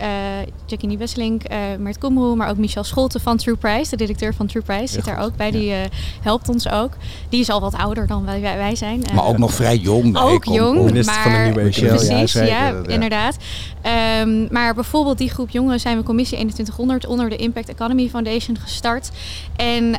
Jackie 0.66 0.98
Wesseling, 0.98 1.52
uh, 1.52 1.58
Mert 1.80 1.98
Komroe, 1.98 2.36
maar 2.36 2.50
ook 2.50 2.58
Michel 2.58 2.84
Scholten 2.84 3.22
van 3.22 3.38
True 3.38 3.56
Price, 3.56 3.90
de 3.90 3.96
directeur 3.96 4.34
van 4.34 4.48
True 4.48 4.64
Price, 4.64 4.94
zit 4.94 5.06
daar 5.06 5.20
ook 5.20 5.36
bij. 5.36 5.52
Die 5.52 5.74
helpt 6.22 6.50
ons 6.50 6.70
ook. 6.70 6.92
Die 7.30 7.40
is 7.40 7.50
al 7.50 7.62
wat 7.62 7.74
ouder 7.74 8.08
dan 8.08 8.26
wij, 8.26 8.42
wij 8.42 8.76
zijn. 8.76 9.02
Maar 9.14 9.26
ook 9.26 9.38
nog 9.38 9.54
vrij 9.54 9.78
jong. 9.78 10.18
Ook 10.18 10.46
jong, 10.46 11.06
maar 11.06 11.24
van 11.24 11.32
de 11.32 11.40
nieuwe 11.44 11.70
precies, 11.70 12.34
ja, 12.34 12.44
ja, 12.44 12.74
inderdaad. 12.88 13.38
Um, 14.22 14.48
maar 14.52 14.74
bijvoorbeeld 14.74 15.18
die 15.18 15.30
groep 15.30 15.50
jongeren 15.50 15.80
zijn 15.80 15.98
we 15.98 16.04
Commissie 16.04 16.38
2100 16.38 17.06
onder 17.06 17.30
de 17.30 17.36
Impact 17.36 17.70
Economy 17.70 18.10
Foundation 18.10 18.58
gestart. 18.58 19.12
En 19.56 19.96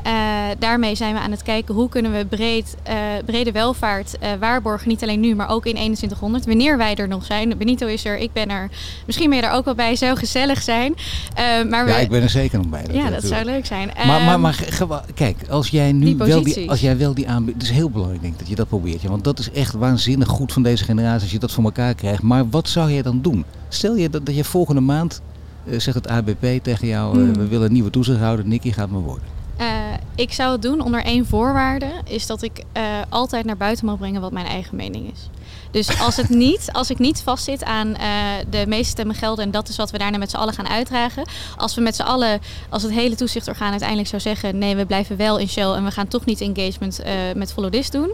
daarmee 0.58 0.94
zijn 0.94 1.14
we 1.14 1.20
aan 1.20 1.30
het 1.30 1.42
kijken 1.42 1.74
hoe 1.74 1.88
kunnen 1.88 2.12
we 2.12 2.26
breed, 2.26 2.76
brede 3.24 3.52
welvaart 3.52 4.18
waarborgen, 4.38 4.88
niet 4.88 5.02
alleen 5.02 5.20
nu, 5.20 5.34
maar 5.34 5.48
ook 5.48 5.66
in 5.66 5.74
2100. 5.74 6.46
Wanneer 6.46 6.76
wij 6.76 6.94
er 6.94 7.08
nog 7.08 7.24
zijn. 7.24 7.56
Benito 7.78 7.94
is 7.94 8.04
er, 8.04 8.18
ik 8.18 8.32
ben 8.32 8.50
er. 8.50 8.70
Misschien 9.06 9.28
ben 9.30 9.38
je 9.38 9.44
er 9.44 9.52
ook 9.52 9.64
wel 9.64 9.74
bij. 9.74 9.96
Zou 9.96 10.16
gezellig 10.16 10.62
zijn. 10.62 10.92
Uh, 10.92 11.70
maar 11.70 11.88
ja, 11.88 11.96
ik 11.96 12.08
ben 12.08 12.22
er 12.22 12.28
zeker 12.28 12.58
nog 12.58 12.68
bij. 12.68 12.82
Dat 12.82 12.94
ja, 12.94 13.10
dat 13.10 13.24
zou 13.24 13.44
leuk 13.44 13.66
zijn. 13.66 13.90
Maar, 14.06 14.22
maar, 14.22 14.40
maar 14.40 14.64
ehm, 14.80 14.98
kijk, 15.14 15.36
als 15.48 15.68
jij 15.68 15.92
nu 15.92 16.16
wel 16.16 16.42
die, 16.42 16.70
als 16.70 16.80
jij 16.80 16.96
wel 16.96 17.14
die 17.14 17.28
aanbieding... 17.28 17.62
Het 17.62 17.70
is 17.70 17.76
heel 17.76 17.90
belangrijk 17.90 18.22
denk 18.22 18.32
ik 18.32 18.38
dat 18.38 18.48
je 18.48 18.54
dat 18.54 18.68
probeert. 18.68 19.02
Ja, 19.02 19.08
want 19.08 19.24
dat 19.24 19.38
is 19.38 19.50
echt 19.50 19.74
waanzinnig 19.74 20.28
goed 20.28 20.52
van 20.52 20.62
deze 20.62 20.84
generatie 20.84 21.22
als 21.22 21.30
je 21.30 21.38
dat 21.38 21.52
voor 21.52 21.64
elkaar 21.64 21.94
krijgt. 21.94 22.22
Maar 22.22 22.48
wat 22.48 22.68
zou 22.68 22.92
jij 22.92 23.02
dan 23.02 23.22
doen? 23.22 23.44
Stel 23.68 23.96
je 23.96 24.10
dat, 24.10 24.26
dat 24.26 24.34
je 24.34 24.44
volgende 24.44 24.80
maand, 24.80 25.20
uh, 25.64 25.78
zegt 25.78 25.96
het 25.96 26.08
ABP 26.08 26.62
tegen 26.62 26.86
jou... 26.86 27.18
Uh, 27.18 27.34
we 27.34 27.48
willen 27.48 27.66
een 27.66 27.72
nieuwe 27.72 27.90
toezichthouder, 27.90 28.46
Nicky 28.46 28.72
gaat 28.72 28.90
me 28.90 28.98
worden. 28.98 29.24
Uh, 29.60 29.66
ik 30.14 30.32
zou 30.32 30.52
het 30.52 30.62
doen 30.62 30.80
onder 30.80 31.04
één 31.04 31.26
voorwaarde, 31.26 31.90
is 32.04 32.26
dat 32.26 32.42
ik 32.42 32.64
uh, 32.76 32.82
altijd 33.08 33.44
naar 33.44 33.56
buiten 33.56 33.86
mag 33.86 33.98
brengen 33.98 34.20
wat 34.20 34.32
mijn 34.32 34.46
eigen 34.46 34.76
mening 34.76 35.12
is. 35.12 35.28
Dus 35.72 36.00
als, 36.00 36.16
het 36.16 36.28
niet, 36.28 36.68
als 36.72 36.90
ik 36.90 36.98
niet 36.98 37.22
vastzit 37.22 37.64
aan 37.64 37.88
uh, 37.88 37.96
de 38.50 38.64
meeste 38.66 38.90
stemmen 38.90 39.16
gelden, 39.16 39.44
en 39.44 39.50
dat 39.50 39.68
is 39.68 39.76
wat 39.76 39.90
we 39.90 39.98
daarna 39.98 40.18
met 40.18 40.30
z'n 40.30 40.36
allen 40.36 40.54
gaan 40.54 40.68
uitdragen. 40.68 41.24
Als 41.56 41.74
we 41.74 41.80
met 41.80 41.96
z'n 41.96 42.02
allen, 42.02 42.40
als 42.68 42.82
het 42.82 42.92
hele 42.92 43.14
toezichtorgaan 43.14 43.70
uiteindelijk 43.70 44.08
zou 44.08 44.22
zeggen: 44.22 44.58
nee, 44.58 44.76
we 44.76 44.86
blijven 44.86 45.16
wel 45.16 45.38
in 45.38 45.48
Shell 45.48 45.72
en 45.72 45.84
we 45.84 45.90
gaan 45.90 46.08
toch 46.08 46.24
niet 46.24 46.40
engagement 46.40 47.00
uh, 47.00 47.12
met 47.34 47.52
Follow 47.52 47.72
This 47.72 47.90
doen. 47.90 48.10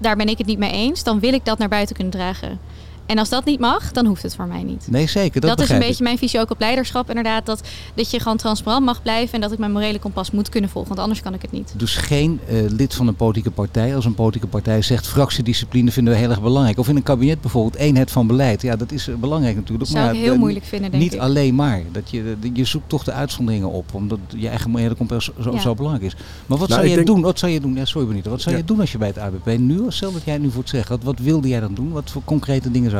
Daar 0.00 0.16
ben 0.16 0.28
ik 0.28 0.38
het 0.38 0.46
niet 0.46 0.58
mee 0.58 0.72
eens. 0.72 1.02
Dan 1.02 1.20
wil 1.20 1.32
ik 1.32 1.44
dat 1.44 1.58
naar 1.58 1.68
buiten 1.68 1.94
kunnen 1.94 2.12
dragen. 2.12 2.60
En 3.06 3.18
als 3.18 3.28
dat 3.28 3.44
niet 3.44 3.60
mag, 3.60 3.92
dan 3.92 4.06
hoeft 4.06 4.22
het 4.22 4.34
voor 4.34 4.46
mij 4.46 4.62
niet. 4.62 4.86
Nee, 4.90 5.06
zeker. 5.06 5.40
Dat, 5.40 5.50
dat 5.50 5.60
is 5.60 5.72
een 5.72 5.78
beetje 5.78 6.04
mijn 6.04 6.18
visie 6.18 6.40
ook 6.40 6.50
op 6.50 6.60
leiderschap. 6.60 7.08
Inderdaad, 7.08 7.46
dat, 7.46 7.60
dat 7.94 8.10
je 8.10 8.20
gewoon 8.20 8.36
transparant 8.36 8.84
mag 8.84 9.02
blijven 9.02 9.34
en 9.34 9.40
dat 9.40 9.52
ik 9.52 9.58
mijn 9.58 9.72
morele 9.72 9.98
kompas 9.98 10.30
moet 10.30 10.48
kunnen 10.48 10.70
volgen. 10.70 10.90
Want 10.90 11.02
anders 11.02 11.22
kan 11.22 11.34
ik 11.34 11.42
het 11.42 11.52
niet. 11.52 11.74
Dus 11.76 11.96
geen 11.96 12.40
uh, 12.50 12.70
lid 12.70 12.94
van 12.94 13.08
een 13.08 13.14
politieke 13.14 13.50
partij. 13.50 13.96
Als 13.96 14.04
een 14.04 14.14
politieke 14.14 14.46
partij 14.46 14.82
zegt 14.82 15.06
fractiediscipline 15.06 15.90
vinden 15.90 16.12
we 16.12 16.18
heel 16.18 16.30
erg 16.30 16.42
belangrijk. 16.42 16.78
Of 16.78 16.88
in 16.88 16.96
een 16.96 17.02
kabinet 17.02 17.40
bijvoorbeeld 17.40 17.74
eenheid 17.74 18.10
van 18.10 18.26
beleid. 18.26 18.62
Ja, 18.62 18.76
dat 18.76 18.92
is 18.92 19.08
belangrijk 19.20 19.56
natuurlijk. 19.56 19.90
Dat 19.90 20.02
zou 20.02 20.14
ik 20.14 20.20
heel 20.20 20.38
moeilijk 20.38 20.64
vinden, 20.64 20.90
denk 20.90 21.02
niet 21.02 21.12
ik. 21.12 21.18
Niet 21.18 21.28
alleen 21.28 21.54
maar. 21.54 21.82
Dat 21.92 22.10
je, 22.10 22.36
je 22.52 22.64
zoekt 22.64 22.88
toch 22.88 23.04
de 23.04 23.12
uitzonderingen 23.12 23.70
op. 23.70 23.94
Omdat 23.94 24.18
je 24.36 24.48
eigen 24.48 24.70
morele 24.70 24.94
kompas 24.94 25.30
zo, 25.40 25.52
ja. 25.52 25.60
zo, 25.60 25.74
belangrijk 25.74 26.06
is. 26.06 26.20
Maar 26.46 26.58
wat 26.58 26.68
nou, 26.68 26.80
zou 26.80 26.90
je 26.90 26.94
denk... 26.94 27.06
doen? 27.06 27.20
Wat 27.20 27.38
zou 27.38 27.52
je 27.52 27.60
doen? 27.60 27.74
Ja, 27.74 27.84
sorry 27.84 28.08
Benito. 28.08 28.30
Wat 28.30 28.40
zou 28.40 28.54
ja. 28.54 28.60
je 28.60 28.66
doen 28.66 28.80
als 28.80 28.92
je 28.92 28.98
bij 28.98 29.08
het 29.08 29.18
ABP 29.18 29.58
nu, 29.58 29.84
stel 29.88 30.12
dat 30.12 30.24
jij 30.24 30.38
nu 30.38 30.50
voor 30.50 30.60
het 30.60 30.70
zeggen. 30.70 30.96
Wat, 30.96 31.04
wat 31.04 31.18
wilde 31.18 31.48
jij 31.48 31.60
dan 31.60 31.74
doen? 31.74 31.92
Wat 31.92 32.10
voor 32.10 32.22
concrete 32.24 32.70
dingen 32.70 32.90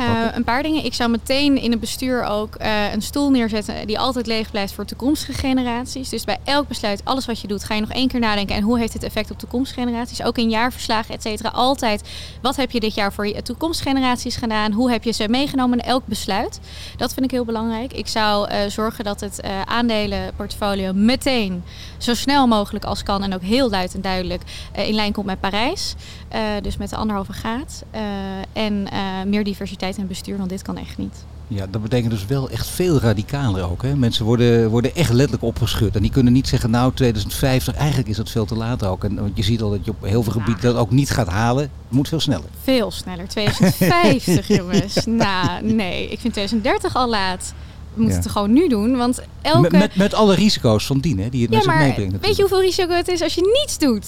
Uh, 0.00 0.26
een 0.32 0.44
paar 0.44 0.62
dingen. 0.62 0.84
Ik 0.84 0.94
zou 0.94 1.10
meteen 1.10 1.58
in 1.58 1.70
het 1.70 1.80
bestuur 1.80 2.24
ook 2.24 2.56
uh, 2.60 2.92
een 2.92 3.02
stoel 3.02 3.30
neerzetten 3.30 3.86
die 3.86 3.98
altijd 3.98 4.26
leeg 4.26 4.50
blijft 4.50 4.72
voor 4.72 4.84
toekomstige 4.84 5.32
generaties. 5.32 6.08
Dus 6.08 6.24
bij 6.24 6.38
elk 6.44 6.68
besluit, 6.68 7.04
alles 7.04 7.26
wat 7.26 7.40
je 7.40 7.48
doet, 7.48 7.64
ga 7.64 7.74
je 7.74 7.80
nog 7.80 7.90
één 7.92 8.08
keer 8.08 8.20
nadenken. 8.20 8.56
En 8.56 8.62
hoe 8.62 8.78
heeft 8.78 8.92
dit 8.92 9.02
effect 9.02 9.30
op 9.30 9.38
toekomstige 9.38 9.80
generaties? 9.80 10.22
Ook 10.22 10.38
in 10.38 10.50
jaarverslagen, 10.50 11.14
et 11.14 11.22
cetera. 11.22 11.48
Altijd, 11.48 12.08
wat 12.42 12.56
heb 12.56 12.70
je 12.70 12.80
dit 12.80 12.94
jaar 12.94 13.12
voor 13.12 13.26
je 13.26 13.42
toekomstige 13.42 13.88
generaties 13.88 14.36
gedaan? 14.36 14.72
Hoe 14.72 14.90
heb 14.90 15.04
je 15.04 15.12
ze 15.12 15.28
meegenomen 15.28 15.78
in 15.78 15.84
elk 15.84 16.06
besluit? 16.06 16.60
Dat 16.96 17.14
vind 17.14 17.24
ik 17.24 17.30
heel 17.30 17.44
belangrijk. 17.44 17.92
Ik 17.92 18.08
zou 18.08 18.50
uh, 18.50 18.56
zorgen 18.68 19.04
dat 19.04 19.20
het 19.20 19.40
aandelenportfolio 19.64 20.92
meteen 20.92 21.62
zo 21.98 22.14
snel 22.14 22.46
mogelijk 22.46 22.84
als 22.84 23.02
kan 23.02 23.22
en 23.22 23.34
ook 23.34 23.42
heel 23.42 23.70
luid 23.70 23.94
en 23.94 24.00
duidelijk 24.00 24.42
in 24.72 24.94
lijn 24.94 25.12
komt 25.12 25.26
met 25.26 25.40
Parijs. 25.40 25.94
dus 26.62 26.76
met 26.76 26.90
de 26.90 26.96
anderhalve 26.96 27.32
graad. 27.32 27.84
en 28.52 28.88
meer 29.26 29.43
diversiteit 29.44 29.96
in 29.96 30.06
bestuur 30.06 30.36
want 30.36 30.48
dit 30.48 30.62
kan 30.62 30.76
echt 30.76 30.98
niet. 30.98 31.24
Ja, 31.48 31.66
dat 31.70 31.82
betekent 31.82 32.10
dus 32.10 32.26
wel 32.26 32.50
echt 32.50 32.66
veel 32.66 33.00
radicaler 33.00 33.70
ook. 33.70 33.82
Hè? 33.82 33.96
Mensen 33.96 34.24
worden, 34.24 34.70
worden 34.70 34.94
echt 34.94 35.12
letterlijk 35.12 35.42
opgeschud. 35.42 35.96
En 35.96 36.02
die 36.02 36.10
kunnen 36.10 36.32
niet 36.32 36.48
zeggen, 36.48 36.70
nou 36.70 36.92
2050, 36.94 37.74
eigenlijk 37.74 38.08
is 38.08 38.16
dat 38.16 38.30
veel 38.30 38.44
te 38.44 38.54
laat 38.54 38.84
ook. 38.84 39.04
En, 39.04 39.14
want 39.14 39.36
je 39.36 39.42
ziet 39.42 39.62
al 39.62 39.70
dat 39.70 39.84
je 39.84 39.90
op 39.90 40.02
heel 40.02 40.22
veel 40.22 40.32
gebieden 40.32 40.62
dat 40.62 40.76
ook 40.76 40.90
niet 40.90 41.10
gaat 41.10 41.28
halen. 41.28 41.62
Het 41.62 41.70
moet 41.88 42.08
veel 42.08 42.20
sneller. 42.20 42.48
Veel 42.62 42.90
sneller. 42.90 43.28
2050 43.28 44.48
jongens. 44.58 45.04
Nou, 45.06 45.62
nee. 45.62 46.02
Ik 46.02 46.20
vind 46.20 46.32
2030 46.32 46.96
al 46.96 47.08
laat. 47.08 47.54
We 47.94 48.00
moeten 48.00 48.18
ja. 48.18 48.24
het 48.24 48.32
gewoon 48.32 48.52
nu 48.52 48.68
doen, 48.68 48.96
want 48.96 49.20
elke... 49.42 49.60
Met, 49.60 49.72
met, 49.72 49.96
met 49.96 50.14
alle 50.14 50.34
risico's 50.34 50.86
van 50.86 50.98
dien, 50.98 51.18
hè, 51.18 51.28
die 51.28 51.42
het 51.42 51.50
ja, 51.50 51.56
met 51.56 51.64
zich 51.64 51.72
meebrengt. 51.74 51.96
Natuurlijk. 51.96 52.24
Weet 52.24 52.36
je 52.36 52.42
hoeveel 52.42 52.60
risico 52.60 52.94
het 52.94 53.08
is 53.08 53.22
als 53.22 53.34
je 53.34 53.60
niets 53.62 53.78
doet? 53.78 54.06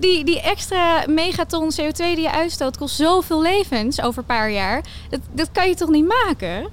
Die, 0.00 0.24
die 0.24 0.40
extra 0.40 1.04
megaton 1.08 1.72
CO2 1.80 1.96
die 1.96 2.20
je 2.20 2.32
uitstoot 2.32 2.76
kost 2.76 2.96
zoveel 2.96 3.42
levens 3.42 4.02
over 4.02 4.18
een 4.18 4.26
paar 4.26 4.50
jaar. 4.50 4.84
Dat, 5.10 5.20
dat 5.32 5.48
kan 5.52 5.68
je 5.68 5.74
toch 5.74 5.90
niet 5.90 6.06
maken? 6.06 6.68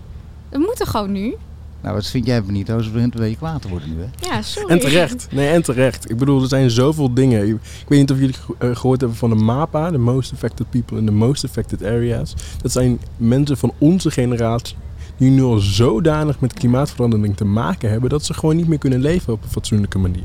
Dat 0.50 0.60
moet 0.60 0.80
er 0.80 0.88
gewoon 0.88 1.12
nu. 1.12 1.36
Nou, 1.82 1.96
wat 1.96 2.08
vind 2.08 2.26
jij 2.26 2.42
niet? 2.48 2.68
Ze 2.68 2.90
begint 2.94 3.14
een 3.14 3.20
beetje 3.20 3.38
kwaad 3.38 3.62
te 3.62 3.70
worden 3.70 3.90
nu, 3.96 4.02
hè? 4.02 4.36
Ja, 4.36 4.42
sorry. 4.42 4.70
En 4.70 4.80
terecht. 4.80 5.28
Nee, 5.32 5.50
en 5.50 5.62
terecht. 5.62 6.10
Ik 6.10 6.18
bedoel, 6.18 6.42
er 6.42 6.48
zijn 6.48 6.70
zoveel 6.70 7.14
dingen. 7.14 7.48
Ik 7.48 7.58
weet 7.88 8.00
niet 8.00 8.12
of 8.12 8.20
jullie 8.20 8.36
uh, 8.60 8.76
gehoord 8.76 9.00
hebben 9.00 9.18
van 9.18 9.30
de 9.30 9.36
MAPA, 9.36 9.92
de 9.92 9.98
Most 9.98 10.32
Affected 10.34 10.70
People 10.70 10.98
in 10.98 11.06
the 11.06 11.12
Most 11.12 11.46
Affected 11.46 11.84
Areas. 11.84 12.34
Dat 12.62 12.72
zijn 12.72 13.00
mensen 13.18 13.58
van 13.58 13.74
onze 13.78 14.12
generatie 14.12 14.76
die 15.18 15.32
nu 15.32 15.44
al 15.44 15.58
zodanig 15.58 16.40
met 16.40 16.54
klimaatverandering 16.54 17.38
te 17.38 17.46
maken 17.46 17.90
hebben 17.90 18.10
dat 18.10 18.26
ze 18.26 18.34
gewoon 18.34 18.56
niet 18.56 18.68
meer 18.68 18.78
kunnen 18.78 19.02
leven 19.02 19.34
op 19.34 19.44
een 19.44 19.50
fatsoenlijke 19.50 19.98
manier. 19.98 20.24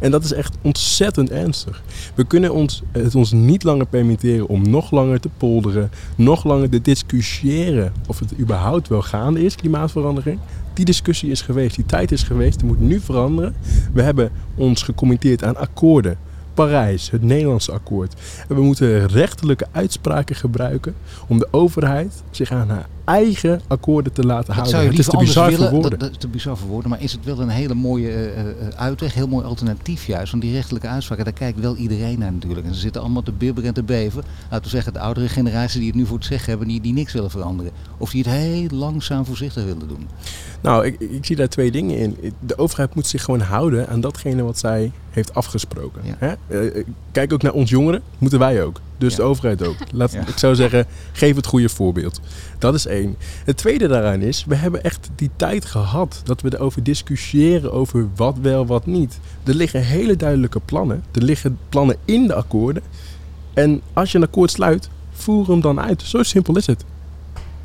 En 0.00 0.10
dat 0.10 0.24
is 0.24 0.32
echt 0.32 0.56
ontzettend 0.62 1.30
ernstig. 1.30 1.82
We 2.14 2.24
kunnen 2.24 2.52
ons, 2.52 2.82
het 2.92 3.14
ons 3.14 3.32
niet 3.32 3.62
langer 3.62 3.86
permitteren 3.86 4.48
om 4.48 4.70
nog 4.70 4.90
langer 4.90 5.20
te 5.20 5.28
polderen, 5.36 5.90
nog 6.16 6.44
langer 6.44 6.68
te 6.68 6.80
discussiëren 6.80 7.92
of 8.06 8.18
het 8.18 8.38
überhaupt 8.38 8.88
wel 8.88 9.02
gaande 9.02 9.44
is, 9.44 9.54
klimaatverandering. 9.54 10.38
Die 10.74 10.84
discussie 10.84 11.30
is 11.30 11.40
geweest, 11.40 11.76
die 11.76 11.86
tijd 11.86 12.12
is 12.12 12.22
geweest, 12.22 12.58
die 12.58 12.68
moet 12.68 12.80
nu 12.80 13.00
veranderen. 13.00 13.54
We 13.92 14.02
hebben 14.02 14.30
ons 14.54 14.82
gecommitteerd 14.82 15.44
aan 15.44 15.56
akkoorden. 15.56 16.18
Parijs, 16.64 17.10
het 17.10 17.22
Nederlandse 17.22 17.72
akkoord. 17.72 18.14
En 18.48 18.54
we 18.54 18.62
moeten 18.62 19.06
rechterlijke 19.06 19.66
uitspraken 19.72 20.36
gebruiken 20.36 20.94
om 21.28 21.38
de 21.38 21.48
overheid 21.50 22.22
zich 22.30 22.50
aan 22.50 22.68
haar 22.68 22.86
eigen 23.08 23.60
akkoorden 23.66 24.12
te 24.12 24.24
laten 24.24 24.52
houden. 24.52 24.72
Zou 24.72 24.84
je 24.84 24.90
het 24.90 24.98
is 24.98 25.06
te 25.06 25.16
bizar 25.16 25.50
willen, 25.50 25.68
voor 25.68 25.80
woorden. 25.80 25.98
Dat, 25.98 26.10
dat, 26.10 26.20
te 26.20 26.28
bizar 26.28 26.56
voor 26.56 26.68
woorden, 26.68 26.90
maar 26.90 27.02
is 27.02 27.12
het 27.12 27.24
wel 27.24 27.40
een 27.40 27.48
hele 27.48 27.74
mooie 27.74 28.34
uh, 28.34 28.68
uitweg, 28.76 29.14
heel 29.14 29.28
mooi 29.28 29.44
alternatief 29.44 30.06
juist. 30.06 30.30
Want 30.30 30.42
die 30.42 30.52
rechtelijke 30.52 30.88
uitspraken, 30.88 31.24
daar 31.24 31.32
kijkt 31.32 31.60
wel 31.60 31.76
iedereen 31.76 32.18
naar 32.18 32.32
natuurlijk. 32.32 32.66
En 32.66 32.74
ze 32.74 32.80
zitten 32.80 33.00
allemaal 33.00 33.22
te 33.22 33.32
bibberen 33.32 33.68
en 33.68 33.74
te 33.74 33.82
beven. 33.82 34.22
Laten 34.50 34.64
we 34.64 34.70
zeggen, 34.70 34.92
de 34.92 34.98
oudere 34.98 35.28
generatie 35.28 35.78
die 35.78 35.88
het 35.88 35.98
nu 35.98 36.06
voor 36.06 36.16
het 36.16 36.26
zeggen 36.26 36.48
hebben, 36.48 36.68
die, 36.68 36.80
die 36.80 36.92
niks 36.92 37.12
willen 37.12 37.30
veranderen. 37.30 37.72
Of 37.98 38.10
die 38.10 38.22
het 38.22 38.32
heel 38.32 38.68
langzaam 38.70 39.24
voorzichtig 39.24 39.64
willen 39.64 39.88
doen. 39.88 40.08
Nou, 40.60 40.86
ik, 40.86 41.00
ik 41.00 41.24
zie 41.24 41.36
daar 41.36 41.48
twee 41.48 41.70
dingen 41.70 41.96
in. 41.96 42.34
De 42.40 42.58
overheid 42.58 42.94
moet 42.94 43.06
zich 43.06 43.24
gewoon 43.24 43.40
houden 43.40 43.88
aan 43.88 44.00
datgene 44.00 44.42
wat 44.42 44.58
zij 44.58 44.92
heeft 45.10 45.34
afgesproken. 45.34 46.02
Ja. 46.04 46.14
Hè? 46.18 46.62
Uh, 46.74 46.84
kijk 47.12 47.32
ook 47.32 47.42
naar 47.42 47.52
ons 47.52 47.70
jongeren, 47.70 48.02
moeten 48.18 48.38
wij 48.38 48.62
ook. 48.64 48.80
Dus 48.98 49.10
ja. 49.10 49.16
de 49.16 49.22
overheid 49.22 49.66
ook. 49.66 49.76
Laat, 49.92 50.12
ja. 50.12 50.26
Ik 50.26 50.38
zou 50.38 50.54
zeggen, 50.54 50.86
geef 51.12 51.36
het 51.36 51.46
goede 51.46 51.68
voorbeeld. 51.68 52.20
Dat 52.58 52.74
is 52.74 52.86
één. 52.86 53.16
Het 53.44 53.56
tweede 53.56 53.88
daaraan 53.88 54.20
is, 54.20 54.44
we 54.44 54.54
hebben 54.54 54.84
echt 54.84 55.10
die 55.14 55.30
tijd 55.36 55.64
gehad 55.64 56.20
dat 56.24 56.40
we 56.40 56.54
erover 56.54 56.82
discussiëren 56.82 57.72
over 57.72 58.08
wat 58.16 58.36
wel, 58.42 58.66
wat 58.66 58.86
niet. 58.86 59.18
Er 59.44 59.54
liggen 59.54 59.82
hele 59.82 60.16
duidelijke 60.16 60.60
plannen. 60.60 61.04
Er 61.12 61.22
liggen 61.22 61.58
plannen 61.68 61.96
in 62.04 62.26
de 62.26 62.34
akkoorden. 62.34 62.82
En 63.54 63.80
als 63.92 64.12
je 64.12 64.18
een 64.18 64.24
akkoord 64.24 64.50
sluit, 64.50 64.88
voer 65.12 65.46
hem 65.46 65.60
dan 65.60 65.80
uit. 65.80 66.02
Zo 66.02 66.22
simpel 66.22 66.56
is 66.56 66.66
het. 66.66 66.84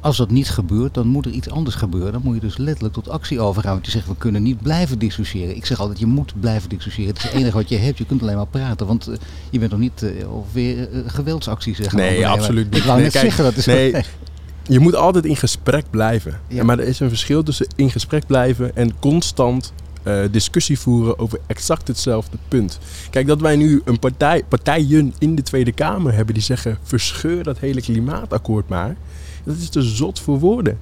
Als 0.03 0.17
dat 0.17 0.31
niet 0.31 0.49
gebeurt, 0.49 0.93
dan 0.93 1.07
moet 1.07 1.25
er 1.25 1.31
iets 1.31 1.49
anders 1.49 1.75
gebeuren. 1.75 2.11
Dan 2.11 2.21
moet 2.23 2.35
je 2.35 2.41
dus 2.41 2.57
letterlijk 2.57 2.93
tot 2.93 3.09
actie 3.09 3.39
overgaan. 3.39 3.73
Want 3.73 3.85
je 3.85 3.91
zegt, 3.91 4.07
we 4.07 4.15
kunnen 4.17 4.43
niet 4.43 4.61
blijven 4.61 4.99
discussiëren. 4.99 5.55
Ik 5.55 5.65
zeg 5.65 5.79
altijd, 5.79 5.99
je 5.99 6.05
moet 6.05 6.33
blijven 6.39 6.69
discussiëren. 6.69 7.13
Het 7.13 7.17
is 7.17 7.23
het 7.23 7.33
enige 7.33 7.57
wat 7.57 7.69
je 7.69 7.77
hebt. 7.77 7.97
Je 7.97 8.05
kunt 8.05 8.21
alleen 8.21 8.35
maar 8.35 8.47
praten. 8.47 8.87
Want 8.87 9.09
uh, 9.09 9.15
je 9.49 9.59
bent 9.59 9.71
nog 9.71 9.79
niet 9.79 10.01
uh, 10.01 10.33
of 10.33 10.45
weer 10.51 10.91
uh, 10.91 10.99
geweldsacties 11.05 11.79
gaan 11.79 11.99
Nee, 11.99 12.27
absoluut 12.27 12.65
niet. 12.65 12.75
Ik 12.75 12.83
wou 12.83 12.95
nee, 12.95 13.03
net 13.03 13.13
kijk, 13.13 13.25
zeggen, 13.25 13.43
dat 13.43 13.55
is 13.55 13.65
nee, 13.65 13.95
je 14.75 14.79
moet 14.79 14.95
altijd 14.95 15.25
in 15.25 15.35
gesprek 15.35 15.85
blijven. 15.89 16.39
Ja. 16.47 16.63
Maar 16.63 16.79
er 16.79 16.87
is 16.87 16.99
een 16.99 17.09
verschil 17.09 17.43
tussen 17.43 17.67
in 17.75 17.91
gesprek 17.91 18.27
blijven 18.27 18.75
en 18.75 18.99
constant 18.99 19.73
uh, 20.03 20.23
discussie 20.31 20.79
voeren 20.79 21.19
over 21.19 21.39
exact 21.47 21.87
hetzelfde 21.87 22.37
punt. 22.47 22.79
Kijk, 23.09 23.27
dat 23.27 23.41
wij 23.41 23.55
nu 23.55 23.81
een 23.85 23.99
partij, 23.99 24.43
partijen 24.43 25.13
in 25.19 25.35
de 25.35 25.41
Tweede 25.41 25.71
Kamer 25.71 26.13
hebben 26.13 26.33
die 26.33 26.43
zeggen: 26.43 26.77
verscheur 26.83 27.43
dat 27.43 27.59
hele 27.59 27.81
klimaatakkoord 27.81 28.69
maar. 28.69 28.95
Dat 29.43 29.55
is 29.57 29.69
te 29.69 29.81
zot 29.81 30.19
voor 30.19 30.39
woorden. 30.39 30.79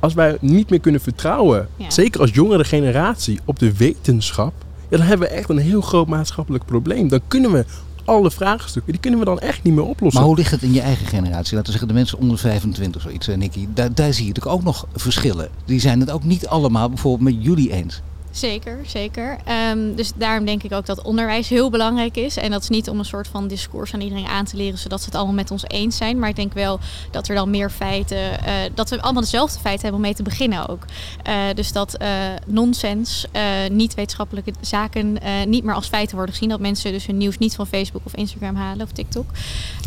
Als 0.00 0.14
wij 0.14 0.36
niet 0.40 0.70
meer 0.70 0.80
kunnen 0.80 1.00
vertrouwen, 1.00 1.68
ja. 1.76 1.90
zeker 1.90 2.20
als 2.20 2.30
jongere 2.30 2.64
generatie, 2.64 3.40
op 3.44 3.58
de 3.58 3.76
wetenschap, 3.76 4.52
ja, 4.88 4.96
dan 4.96 5.06
hebben 5.06 5.28
we 5.28 5.34
echt 5.34 5.48
een 5.48 5.58
heel 5.58 5.80
groot 5.80 6.08
maatschappelijk 6.08 6.64
probleem. 6.64 7.08
Dan 7.08 7.20
kunnen 7.28 7.52
we 7.52 7.64
alle 8.04 8.30
vraagstukken, 8.30 8.92
die 8.92 9.00
kunnen 9.00 9.20
we 9.20 9.26
dan 9.26 9.40
echt 9.40 9.62
niet 9.62 9.74
meer 9.74 9.84
oplossen. 9.84 10.20
Maar 10.20 10.28
hoe 10.28 10.38
ligt 10.38 10.50
het 10.50 10.62
in 10.62 10.72
je 10.72 10.80
eigen 10.80 11.06
generatie? 11.06 11.54
Laten 11.54 11.64
we 11.64 11.70
zeggen 11.70 11.88
de 11.88 11.94
mensen 11.94 12.18
onder 12.18 12.38
25 12.38 13.02
zoiets, 13.02 13.26
Nicky. 13.26 13.66
Daar, 13.74 13.94
daar 13.94 14.12
zie 14.12 14.22
je 14.22 14.28
natuurlijk 14.28 14.56
ook 14.56 14.64
nog 14.64 14.86
verschillen. 14.94 15.48
Die 15.64 15.80
zijn 15.80 16.00
het 16.00 16.10
ook 16.10 16.24
niet 16.24 16.46
allemaal 16.46 16.88
bijvoorbeeld 16.88 17.34
met 17.34 17.44
jullie 17.44 17.72
eens. 17.72 18.02
Zeker, 18.32 18.78
zeker. 18.86 19.36
Um, 19.70 19.94
dus 19.94 20.12
daarom 20.14 20.44
denk 20.44 20.62
ik 20.62 20.72
ook 20.72 20.86
dat 20.86 21.02
onderwijs 21.02 21.48
heel 21.48 21.70
belangrijk 21.70 22.16
is. 22.16 22.36
En 22.36 22.50
dat 22.50 22.62
is 22.62 22.68
niet 22.68 22.88
om 22.88 22.98
een 22.98 23.04
soort 23.04 23.28
van 23.28 23.48
discours 23.48 23.94
aan 23.94 24.00
iedereen 24.00 24.26
aan 24.26 24.44
te 24.44 24.56
leren, 24.56 24.78
zodat 24.78 25.00
ze 25.00 25.06
het 25.06 25.14
allemaal 25.14 25.34
met 25.34 25.50
ons 25.50 25.64
eens 25.66 25.96
zijn. 25.96 26.18
Maar 26.18 26.28
ik 26.28 26.36
denk 26.36 26.52
wel 26.52 26.80
dat 27.10 27.28
er 27.28 27.34
dan 27.34 27.50
meer 27.50 27.70
feiten, 27.70 28.16
uh, 28.16 28.52
dat 28.74 28.90
we 28.90 29.02
allemaal 29.02 29.22
dezelfde 29.22 29.58
feiten 29.60 29.82
hebben 29.82 30.00
om 30.00 30.06
mee 30.06 30.14
te 30.14 30.22
beginnen 30.22 30.68
ook. 30.68 30.84
Uh, 31.28 31.34
dus 31.54 31.72
dat 31.72 31.96
uh, 32.02 32.08
nonsens, 32.46 33.26
niet 33.70 33.94
wetenschappelijke 33.94 34.52
zaken 34.60 35.18
niet 35.46 35.64
meer 35.64 35.74
als 35.74 35.88
feiten 35.88 36.16
worden 36.16 36.34
gezien. 36.34 36.50
Dat 36.50 36.60
mensen 36.60 36.92
dus 36.92 37.06
hun 37.06 37.16
nieuws 37.16 37.38
niet 37.38 37.54
van 37.54 37.66
Facebook 37.66 38.02
of 38.04 38.14
Instagram 38.14 38.54
halen 38.54 38.84
of 38.84 38.92
TikTok. 38.92 39.26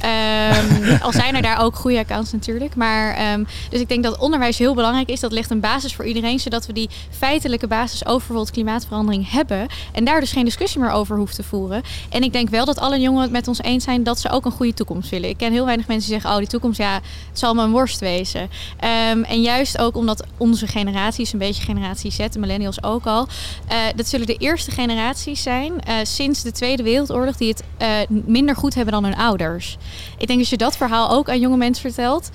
Um, 0.05 0.97
al 1.05 1.11
zijn 1.11 1.35
er 1.35 1.41
daar 1.41 1.61
ook 1.61 1.75
goede 1.75 1.99
accounts 1.99 2.31
natuurlijk. 2.31 2.75
Maar 2.75 3.33
um, 3.33 3.47
dus 3.69 3.79
ik 3.79 3.89
denk 3.89 4.03
dat 4.03 4.17
onderwijs 4.17 4.57
heel 4.57 4.73
belangrijk 4.73 5.09
is. 5.09 5.19
Dat 5.19 5.31
ligt 5.31 5.49
een 5.49 5.59
basis 5.59 5.95
voor 5.95 6.05
iedereen, 6.05 6.39
zodat 6.39 6.65
we 6.65 6.73
die 6.73 6.89
feitelijke 7.09 7.67
basis 7.67 8.05
over 8.05 8.34
bijvoorbeeld 8.35 8.65
klimaatverandering 8.65 9.31
hebben. 9.31 9.67
En 9.91 10.05
daar 10.05 10.19
dus 10.19 10.31
geen 10.31 10.45
discussie 10.45 10.81
meer 10.81 10.89
over 10.89 11.17
hoeft 11.17 11.35
te 11.35 11.43
voeren. 11.43 11.81
En 12.09 12.23
ik 12.23 12.33
denk 12.33 12.49
wel 12.49 12.65
dat 12.65 12.79
alle 12.79 12.99
jongeren 12.99 13.23
het 13.23 13.31
met 13.31 13.47
ons 13.47 13.61
eens 13.61 13.83
zijn 13.83 14.03
dat 14.03 14.19
ze 14.19 14.29
ook 14.29 14.45
een 14.45 14.51
goede 14.51 14.73
toekomst 14.73 15.09
willen. 15.09 15.29
Ik 15.29 15.37
ken 15.37 15.51
heel 15.51 15.65
weinig 15.65 15.87
mensen 15.87 16.09
die 16.09 16.19
zeggen, 16.19 16.31
oh 16.31 16.37
die 16.37 16.47
toekomst, 16.47 16.79
ja, 16.79 16.93
het 17.29 17.39
zal 17.39 17.57
een 17.57 17.71
worst 17.71 17.99
wezen. 17.99 18.41
Um, 18.41 19.23
en 19.23 19.41
juist 19.41 19.77
ook 19.77 19.95
omdat 19.95 20.23
onze 20.37 20.67
generaties, 20.67 21.33
een 21.33 21.39
beetje 21.39 21.63
generatie 21.63 22.11
Z, 22.11 22.17
de 22.17 22.39
millennials 22.39 22.83
ook 22.83 23.05
al, 23.05 23.27
uh, 23.71 23.77
dat 23.95 24.07
zullen 24.07 24.27
de 24.27 24.35
eerste 24.35 24.71
generaties 24.71 25.43
zijn 25.43 25.73
uh, 25.73 25.95
sinds 26.03 26.41
de 26.41 26.51
Tweede 26.51 26.83
Wereldoorlog 26.83 27.37
die 27.37 27.49
het 27.49 27.63
uh, 27.81 28.17
minder 28.25 28.55
goed 28.55 28.73
hebben 28.75 28.93
dan 28.93 29.03
hun 29.03 29.15
ouders. 29.15 29.77
Ik 30.17 30.27
denk 30.27 30.39
als 30.39 30.49
je 30.49 30.57
dat 30.57 30.77
verhaal 30.77 31.09
ook 31.09 31.29
aan 31.29 31.39
jonge 31.39 31.57
mensen 31.57 31.91
vertelt, 31.91 32.29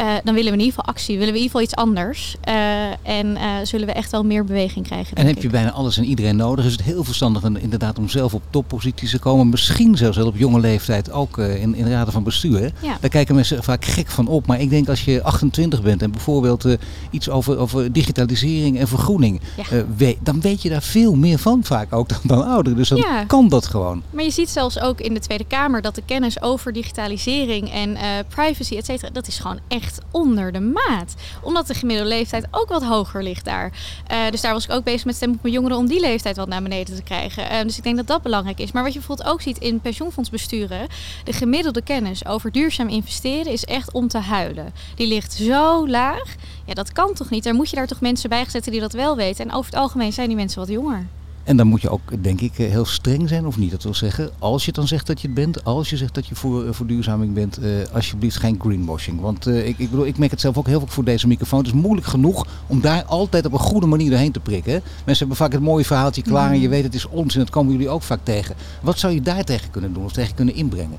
uh, 0.00 0.06
dan 0.24 0.34
willen 0.34 0.52
we 0.52 0.58
in 0.58 0.64
ieder 0.64 0.74
geval 0.74 0.84
actie, 0.84 1.18
willen 1.18 1.32
we 1.32 1.38
in 1.38 1.44
ieder 1.44 1.60
geval 1.60 1.60
iets 1.60 1.74
anders. 1.74 2.36
Uh, 2.48 2.84
en 3.02 3.26
uh, 3.26 3.52
zullen 3.62 3.86
we 3.86 3.92
echt 3.92 4.10
wel 4.10 4.24
meer 4.24 4.44
beweging 4.44 4.86
krijgen. 4.86 5.16
En 5.16 5.26
heb 5.26 5.42
je 5.42 5.48
bijna 5.48 5.70
alles 5.72 5.96
en 5.96 6.04
iedereen 6.04 6.36
nodig? 6.36 6.64
Is 6.64 6.72
het 6.72 6.82
heel 6.82 7.04
verstandig 7.04 7.42
inderdaad 7.42 7.98
om 7.98 8.08
zelf 8.08 8.34
op 8.34 8.42
topposities 8.50 9.10
te 9.10 9.18
komen? 9.18 9.48
Misschien 9.48 9.96
zelfs 9.96 10.16
wel 10.16 10.26
op 10.26 10.36
jonge 10.36 10.60
leeftijd 10.60 11.10
ook 11.10 11.38
in, 11.38 11.74
in 11.74 11.88
raden 11.90 12.12
van 12.12 12.22
bestuur. 12.22 12.72
Ja. 12.82 12.96
Daar 13.00 13.10
kijken 13.10 13.34
mensen 13.34 13.62
vaak 13.64 13.84
gek 13.84 14.08
van 14.08 14.26
op. 14.28 14.46
Maar 14.46 14.60
ik 14.60 14.70
denk 14.70 14.88
als 14.88 15.04
je 15.04 15.22
28 15.22 15.82
bent 15.82 16.02
en 16.02 16.10
bijvoorbeeld 16.10 16.64
iets 17.10 17.28
over, 17.30 17.58
over 17.58 17.92
digitalisering 17.92 18.78
en 18.78 18.88
vergroening. 18.88 19.40
Ja. 19.70 19.84
weet, 19.96 20.16
dan 20.22 20.40
weet 20.40 20.62
je 20.62 20.68
daar 20.68 20.82
veel 20.82 21.14
meer 21.14 21.38
van 21.38 21.64
vaak 21.64 21.92
ook 21.92 22.08
dan, 22.08 22.18
dan 22.22 22.46
ouderen. 22.46 22.78
Dus 22.78 22.88
dan 22.88 22.98
Ja. 22.98 23.24
kan 23.24 23.48
dat 23.48 23.66
gewoon. 23.66 24.02
Maar 24.10 24.24
je 24.24 24.30
ziet 24.30 24.48
zelfs 24.50 24.80
ook 24.80 25.00
in 25.00 25.14
de 25.14 25.20
Tweede 25.20 25.44
Kamer 25.44 25.82
dat 25.82 25.94
de 25.94 26.02
kennis 26.06 26.42
over 26.42 26.72
digitalisering 26.72 27.72
en 27.72 27.96
privacy, 28.28 28.76
et 28.76 28.84
cetera, 28.84 29.10
dat 29.12 29.26
is 29.26 29.38
gewoon 29.38 29.58
echt 29.68 29.85
onder 30.10 30.52
de 30.52 30.60
maat. 30.60 31.14
Omdat 31.42 31.66
de 31.66 31.74
gemiddelde 31.74 32.10
leeftijd 32.10 32.46
ook 32.50 32.68
wat 32.68 32.84
hoger 32.84 33.22
ligt 33.22 33.44
daar. 33.44 33.72
Uh, 34.12 34.30
dus 34.30 34.40
daar 34.40 34.52
was 34.52 34.64
ik 34.64 34.70
ook 34.70 34.84
bezig 34.84 35.04
met 35.04 35.14
stemmen 35.14 35.36
op 35.36 35.42
mijn 35.42 35.54
jongeren 35.54 35.76
om 35.76 35.86
die 35.86 36.00
leeftijd 36.00 36.36
wat 36.36 36.48
naar 36.48 36.62
beneden 36.62 36.96
te 36.96 37.02
krijgen. 37.02 37.52
Uh, 37.52 37.62
dus 37.62 37.76
ik 37.76 37.82
denk 37.82 37.96
dat 37.96 38.06
dat 38.06 38.22
belangrijk 38.22 38.58
is. 38.58 38.72
Maar 38.72 38.82
wat 38.82 38.92
je 38.92 38.98
bijvoorbeeld 38.98 39.28
ook 39.28 39.40
ziet 39.40 39.58
in 39.58 39.80
pensioenfondsbesturen, 39.80 40.86
de 41.24 41.32
gemiddelde 41.32 41.82
kennis 41.82 42.26
over 42.26 42.52
duurzaam 42.52 42.88
investeren 42.88 43.52
is 43.52 43.64
echt 43.64 43.92
om 43.92 44.08
te 44.08 44.18
huilen. 44.18 44.72
Die 44.94 45.06
ligt 45.06 45.32
zo 45.32 45.88
laag. 45.88 46.34
Ja, 46.64 46.74
dat 46.74 46.92
kan 46.92 47.14
toch 47.14 47.30
niet? 47.30 47.44
Daar 47.44 47.54
moet 47.54 47.70
je 47.70 47.76
daar 47.76 47.86
toch 47.86 48.00
mensen 48.00 48.28
bij 48.28 48.44
zetten 48.48 48.72
die 48.72 48.80
dat 48.80 48.92
wel 48.92 49.16
weten. 49.16 49.44
En 49.44 49.54
over 49.54 49.70
het 49.70 49.80
algemeen 49.80 50.12
zijn 50.12 50.26
die 50.26 50.36
mensen 50.36 50.60
wat 50.60 50.68
jonger. 50.68 51.06
En 51.46 51.56
dan 51.56 51.66
moet 51.66 51.82
je 51.82 51.88
ook, 51.88 52.22
denk 52.22 52.40
ik, 52.40 52.54
heel 52.54 52.84
streng 52.84 53.28
zijn, 53.28 53.46
of 53.46 53.58
niet? 53.58 53.70
Dat 53.70 53.82
wil 53.82 53.94
zeggen, 53.94 54.30
als 54.38 54.64
je 54.64 54.72
dan 54.72 54.86
zegt 54.86 55.06
dat 55.06 55.20
je 55.20 55.26
het 55.26 55.36
bent, 55.36 55.64
als 55.64 55.90
je 55.90 55.96
zegt 55.96 56.14
dat 56.14 56.26
je 56.26 56.34
voor 56.34 56.74
verduurzaming 56.74 57.34
bent, 57.34 57.58
uh, 57.62 57.68
alsjeblieft 57.92 58.36
geen 58.36 58.56
greenwashing. 58.60 59.20
Want 59.20 59.46
uh, 59.46 59.66
ik, 59.66 59.78
ik 59.78 59.90
bedoel, 59.90 60.06
ik 60.06 60.18
merk 60.18 60.30
het 60.30 60.40
zelf 60.40 60.58
ook 60.58 60.66
heel 60.66 60.78
veel 60.78 60.88
voor 60.88 61.04
deze 61.04 61.26
microfoon. 61.26 61.58
Het 61.58 61.68
is 61.68 61.74
moeilijk 61.74 62.06
genoeg 62.06 62.46
om 62.66 62.80
daar 62.80 63.04
altijd 63.04 63.46
op 63.46 63.52
een 63.52 63.58
goede 63.58 63.86
manier 63.86 64.10
doorheen 64.10 64.32
te 64.32 64.40
prikken. 64.40 64.72
Mensen 64.72 65.18
hebben 65.18 65.36
vaak 65.36 65.52
het 65.52 65.60
mooie 65.60 65.84
verhaaltje 65.84 66.22
klaar 66.22 66.50
en 66.50 66.60
je 66.60 66.68
weet 66.68 66.84
het 66.84 66.94
is 66.94 67.08
onzin. 67.08 67.40
Dat 67.40 67.50
komen 67.50 67.72
jullie 67.72 67.88
ook 67.88 68.02
vaak 68.02 68.20
tegen. 68.22 68.54
Wat 68.82 68.98
zou 68.98 69.14
je 69.14 69.20
daar 69.20 69.44
tegen 69.44 69.70
kunnen 69.70 69.92
doen 69.92 70.04
of 70.04 70.12
tegen 70.12 70.34
kunnen 70.34 70.54
inbrengen? 70.54 70.98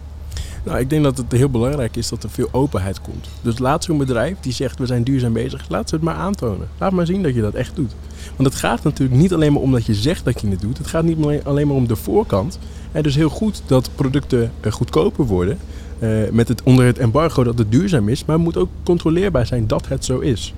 Nou, 0.64 0.80
ik 0.80 0.90
denk 0.90 1.04
dat 1.04 1.18
het 1.18 1.32
heel 1.32 1.50
belangrijk 1.50 1.96
is 1.96 2.10
dat 2.10 2.24
er 2.24 2.30
veel 2.30 2.50
openheid 2.52 3.02
komt. 3.02 3.28
Dus 3.42 3.60
laat 3.60 3.84
zo'n 3.84 3.98
bedrijf 3.98 4.38
die 4.40 4.54
zegt 4.54 4.80
we 4.80 4.86
zijn 4.86 5.04
duurzaam 5.04 5.34
bezig, 5.34 5.70
laat 5.70 5.90
ze 5.90 5.96
het 5.96 6.04
maar 6.04 6.16
aantonen. 6.16 6.68
Laat 6.78 6.92
maar 6.92 7.06
zien 7.06 7.24
dat 7.24 7.36
je 7.36 7.42
dat 7.42 7.54
echt 7.54 7.76
doet. 7.76 7.92
Want 8.38 8.50
het 8.50 8.60
gaat 8.60 8.84
natuurlijk 8.84 9.20
niet 9.20 9.34
alleen 9.34 9.54
maar 9.54 9.62
om 9.62 9.72
dat 9.72 9.86
je 9.86 9.94
zegt 9.94 10.26
dat 10.26 10.42
je 10.42 10.48
het 10.48 10.62
doet. 10.62 10.78
Het 10.78 10.88
gaat 10.88 11.04
niet 11.04 11.42
alleen 11.44 11.68
maar 11.68 11.76
om 11.76 11.88
de 11.88 11.96
voorkant. 11.96 12.60
En 12.92 13.04
dus 13.04 13.16
heel 13.16 13.30
goed 13.30 13.62
dat 13.66 13.90
producten 13.96 14.52
goedkoper 14.70 15.26
worden. 15.26 15.58
Uh, 16.00 16.30
met 16.32 16.48
het, 16.48 16.64
onder 16.64 16.86
het 16.86 16.98
embargo 16.98 17.44
dat 17.44 17.58
het 17.58 17.72
duurzaam 17.72 18.10
is. 18.10 18.26
Maar 18.26 18.36
het 18.36 18.46
moet 18.46 18.58
ook 18.58 18.70
controleerbaar 18.84 19.46
zijn 19.46 19.68
dat 19.68 19.88
het 19.88 20.06
zo 20.06 20.20
is. 20.20 20.54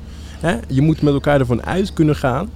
Je 0.68 0.82
moet 0.82 1.02
met 1.02 1.14
elkaar 1.14 1.40
ervan 1.40 1.64
uit 1.64 1.94
kunnen 1.94 2.16
gaan 2.16 2.50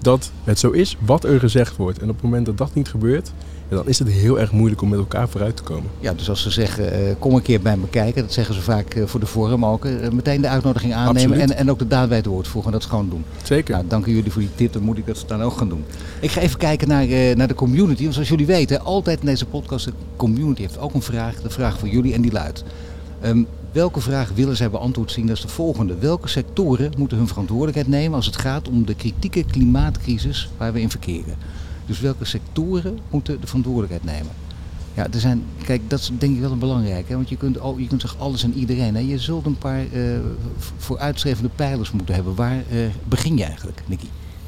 dat 0.00 0.30
het 0.44 0.58
zo 0.58 0.70
is 0.70 0.96
wat 1.04 1.24
er 1.24 1.40
gezegd 1.40 1.76
wordt. 1.76 1.98
En 1.98 2.08
op 2.08 2.14
het 2.14 2.24
moment 2.24 2.46
dat 2.46 2.58
dat 2.58 2.74
niet 2.74 2.88
gebeurt, 2.88 3.32
ja, 3.68 3.76
dan 3.76 3.88
is 3.88 3.98
het 3.98 4.08
heel 4.08 4.40
erg 4.40 4.52
moeilijk 4.52 4.82
om 4.82 4.88
met 4.88 4.98
elkaar 4.98 5.28
vooruit 5.28 5.56
te 5.56 5.62
komen. 5.62 5.90
Ja, 6.00 6.12
dus 6.14 6.28
als 6.28 6.42
ze 6.42 6.50
zeggen, 6.50 7.02
uh, 7.02 7.14
kom 7.18 7.34
een 7.34 7.42
keer 7.42 7.60
bij 7.60 7.76
me 7.76 7.88
kijken, 7.88 8.22
dat 8.22 8.32
zeggen 8.32 8.54
ze 8.54 8.60
vaak 8.60 8.94
uh, 8.94 9.06
voor 9.06 9.20
de 9.20 9.26
vorm 9.26 9.64
ook. 9.64 9.84
Uh, 9.84 10.08
meteen 10.08 10.40
de 10.40 10.48
uitnodiging 10.48 10.94
aannemen 10.94 11.40
en, 11.40 11.56
en 11.56 11.70
ook 11.70 11.78
de 11.78 11.86
daad 11.86 12.08
bij 12.08 12.16
het 12.16 12.26
woord 12.26 12.48
voegen 12.48 12.72
en 12.72 12.78
dat 12.78 12.88
gewoon 12.88 13.08
doen. 13.08 13.24
Zeker. 13.42 13.74
Nou, 13.74 13.86
dank 13.88 14.06
jullie 14.06 14.32
voor 14.32 14.42
die 14.42 14.54
tip, 14.54 14.72
dan 14.72 14.82
moet 14.82 14.98
ik 14.98 15.06
dat 15.06 15.24
dan 15.26 15.42
ook 15.42 15.56
gaan 15.56 15.68
doen. 15.68 15.84
Ik 16.20 16.30
ga 16.30 16.40
even 16.40 16.58
kijken 16.58 16.88
naar, 16.88 17.06
naar 17.36 17.48
de 17.48 17.54
community. 17.54 18.02
Want 18.02 18.14
zoals 18.14 18.28
jullie 18.28 18.46
weten, 18.46 18.84
altijd 18.84 19.20
in 19.20 19.26
deze 19.26 19.46
podcast, 19.46 19.84
de 19.84 19.92
community 20.16 20.60
heeft 20.60 20.78
ook 20.78 20.94
een 20.94 21.02
vraag. 21.02 21.40
De 21.42 21.50
vraag 21.50 21.78
voor 21.78 21.88
jullie 21.88 22.14
en 22.14 22.22
die 22.22 22.32
luidt. 22.32 22.64
Um, 23.24 23.46
Welke 23.72 24.00
vraag 24.00 24.30
willen 24.34 24.56
zij 24.56 24.70
beantwoord 24.70 25.12
zien? 25.12 25.26
Dat 25.26 25.36
is 25.36 25.42
de 25.42 25.48
volgende. 25.48 25.98
Welke 25.98 26.28
sectoren 26.28 26.92
moeten 26.98 27.16
hun 27.18 27.28
verantwoordelijkheid 27.28 27.88
nemen 27.88 28.16
als 28.16 28.26
het 28.26 28.36
gaat 28.36 28.68
om 28.68 28.86
de 28.86 28.94
kritieke 28.94 29.44
klimaatcrisis 29.44 30.50
waar 30.56 30.72
we 30.72 30.80
in 30.80 30.90
verkeren? 30.90 31.36
Dus 31.88 32.00
welke 32.00 32.24
sectoren 32.24 32.98
moeten 33.10 33.40
de 33.40 33.46
verantwoordelijkheid 33.46 34.04
nemen? 34.04 34.32
Ja, 34.94 35.06
er 35.12 35.20
zijn, 35.20 35.44
kijk, 35.64 35.90
dat 35.90 35.98
is 35.98 36.10
denk 36.18 36.34
ik 36.34 36.40
wel 36.40 36.52
een 36.52 36.58
belangrijk. 36.58 37.08
Hè? 37.08 37.14
Want 37.14 37.28
je 37.28 37.36
kunt, 37.36 37.58
je 37.76 37.86
kunt 37.86 38.00
zeggen 38.00 38.20
alles 38.20 38.42
en 38.42 38.54
iedereen. 38.54 38.94
Hè? 38.94 39.00
Je 39.00 39.18
zult 39.18 39.46
een 39.46 39.58
paar 39.58 39.84
uh, 39.92 40.18
vooruitstrevende 40.76 41.48
pijlers 41.48 41.90
moeten 41.90 42.14
hebben. 42.14 42.34
Waar 42.34 42.62
uh, 42.72 42.86
begin 43.04 43.36
je 43.36 43.44
eigenlijk, 43.44 43.82
Nicky? 43.86 44.06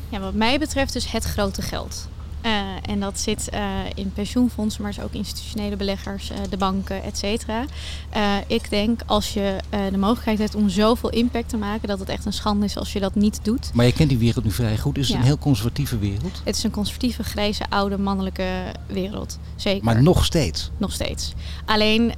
Ja, 0.09 0.21
wat 0.21 0.35
mij 0.35 0.59
betreft 0.59 0.93
dus 0.93 1.13
het 1.13 1.25
grote 1.25 1.63
geld. 1.63 2.09
Uh, 2.47 2.60
en 2.83 3.01
dat 3.01 3.19
zit 3.19 3.49
uh, 3.55 3.61
in 3.95 4.13
pensioenfondsen, 4.13 4.83
maar 4.83 4.93
dus 4.93 5.03
ook 5.05 5.13
institutionele 5.13 5.77
beleggers, 5.77 6.31
uh, 6.31 6.37
de 6.51 6.57
banken, 6.57 7.03
et 7.03 7.19
cetera. 7.19 7.65
ik 8.47 8.71
denk 8.71 9.01
als 9.07 9.33
je 9.33 9.57
de 9.91 9.99
mogelijkheid 9.99 10.39
hebt 10.39 10.55
om 10.55 10.69
zoveel 10.69 11.11
impact 11.11 11.49
te 11.49 11.57
maken, 11.57 11.89
dat 11.89 11.99
het 11.99 12.09
echt 12.09 12.25
een 12.25 12.33
schande 12.33 12.65
is 12.65 12.77
als 12.77 12.93
je 12.93 13.01
dat 13.01 13.15
niet 13.15 13.41
doet. 13.43 13.71
Maar 13.75 13.87
je 13.87 13.93
kent 13.93 14.09
die 14.09 14.19
wereld 14.19 14.45
nu 14.45 14.51
vrij 14.51 14.79
goed. 14.79 14.99
Is 14.99 15.07
het 15.07 15.13
Ja. 15.13 15.21
een 15.21 15.27
heel 15.27 15.39
conservatieve 15.39 15.99
wereld? 15.99 16.41
Het 16.45 16.57
is 16.57 16.63
een 16.63 16.71
conservatieve, 16.71 17.23
grijze, 17.23 17.65
oude, 17.69 17.99
mannelijke 17.99 18.49
wereld. 18.87 19.39
Zeker. 19.57 19.85
Maar 19.85 20.03
nog 20.03 20.25
steeds. 20.25 20.71
Nog 20.77 20.93
steeds. 20.93 21.33
Alleen 21.65 22.13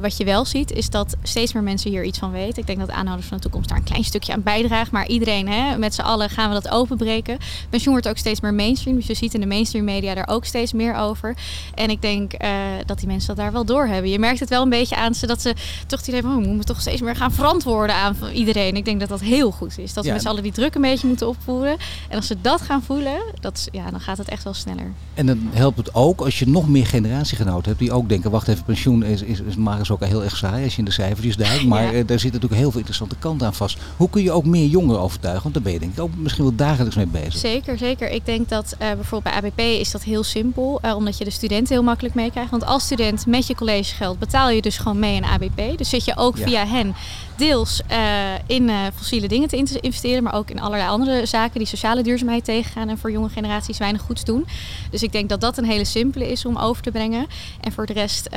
wat 0.00 0.16
je 0.16 0.24
wel 0.24 0.44
ziet, 0.44 0.70
is 0.72 0.90
dat 0.90 1.16
steeds 1.22 1.52
meer 1.52 1.62
mensen 1.62 1.90
hier 1.90 2.04
iets 2.04 2.18
van 2.18 2.30
weten. 2.30 2.58
Ik 2.60 2.66
denk 2.66 2.78
dat 2.78 2.90
aanhouders 2.90 3.28
van 3.28 3.36
de 3.36 3.42
toekomst 3.42 3.68
daar 3.68 3.78
een 3.78 3.84
klein 3.84 4.04
stukje 4.04 4.32
aan 4.32 4.42
bijdragen. 4.42 4.88
Maar 4.92 5.08
iedereen, 5.08 5.48
hè, 5.48 5.78
met 5.78 5.94
z'n 5.94 6.00
allen 6.00 6.30
gaan 6.30 6.48
we 6.48 6.54
dat 6.60 6.72
openbreken. 6.72 7.38
Pensioen 7.70 7.92
wordt 7.92 8.08
ook 8.08 8.16
steeds 8.16 8.40
meer 8.40 8.54
mainstream. 8.54 8.96
Dus 8.96 9.06
je 9.06 9.14
ziet 9.14 9.34
in 9.34 9.40
de 9.40 9.46
mainstream 9.46 9.84
media 9.94 10.14
daar 10.14 10.28
ook 10.28 10.44
steeds 10.44 10.72
meer 10.72 10.94
over. 10.96 11.36
En 11.74 11.90
ik 11.90 12.02
denk 12.02 12.32
uh, 12.42 12.50
dat 12.86 12.98
die 12.98 13.06
mensen 13.06 13.26
dat 13.28 13.36
daar 13.36 13.52
wel 13.52 13.64
doorhebben. 13.64 14.10
Je 14.10 14.18
merkt 14.18 14.40
het 14.40 14.48
wel 14.48 14.62
een 14.62 14.68
beetje 14.68 14.96
aan 14.96 15.14
ze 15.14 15.26
dat 15.26 15.42
ze 15.42 15.54
toch 15.86 16.00
idee 16.00 16.14
hebben, 16.14 16.32
oh, 16.32 16.42
we 16.42 16.48
moeten 16.48 16.66
toch 16.66 16.80
steeds 16.80 17.00
meer 17.00 17.16
gaan 17.16 17.32
verantwoorden 17.32 17.96
aan 17.96 18.16
iedereen. 18.32 18.76
Ik 18.76 18.84
denk 18.84 19.00
dat 19.00 19.08
dat 19.08 19.20
heel 19.20 19.50
goed 19.50 19.78
is. 19.78 19.92
Dat 19.92 20.02
we 20.02 20.08
Ja. 20.08 20.14
met 20.14 20.22
z'n 20.22 20.28
allen 20.28 20.42
die 20.42 20.52
druk 20.52 20.74
een 20.74 20.80
beetje 20.80 21.06
moeten 21.06 21.28
opvoeren. 21.28 21.76
En 22.08 22.16
als 22.16 22.26
ze 22.26 22.36
dat 22.40 22.60
gaan 22.60 22.82
voelen, 22.82 23.16
dat, 23.40 23.68
ja, 23.72 23.90
dan 23.90 24.00
gaat 24.00 24.18
het 24.18 24.28
echt 24.28 24.44
wel 24.44 24.54
sneller. 24.54 24.92
En 25.14 25.26
dan 25.26 25.48
helpt 25.52 25.76
het 25.76 25.94
ook 25.94 26.20
als 26.20 26.38
je 26.38 26.48
nog 26.48 26.68
meer 26.68 26.86
generatiegenoten 26.86 27.64
hebt 27.64 27.78
die 27.78 27.92
ook 27.92 28.08
denken, 28.08 28.30
wacht 28.30 28.48
even, 28.48 28.64
pensioen 28.64 29.02
is, 29.04 29.22
is, 29.22 29.40
is 29.40 29.56
maar 29.56 29.80
is 29.80 29.90
ook 29.90 30.04
heel 30.04 30.24
erg 30.24 30.36
saai 30.36 30.64
als 30.64 30.72
je 30.72 30.78
in 30.78 30.84
de 30.84 30.90
cijfertjes 30.90 31.36
duikt. 31.36 31.64
Maar 31.74 31.82
Ja. 31.82 31.92
eh, 31.92 32.06
daar 32.06 32.18
zit 32.18 32.32
natuurlijk 32.32 32.60
heel 32.60 32.70
veel 32.70 32.78
interessante 32.78 33.16
kanten 33.18 33.46
aan 33.46 33.54
vast. 33.54 33.78
Hoe 33.96 34.10
kun 34.10 34.22
je 34.22 34.32
ook 34.32 34.44
meer 34.44 34.66
jongeren 34.66 35.00
overtuigen? 35.00 35.42
Want 35.42 35.54
daar 35.54 35.62
ben 35.62 35.72
je 35.72 35.78
denk 35.78 35.92
ik 35.92 36.00
ook 36.00 36.16
misschien 36.16 36.44
wel 36.44 36.54
dagelijks 36.54 36.96
mee 36.96 37.06
bezig. 37.06 37.34
Zeker, 37.36 37.78
zeker. 37.78 38.10
Ik 38.10 38.26
denk 38.26 38.48
dat 38.48 38.74
eh, 38.78 38.92
bijvoorbeeld 38.92 39.34
bij 39.40 39.50
ABP 39.50 39.60
is 39.84 39.90
dat 39.90 40.02
heel 40.02 40.22
simpel. 40.22 40.78
eh, 40.82 40.96
omdat 40.96 41.18
je 41.18 41.24
de 41.24 41.30
studenten 41.30 41.74
heel 41.74 41.82
makkelijk 41.84 42.14
meekrijgt. 42.14 42.50
Want 42.50 42.64
als 42.64 42.84
student 42.84 43.26
met 43.26 43.46
je 43.46 43.54
collegegeld 43.54 44.18
betaal 44.18 44.50
je 44.50 44.62
dus 44.62 44.76
gewoon 44.78 44.98
mee 44.98 45.14
in 45.14 45.24
ABP. 45.24 45.78
Dus 45.78 45.88
zit 45.88 46.04
je 46.04 46.16
ook 46.16 46.36
Ja. 46.36 46.46
via 46.46 46.66
hen 46.66 46.94
deels 47.36 47.80
eh, 47.86 47.98
in 48.46 48.68
eh, 48.68 48.76
fossiele 48.96 49.28
dingen 49.28 49.48
te 49.48 49.56
in- 49.56 49.80
investeren. 49.80 50.22
Maar 50.22 50.34
ook 50.34 50.50
in 50.50 50.60
allerlei 50.60 50.88
andere 50.90 51.26
zaken 51.26 51.58
die 51.58 51.66
sociale 51.68 52.02
duurzaamheid 52.02 52.44
tegengaan. 52.44 52.88
En 52.88 52.98
voor 52.98 53.10
jonge 53.10 53.28
generaties 53.28 53.78
weinig 53.78 54.00
goeds 54.02 54.24
doen. 54.24 54.46
Dus 54.90 55.02
ik 55.02 55.12
denk 55.12 55.28
dat 55.28 55.40
dat 55.40 55.58
een 55.58 55.64
hele 55.64 55.84
simpele 55.84 56.30
is 56.30 56.44
om 56.44 56.56
over 56.56 56.82
te 56.82 56.90
brengen. 56.90 57.26
En 57.60 57.72
voor 57.72 57.86
de 57.86 57.92
rest, 57.92 58.28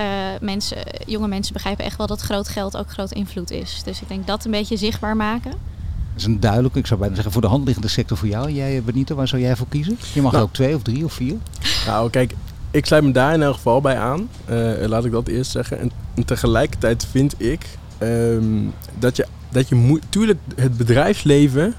mensen, 0.41 0.77
jonge 1.05 1.27
mensen 1.27 1.53
begrijpen 1.53 1.85
echt 1.85 1.97
wel 1.97 2.07
dat 2.07 2.21
groot 2.21 2.47
geld 2.49 2.77
ook 2.77 2.89
groot 2.91 3.11
invloed 3.11 3.51
is. 3.51 3.81
Dus 3.83 4.01
ik 4.01 4.07
denk 4.07 4.27
dat 4.27 4.45
een 4.45 4.51
beetje 4.51 4.77
zichtbaar 4.77 5.15
maken. 5.15 5.75
Dat 6.17 6.25
is 6.25 6.33
een 6.33 6.39
duidelijke, 6.39 6.79
ik 6.79 6.87
zou 6.87 6.99
bijna 6.99 7.15
zeggen, 7.15 7.33
voor 7.33 7.41
de 7.41 7.47
hand 7.47 7.65
liggende 7.65 7.87
sector 7.89 8.17
voor 8.17 8.27
jou. 8.27 8.51
Jij, 8.51 8.77
eh, 8.77 8.83
Benito, 8.83 9.15
waar 9.15 9.27
zou 9.27 9.41
jij 9.41 9.55
voor 9.55 9.67
kiezen? 9.69 9.97
Je 10.13 10.21
mag 10.21 10.31
Nou. 10.31 10.43
ook 10.43 10.53
twee 10.53 10.75
of 10.75 10.81
drie 10.81 11.05
of 11.05 11.13
vier. 11.13 11.35
Nou, 11.85 12.09
kijk, 12.09 12.33
ik 12.71 12.85
sluit 12.85 13.03
me 13.03 13.11
daar 13.11 13.33
in 13.33 13.41
elk 13.41 13.53
geval 13.53 13.81
bij 13.81 13.97
aan. 13.97 14.29
laat 14.87 15.05
ik 15.05 15.11
dat 15.11 15.27
eerst 15.27 15.51
zeggen. 15.51 15.79
En, 15.79 15.91
tegelijkertijd 16.25 17.07
vind 17.11 17.41
ik 17.41 17.65
ehm, 17.97 18.43
dat 18.99 19.15
je, 19.15 19.25
dat 19.49 19.69
je 19.69 19.75
moet... 19.75 20.01
Tuurlijk, 20.09 20.39
het 20.55 20.77
bedrijfsleven 20.77 21.73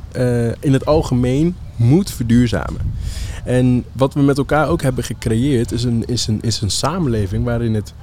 in 0.61 0.73
het 0.73 0.87
algemeen 0.87 1.57
moet 1.77 2.11
verduurzamen. 2.11 2.81
En 3.45 3.85
wat 3.93 4.15
we 4.15 4.21
met 4.21 4.39
elkaar 4.39 4.69
ook 4.69 4.83
hebben 4.83 5.05
gecreëerd 5.05 5.73
is 5.73 5.85
een, 5.85 6.05
is 6.07 6.27
een, 6.27 6.39
is 6.41 6.61
een 6.61 6.71
samenleving 6.71 7.45
waarin 7.45 7.75
het 7.75 7.95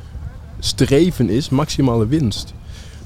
streven 0.60 1.30
is 1.30 1.50
maximale 1.50 2.08
winst. 2.08 2.54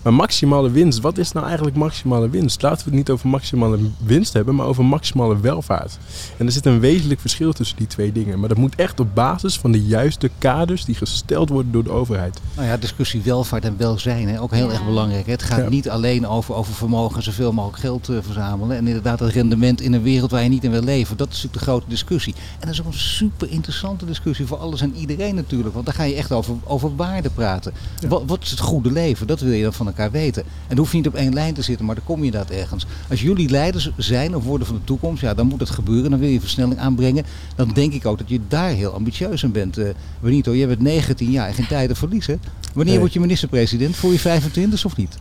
Maar 0.02 0.14
maximale 0.14 0.72
winst, 0.72 1.00
wat 1.00 1.18
is 1.18 1.32
nou 1.32 1.46
eigenlijk 1.46 1.76
maximale 1.78 2.30
winst? 2.30 2.62
Laten 2.62 2.78
we 2.78 2.84
het 2.84 2.94
niet 2.94 3.10
over 3.10 3.30
maximale 3.30 3.78
winst 3.98 4.34
hebben, 4.34 4.56
maar 4.56 4.66
over 4.66 4.86
maximale 4.86 5.40
welvaart. 5.40 5.98
En 6.38 6.46
er 6.46 6.52
zit 6.52 6.66
een 6.66 6.80
wezenlijk 6.80 7.20
verschil 7.20 7.54
tussen 7.54 7.78
die 7.78 7.88
twee 7.88 8.12
dingen. 8.12 8.40
Maar 8.40 8.50
dat 8.50 8.58
moet 8.58 8.76
echt 8.76 9.00
op 9.00 9.16
basis 9.16 9.58
van 9.60 9.72
de 9.72 9.82
juiste 9.82 10.30
kaders 10.38 10.86
die 10.86 10.96
gesteld 10.96 11.50
worden 11.50 11.72
door 11.72 11.84
de 11.84 11.92
overheid. 11.92 12.40
Nou 12.56 12.68
ja, 12.68 12.78
discussie 12.78 13.22
welvaart 13.22 13.66
en 13.66 13.78
welzijn, 13.78 14.28
hè? 14.28 14.42
ook 14.42 14.52
heel 14.52 14.72
erg 14.72 14.86
belangrijk. 14.86 15.26
Het 15.26 15.44
gaat 15.44 15.70
niet 15.70 15.90
alleen 15.90 16.28
over, 16.28 16.56
over 16.56 16.74
vermogen, 16.74 17.24
zoveel 17.24 17.52
mogelijk 17.52 17.80
geld 17.80 18.10
uh, 18.10 18.18
verzamelen. 18.22 18.78
En 18.78 18.88
inderdaad 18.88 19.20
het 19.20 19.34
rendement 19.34 19.82
in 19.82 19.94
een 19.94 20.02
wereld 20.02 20.32
waar 20.32 20.44
je 20.44 20.50
niet 20.50 20.64
in 20.64 20.72
wil 20.72 20.84
leven. 20.84 21.18
Dat 21.18 21.28
is 21.28 21.34
natuurlijk 21.34 21.64
de 21.64 21.72
grote 21.72 21.90
discussie. 21.90 22.36
En 22.36 22.60
dat 22.60 22.70
is 22.70 22.80
ook 22.80 22.88
een 22.88 22.94
super 22.94 23.50
interessante 23.50 24.06
discussie 24.06 24.46
voor 24.46 24.58
alles 24.58 24.82
en 24.82 24.96
iedereen 24.96 25.36
natuurlijk. 25.36 25.74
Want 25.74 25.86
dan 25.86 25.94
ga 25.94 26.04
je 26.04 26.16
echt 26.16 26.32
over, 26.32 26.56
over 26.64 26.96
waarde 26.96 27.30
praten. 27.30 27.74
Wat, 28.08 28.24
wat 28.26 28.44
is 28.44 28.52
het 28.52 28.60
goede 28.60 28.92
leven? 28.92 29.28
Dat 29.28 29.40
wil 29.40 29.52
je 29.52 29.64
dan 29.64 29.74
van 29.74 29.88
elkaar 29.90 30.12
weten. 30.12 30.44
En 30.44 30.68
het 30.68 30.78
hoeft 30.78 30.94
niet 30.94 31.08
op 31.08 31.16
één 31.16 31.34
lijn 31.34 31.54
te 31.54 31.62
zitten, 31.62 31.86
maar 31.86 31.96
dan 31.96 32.04
kom 32.04 32.24
je 32.24 32.32
dat 32.32 32.50
ergens. 32.50 32.86
Als 33.10 33.22
jullie 33.22 33.50
leiders 33.50 33.92
zijn 33.98 34.36
of 34.36 34.44
worden 34.44 34.68
van 34.68 34.76
de 34.76 34.84
toekomst, 34.84 35.22
ja, 35.22 35.34
dan 35.34 35.48
moet 35.48 35.60
het 35.60 35.70
gebeuren. 35.70 36.10
Dan 36.10 36.20
wil 36.20 36.30
je 36.30 36.40
versnelling 36.40 36.80
aanbrengen. 36.80 37.26
Dan 37.56 37.72
denk 37.74 37.94
ik 37.94 38.06
ook 38.06 38.18
dat 38.18 38.30
je 38.30 38.40
daar 38.48 38.70
heel 38.70 38.94
ambitieus 38.94 39.44
in 39.44 39.52
bent. 39.52 39.78
Uh, 39.78 39.90
Benito, 40.20 40.56
jij 40.56 40.68
bent 40.68 40.82
19 40.82 41.32
jaar 41.32 41.48
en 41.48 41.54
geen 41.54 41.68
tijden 41.68 41.96
verliezen. 41.96 42.42
Wanneer 42.74 43.00
word 43.00 43.14
je 43.14 43.20
minister-president? 43.20 43.96
Voor 43.96 44.12
je 44.12 44.20
25 44.20 44.86
of 44.86 44.96
niet? 44.96 45.18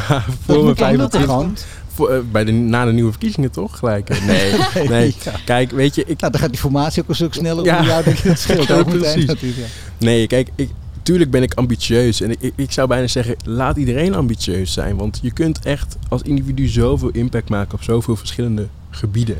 voor 0.46 0.64
mijn 0.64 0.76
25 0.76 1.66
voor, 1.92 2.12
uh, 2.12 2.18
bij 2.32 2.44
de, 2.44 2.52
na 2.52 2.84
de 2.84 2.92
nieuwe 2.92 3.10
verkiezingen 3.10 3.50
toch? 3.50 3.78
Gelijk. 3.78 4.10
Eh, 4.10 4.26
nee, 4.26 4.52
nee. 4.88 5.16
Kijk, 5.44 5.70
weet 5.70 5.94
je... 5.94 6.00
Ik... 6.00 6.20
Nou, 6.20 6.32
dan 6.32 6.40
gaat 6.40 6.50
die 6.50 6.60
formatie 6.60 7.02
ook 7.02 7.08
een 7.08 7.14
stuk 7.14 7.34
sneller. 7.34 7.64
Ja, 7.64 7.82
ja 7.82 8.02
dat 8.02 8.38
scheelt 8.38 8.66
ja, 8.66 8.82
precies. 8.82 9.32
Nee, 9.98 10.26
kijk, 10.26 10.50
ik, 10.54 10.70
tuurlijk 11.02 11.30
ben 11.30 11.42
ik 11.42 11.54
ambitieus. 11.54 12.20
En 12.20 12.30
ik, 12.30 12.52
ik 12.56 12.72
zou 12.72 12.88
bijna 12.88 13.06
zeggen, 13.06 13.36
laat 13.44 13.76
iedereen 13.76 14.14
ambitieus 14.14 14.72
zijn. 14.72 14.96
Want 14.96 15.18
je 15.22 15.32
kunt 15.32 15.58
echt 15.58 15.96
als 16.08 16.22
individu 16.22 16.66
zoveel 16.66 17.10
impact 17.10 17.48
maken 17.48 17.74
op 17.74 17.82
zoveel 17.82 18.16
verschillende 18.16 18.68
gebieden. 18.90 19.38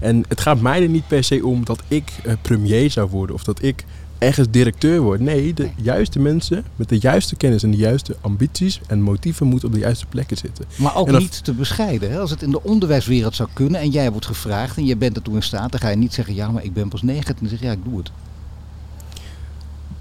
En 0.00 0.24
het 0.28 0.40
gaat 0.40 0.60
mij 0.60 0.82
er 0.82 0.88
niet 0.88 1.08
per 1.08 1.24
se 1.24 1.46
om 1.46 1.64
dat 1.64 1.82
ik 1.88 2.12
uh, 2.26 2.32
premier 2.42 2.90
zou 2.90 3.10
worden 3.10 3.34
of 3.34 3.44
dat 3.44 3.62
ik 3.62 3.84
ergens 4.18 4.46
directeur 4.50 5.00
word. 5.00 5.20
Nee, 5.20 5.54
de 5.54 5.70
juiste 5.76 6.18
mensen 6.18 6.64
met 6.76 6.88
de 6.88 6.98
juiste 6.98 7.36
kennis 7.36 7.62
en 7.62 7.70
de 7.70 7.76
juiste 7.76 8.16
ambities 8.20 8.80
en 8.86 9.02
motieven 9.02 9.46
moeten 9.46 9.68
op 9.68 9.74
de 9.74 9.80
juiste 9.80 10.06
plekken 10.06 10.36
zitten. 10.36 10.64
Maar 10.76 10.96
ook 10.96 11.18
niet 11.18 11.44
te 11.44 11.52
bescheiden. 11.52 12.10
Hè? 12.10 12.18
Als 12.18 12.30
het 12.30 12.42
in 12.42 12.50
de 12.50 12.62
onderwijswereld 12.62 13.34
zou 13.34 13.48
kunnen 13.52 13.80
en 13.80 13.90
jij 13.90 14.10
wordt 14.10 14.26
gevraagd 14.26 14.76
en 14.76 14.86
je 14.86 14.96
bent 14.96 15.16
ertoe 15.16 15.34
in 15.34 15.42
staat, 15.42 15.70
dan 15.70 15.80
ga 15.80 15.88
je 15.88 15.96
niet 15.96 16.14
zeggen, 16.14 16.34
ja, 16.34 16.50
maar 16.50 16.64
ik 16.64 16.72
ben 16.72 16.88
pas 16.88 17.02
19. 17.02 17.36
Dan 17.40 17.48
zeg 17.48 17.58
je, 17.58 17.64
ja, 17.64 17.72
ik 17.72 17.84
doe 17.84 17.98
het. 17.98 18.10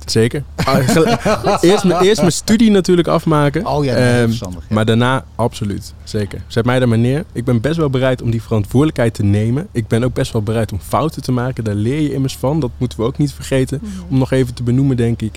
Zeker. 0.06 0.44
Ah, 0.56 0.78
eerst, 1.62 1.84
eerst 1.84 2.22
mijn 2.22 2.32
studie 2.32 2.72
natuurlijk 2.72 3.08
afmaken. 3.08 3.68
Oh 3.68 3.86
ja, 3.86 4.22
um, 4.22 4.34
Maar 4.70 4.86
daarna 4.86 5.26
absoluut. 5.36 5.94
Zeker. 6.04 6.42
Zet 6.48 6.66
mij 6.66 6.80
daar 6.80 6.88
maar 6.88 6.98
neer. 6.98 7.26
Ik 7.32 7.46
ben 7.46 7.62
best 7.62 7.78
wel 7.78 7.90
bereid 7.90 8.22
om 8.22 8.32
die 8.32 8.42
verantwoordelijkheid 8.42 9.14
te 9.14 9.24
nemen. 9.24 9.68
Ik 9.72 9.88
ben 9.88 10.04
ook 10.04 10.14
best 10.14 10.34
wel 10.34 10.42
bereid 10.42 10.72
om 10.72 10.80
fouten 10.80 11.22
te 11.22 11.32
maken. 11.32 11.64
Daar 11.64 11.76
leer 11.76 12.02
je 12.02 12.14
immers 12.14 12.38
van. 12.38 12.60
Dat 12.60 12.72
moeten 12.78 13.00
we 13.00 13.06
ook 13.06 13.18
niet 13.18 13.34
vergeten. 13.34 13.80
Mhm. 13.82 13.92
Om 14.10 14.18
nog 14.18 14.32
even 14.32 14.54
te 14.54 14.64
benoemen, 14.64 14.98
denk 14.98 15.22
ik. 15.22 15.36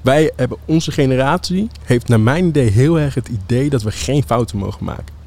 Wij 0.00 0.30
hebben, 0.36 0.58
onze 0.64 0.92
generatie 0.92 1.68
heeft 1.84 2.08
naar 2.08 2.20
mijn 2.20 2.46
idee 2.46 2.70
heel 2.70 2.98
erg 2.98 3.14
het 3.14 3.28
idee 3.28 3.70
dat 3.70 3.82
we 3.82 3.90
geen 3.90 4.22
fouten 4.22 4.58
mogen 4.58 4.84
maken. 4.84 5.17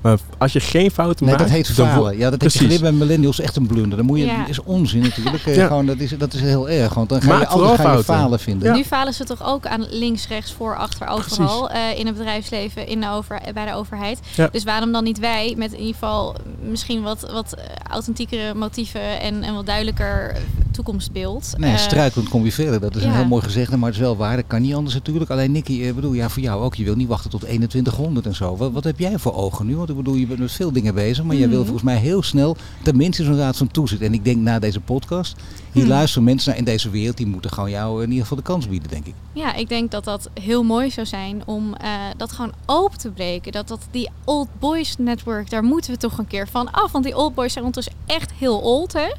Maar 0.00 0.18
als 0.38 0.52
je 0.52 0.60
geen 0.60 0.90
fouten 0.90 1.26
nee, 1.26 1.34
maakt... 1.34 1.48
dat 1.48 1.56
heet 1.56 1.70
falen. 1.70 2.16
Ja, 2.16 2.30
dat 2.30 2.38
Precies. 2.38 2.68
heeft 2.68 2.80
bij 2.80 2.92
millennials 2.92 3.40
echt 3.40 3.56
een 3.56 3.66
blunder. 3.66 3.96
Dan 3.96 4.06
moet 4.06 4.18
je, 4.18 4.24
ja. 4.24 4.46
is 4.46 4.62
onzin 4.62 5.00
natuurlijk. 5.00 5.46
Eh, 5.46 5.56
ja. 5.56 5.66
Gewoon, 5.66 5.86
dat, 5.86 5.98
is, 5.98 6.10
dat 6.18 6.34
is 6.34 6.40
heel 6.40 6.68
erg. 6.68 6.94
Want 6.94 7.08
dan 7.08 7.22
ga 7.22 7.38
je 7.38 7.46
altijd 7.46 7.80
ga 7.80 7.96
je 7.96 8.04
falen 8.04 8.40
vinden. 8.40 8.72
Nu 8.72 8.84
falen 8.84 9.14
ze 9.14 9.24
toch 9.24 9.44
ook 9.44 9.66
aan 9.66 9.86
links, 9.90 10.28
rechts, 10.28 10.52
voor, 10.52 10.76
achter, 10.76 11.08
overal. 11.08 11.70
Uh, 11.70 11.98
in 11.98 12.06
het 12.06 12.16
bedrijfsleven, 12.16 12.86
in 12.86 13.00
de 13.00 13.08
over, 13.08 13.40
bij 13.54 13.66
de 13.66 13.74
overheid. 13.74 14.20
Dus 14.52 14.64
waarom 14.64 14.92
dan 14.92 15.04
niet 15.04 15.18
wij 15.18 15.54
met 15.56 15.72
in 15.72 15.78
ieder 15.78 15.92
geval 15.92 16.36
misschien 16.60 17.02
wat, 17.02 17.30
wat 17.32 17.52
eh, 17.52 17.64
authentiekere 17.90 18.54
motieven 18.54 19.20
en, 19.20 19.42
en 19.42 19.54
wat 19.54 19.66
duidelijker 19.66 20.36
toekomstbeeld. 20.70 21.54
Nee, 21.56 21.72
uh, 21.72 21.78
struikend 21.78 22.28
kom 22.28 22.44
je 22.44 22.52
verder. 22.52 22.80
Dat 22.80 22.96
is 22.96 23.04
een 23.04 23.12
heel 23.12 23.26
mooi 23.26 23.42
gezegde, 23.42 23.76
maar 23.76 23.88
het 23.88 23.98
is 23.98 24.04
wel 24.04 24.16
waar. 24.16 24.36
Dat 24.36 24.44
kan 24.46 24.62
niet 24.62 24.74
anders 24.74 24.94
natuurlijk. 24.94 25.30
Alleen 25.30 25.52
Nicky, 25.52 25.92
bedoel, 25.92 26.12
ja, 26.12 26.28
voor 26.28 26.42
jou 26.42 26.62
ook. 26.62 26.74
Je 26.74 26.84
wil 26.84 26.94
niet 26.94 27.08
wachten 27.08 27.30
tot 27.30 27.40
2100 27.40 28.26
en 28.26 28.34
zo. 28.34 28.56
Wat, 28.56 28.72
wat 28.72 28.84
heb 28.84 28.98
jij 28.98 29.18
voor 29.18 29.34
ogen 29.34 29.66
nu? 29.66 29.76
Ik 29.88 29.96
bedoel, 29.96 30.14
je 30.14 30.26
bent 30.26 30.38
met 30.38 30.52
veel 30.52 30.72
dingen 30.72 30.94
bezig, 30.94 31.24
maar 31.24 31.34
mm. 31.34 31.40
jij 31.40 31.48
wil 31.50 31.62
volgens 31.62 31.82
mij 31.82 31.96
heel 31.96 32.22
snel 32.22 32.56
tenminste 32.82 33.24
zo'n 33.24 33.36
raad 33.36 33.56
van 33.56 33.68
toezicht. 33.68 34.02
En 34.02 34.14
ik 34.14 34.24
denk 34.24 34.36
na 34.36 34.58
deze 34.58 34.80
podcast, 34.80 35.36
hier 35.72 35.82
mm. 35.82 35.88
luisteren 35.88 36.24
mensen 36.24 36.48
naar 36.50 36.58
in 36.58 36.64
deze 36.64 36.90
wereld, 36.90 37.16
die 37.16 37.26
moeten 37.26 37.50
gewoon 37.50 37.70
jou 37.70 38.02
in 38.02 38.08
ieder 38.08 38.22
geval 38.22 38.36
de 38.36 38.42
kans 38.42 38.68
bieden, 38.68 38.88
denk 38.88 39.06
ik. 39.06 39.14
Ja, 39.32 39.54
ik 39.54 39.68
denk 39.68 39.90
dat 39.90 40.04
dat 40.04 40.30
heel 40.40 40.62
mooi 40.62 40.90
zou 40.90 41.06
zijn 41.06 41.42
om 41.46 41.74
uh, 41.82 41.90
dat 42.16 42.32
gewoon 42.32 42.52
open 42.66 42.98
te 42.98 43.10
breken. 43.10 43.52
Dat, 43.52 43.68
dat 43.68 43.86
die 43.90 44.10
Old 44.24 44.48
Boys 44.58 44.96
Network, 44.98 45.50
daar 45.50 45.62
moeten 45.64 45.92
we 45.92 45.98
toch 45.98 46.18
een 46.18 46.26
keer 46.26 46.48
van 46.48 46.70
af. 46.70 46.92
Want 46.92 47.04
die 47.04 47.16
Old 47.16 47.34
Boys 47.34 47.52
zijn 47.52 47.64
ondertussen 47.64 48.02
echt 48.06 48.32
heel 48.32 48.58
old, 48.58 48.92
hè? 48.92 49.12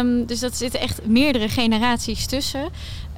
Um, 0.00 0.26
dus 0.26 0.40
dat 0.40 0.56
zitten 0.56 0.80
echt 0.80 1.06
meerdere 1.06 1.48
generaties 1.48 2.26
tussen. 2.26 2.68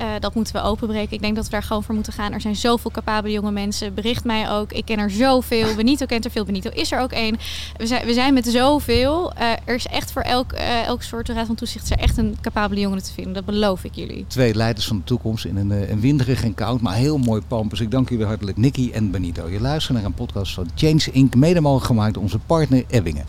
Uh, 0.01 0.07
dat 0.20 0.34
moeten 0.34 0.55
we 0.55 0.62
openbreken. 0.62 1.12
Ik 1.12 1.20
denk 1.20 1.37
dat 1.37 1.45
we 1.45 1.51
daar 1.51 1.62
gewoon 1.62 1.82
voor 1.82 1.95
moeten 1.95 2.12
gaan. 2.12 2.32
Er 2.32 2.41
zijn 2.41 2.57
zoveel 2.57 2.91
capabele 2.91 3.32
jonge 3.32 3.51
mensen. 3.51 3.95
Bericht 3.95 4.24
mij 4.24 4.51
ook. 4.51 4.72
Ik 4.72 4.84
ken 4.84 4.99
er 4.99 5.11
zoveel. 5.11 5.74
Benito 5.74 6.07
kent 6.07 6.24
er 6.24 6.30
veel. 6.30 6.45
Benito 6.45 6.70
is 6.70 6.93
er 6.93 7.01
ook 7.01 7.12
één. 7.12 7.39
We 7.76 7.87
zijn, 7.87 8.07
we 8.07 8.12
zijn 8.12 8.34
met 8.34 8.47
zoveel. 8.47 9.32
Uh, 9.32 9.51
er 9.64 9.74
is 9.74 9.87
echt 9.87 10.12
voor 10.12 10.22
elk, 10.22 10.53
uh, 10.53 10.87
elk 10.87 11.03
soort 11.03 11.28
raad 11.28 11.47
van 11.47 11.55
toezicht 11.55 11.91
er 11.91 11.99
echt 11.99 12.16
een 12.16 12.37
capabele 12.41 12.80
jongen 12.80 13.03
te 13.03 13.12
vinden. 13.12 13.32
Dat 13.32 13.45
beloof 13.45 13.84
ik 13.84 13.95
jullie. 13.95 14.24
Twee 14.28 14.55
leiders 14.55 14.87
van 14.87 14.97
de 14.97 15.05
toekomst 15.05 15.45
in 15.45 15.57
een, 15.57 15.91
een 15.91 16.01
winderig 16.01 16.45
en 16.45 16.55
koud, 16.55 16.80
maar 16.80 16.95
heel 16.95 17.18
mooi 17.18 17.43
pampus. 17.49 17.80
Ik 17.80 17.91
dank 17.91 18.09
jullie 18.09 18.26
hartelijk, 18.26 18.57
Nicky 18.57 18.91
en 18.93 19.11
Benito. 19.11 19.49
Je 19.49 19.61
luistert 19.61 19.97
naar 19.97 20.07
een 20.07 20.14
podcast 20.14 20.55
van 20.55 20.70
Change 20.74 21.09
Inc. 21.12 21.34
Mede 21.34 21.61
mogelijk 21.61 21.87
gemaakt 21.87 22.14
door 22.14 22.22
onze 22.22 22.39
partner 22.39 22.84
Ebbingen. 22.89 23.24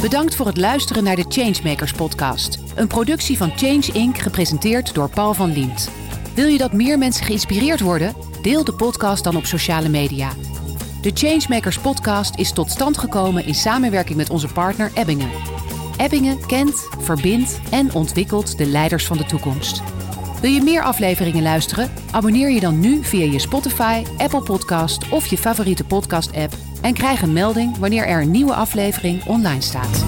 Bedankt 0.00 0.34
voor 0.34 0.46
het 0.46 0.56
luisteren 0.56 1.04
naar 1.04 1.16
de 1.16 1.24
Changemakers 1.28 1.92
podcast. 1.92 2.58
Een 2.74 2.86
productie 2.86 3.36
van 3.36 3.52
Change 3.56 3.92
Inc. 3.92 4.18
gepresenteerd 4.18 4.94
door 4.94 5.10
Paul 5.10 5.34
van 5.34 5.52
Liemt. 5.52 5.90
Wil 6.34 6.46
je 6.46 6.58
dat 6.58 6.72
meer 6.72 6.98
mensen 6.98 7.24
geïnspireerd 7.24 7.80
worden? 7.80 8.14
Deel 8.42 8.64
de 8.64 8.74
podcast 8.74 9.24
dan 9.24 9.36
op 9.36 9.44
sociale 9.44 9.88
media. 9.88 10.30
De 11.02 11.10
Changemakers 11.14 11.78
podcast 11.78 12.36
is 12.36 12.52
tot 12.52 12.70
stand 12.70 12.98
gekomen 12.98 13.44
in 13.44 13.54
samenwerking 13.54 14.16
met 14.16 14.30
onze 14.30 14.48
partner 14.48 14.90
Ebbingen. 14.94 15.30
Ebbingen 15.96 16.46
kent, 16.46 16.88
verbindt 16.98 17.60
en 17.70 17.94
ontwikkelt 17.94 18.58
de 18.58 18.66
leiders 18.66 19.06
van 19.06 19.16
de 19.16 19.24
toekomst. 19.24 19.82
Wil 20.40 20.50
je 20.50 20.62
meer 20.62 20.82
afleveringen 20.82 21.42
luisteren? 21.42 21.90
Abonneer 22.10 22.50
je 22.50 22.60
dan 22.60 22.80
nu 22.80 23.04
via 23.04 23.32
je 23.32 23.38
Spotify, 23.38 24.02
Apple 24.18 24.42
Podcast 24.42 25.08
of 25.08 25.26
je 25.26 25.38
favoriete 25.38 25.84
podcast-app 25.84 26.67
en 26.82 26.94
krijg 26.94 27.22
een 27.22 27.32
melding 27.32 27.78
wanneer 27.78 28.06
er 28.06 28.20
een 28.20 28.30
nieuwe 28.30 28.54
aflevering 28.54 29.24
online 29.24 29.60
staat. 29.60 30.04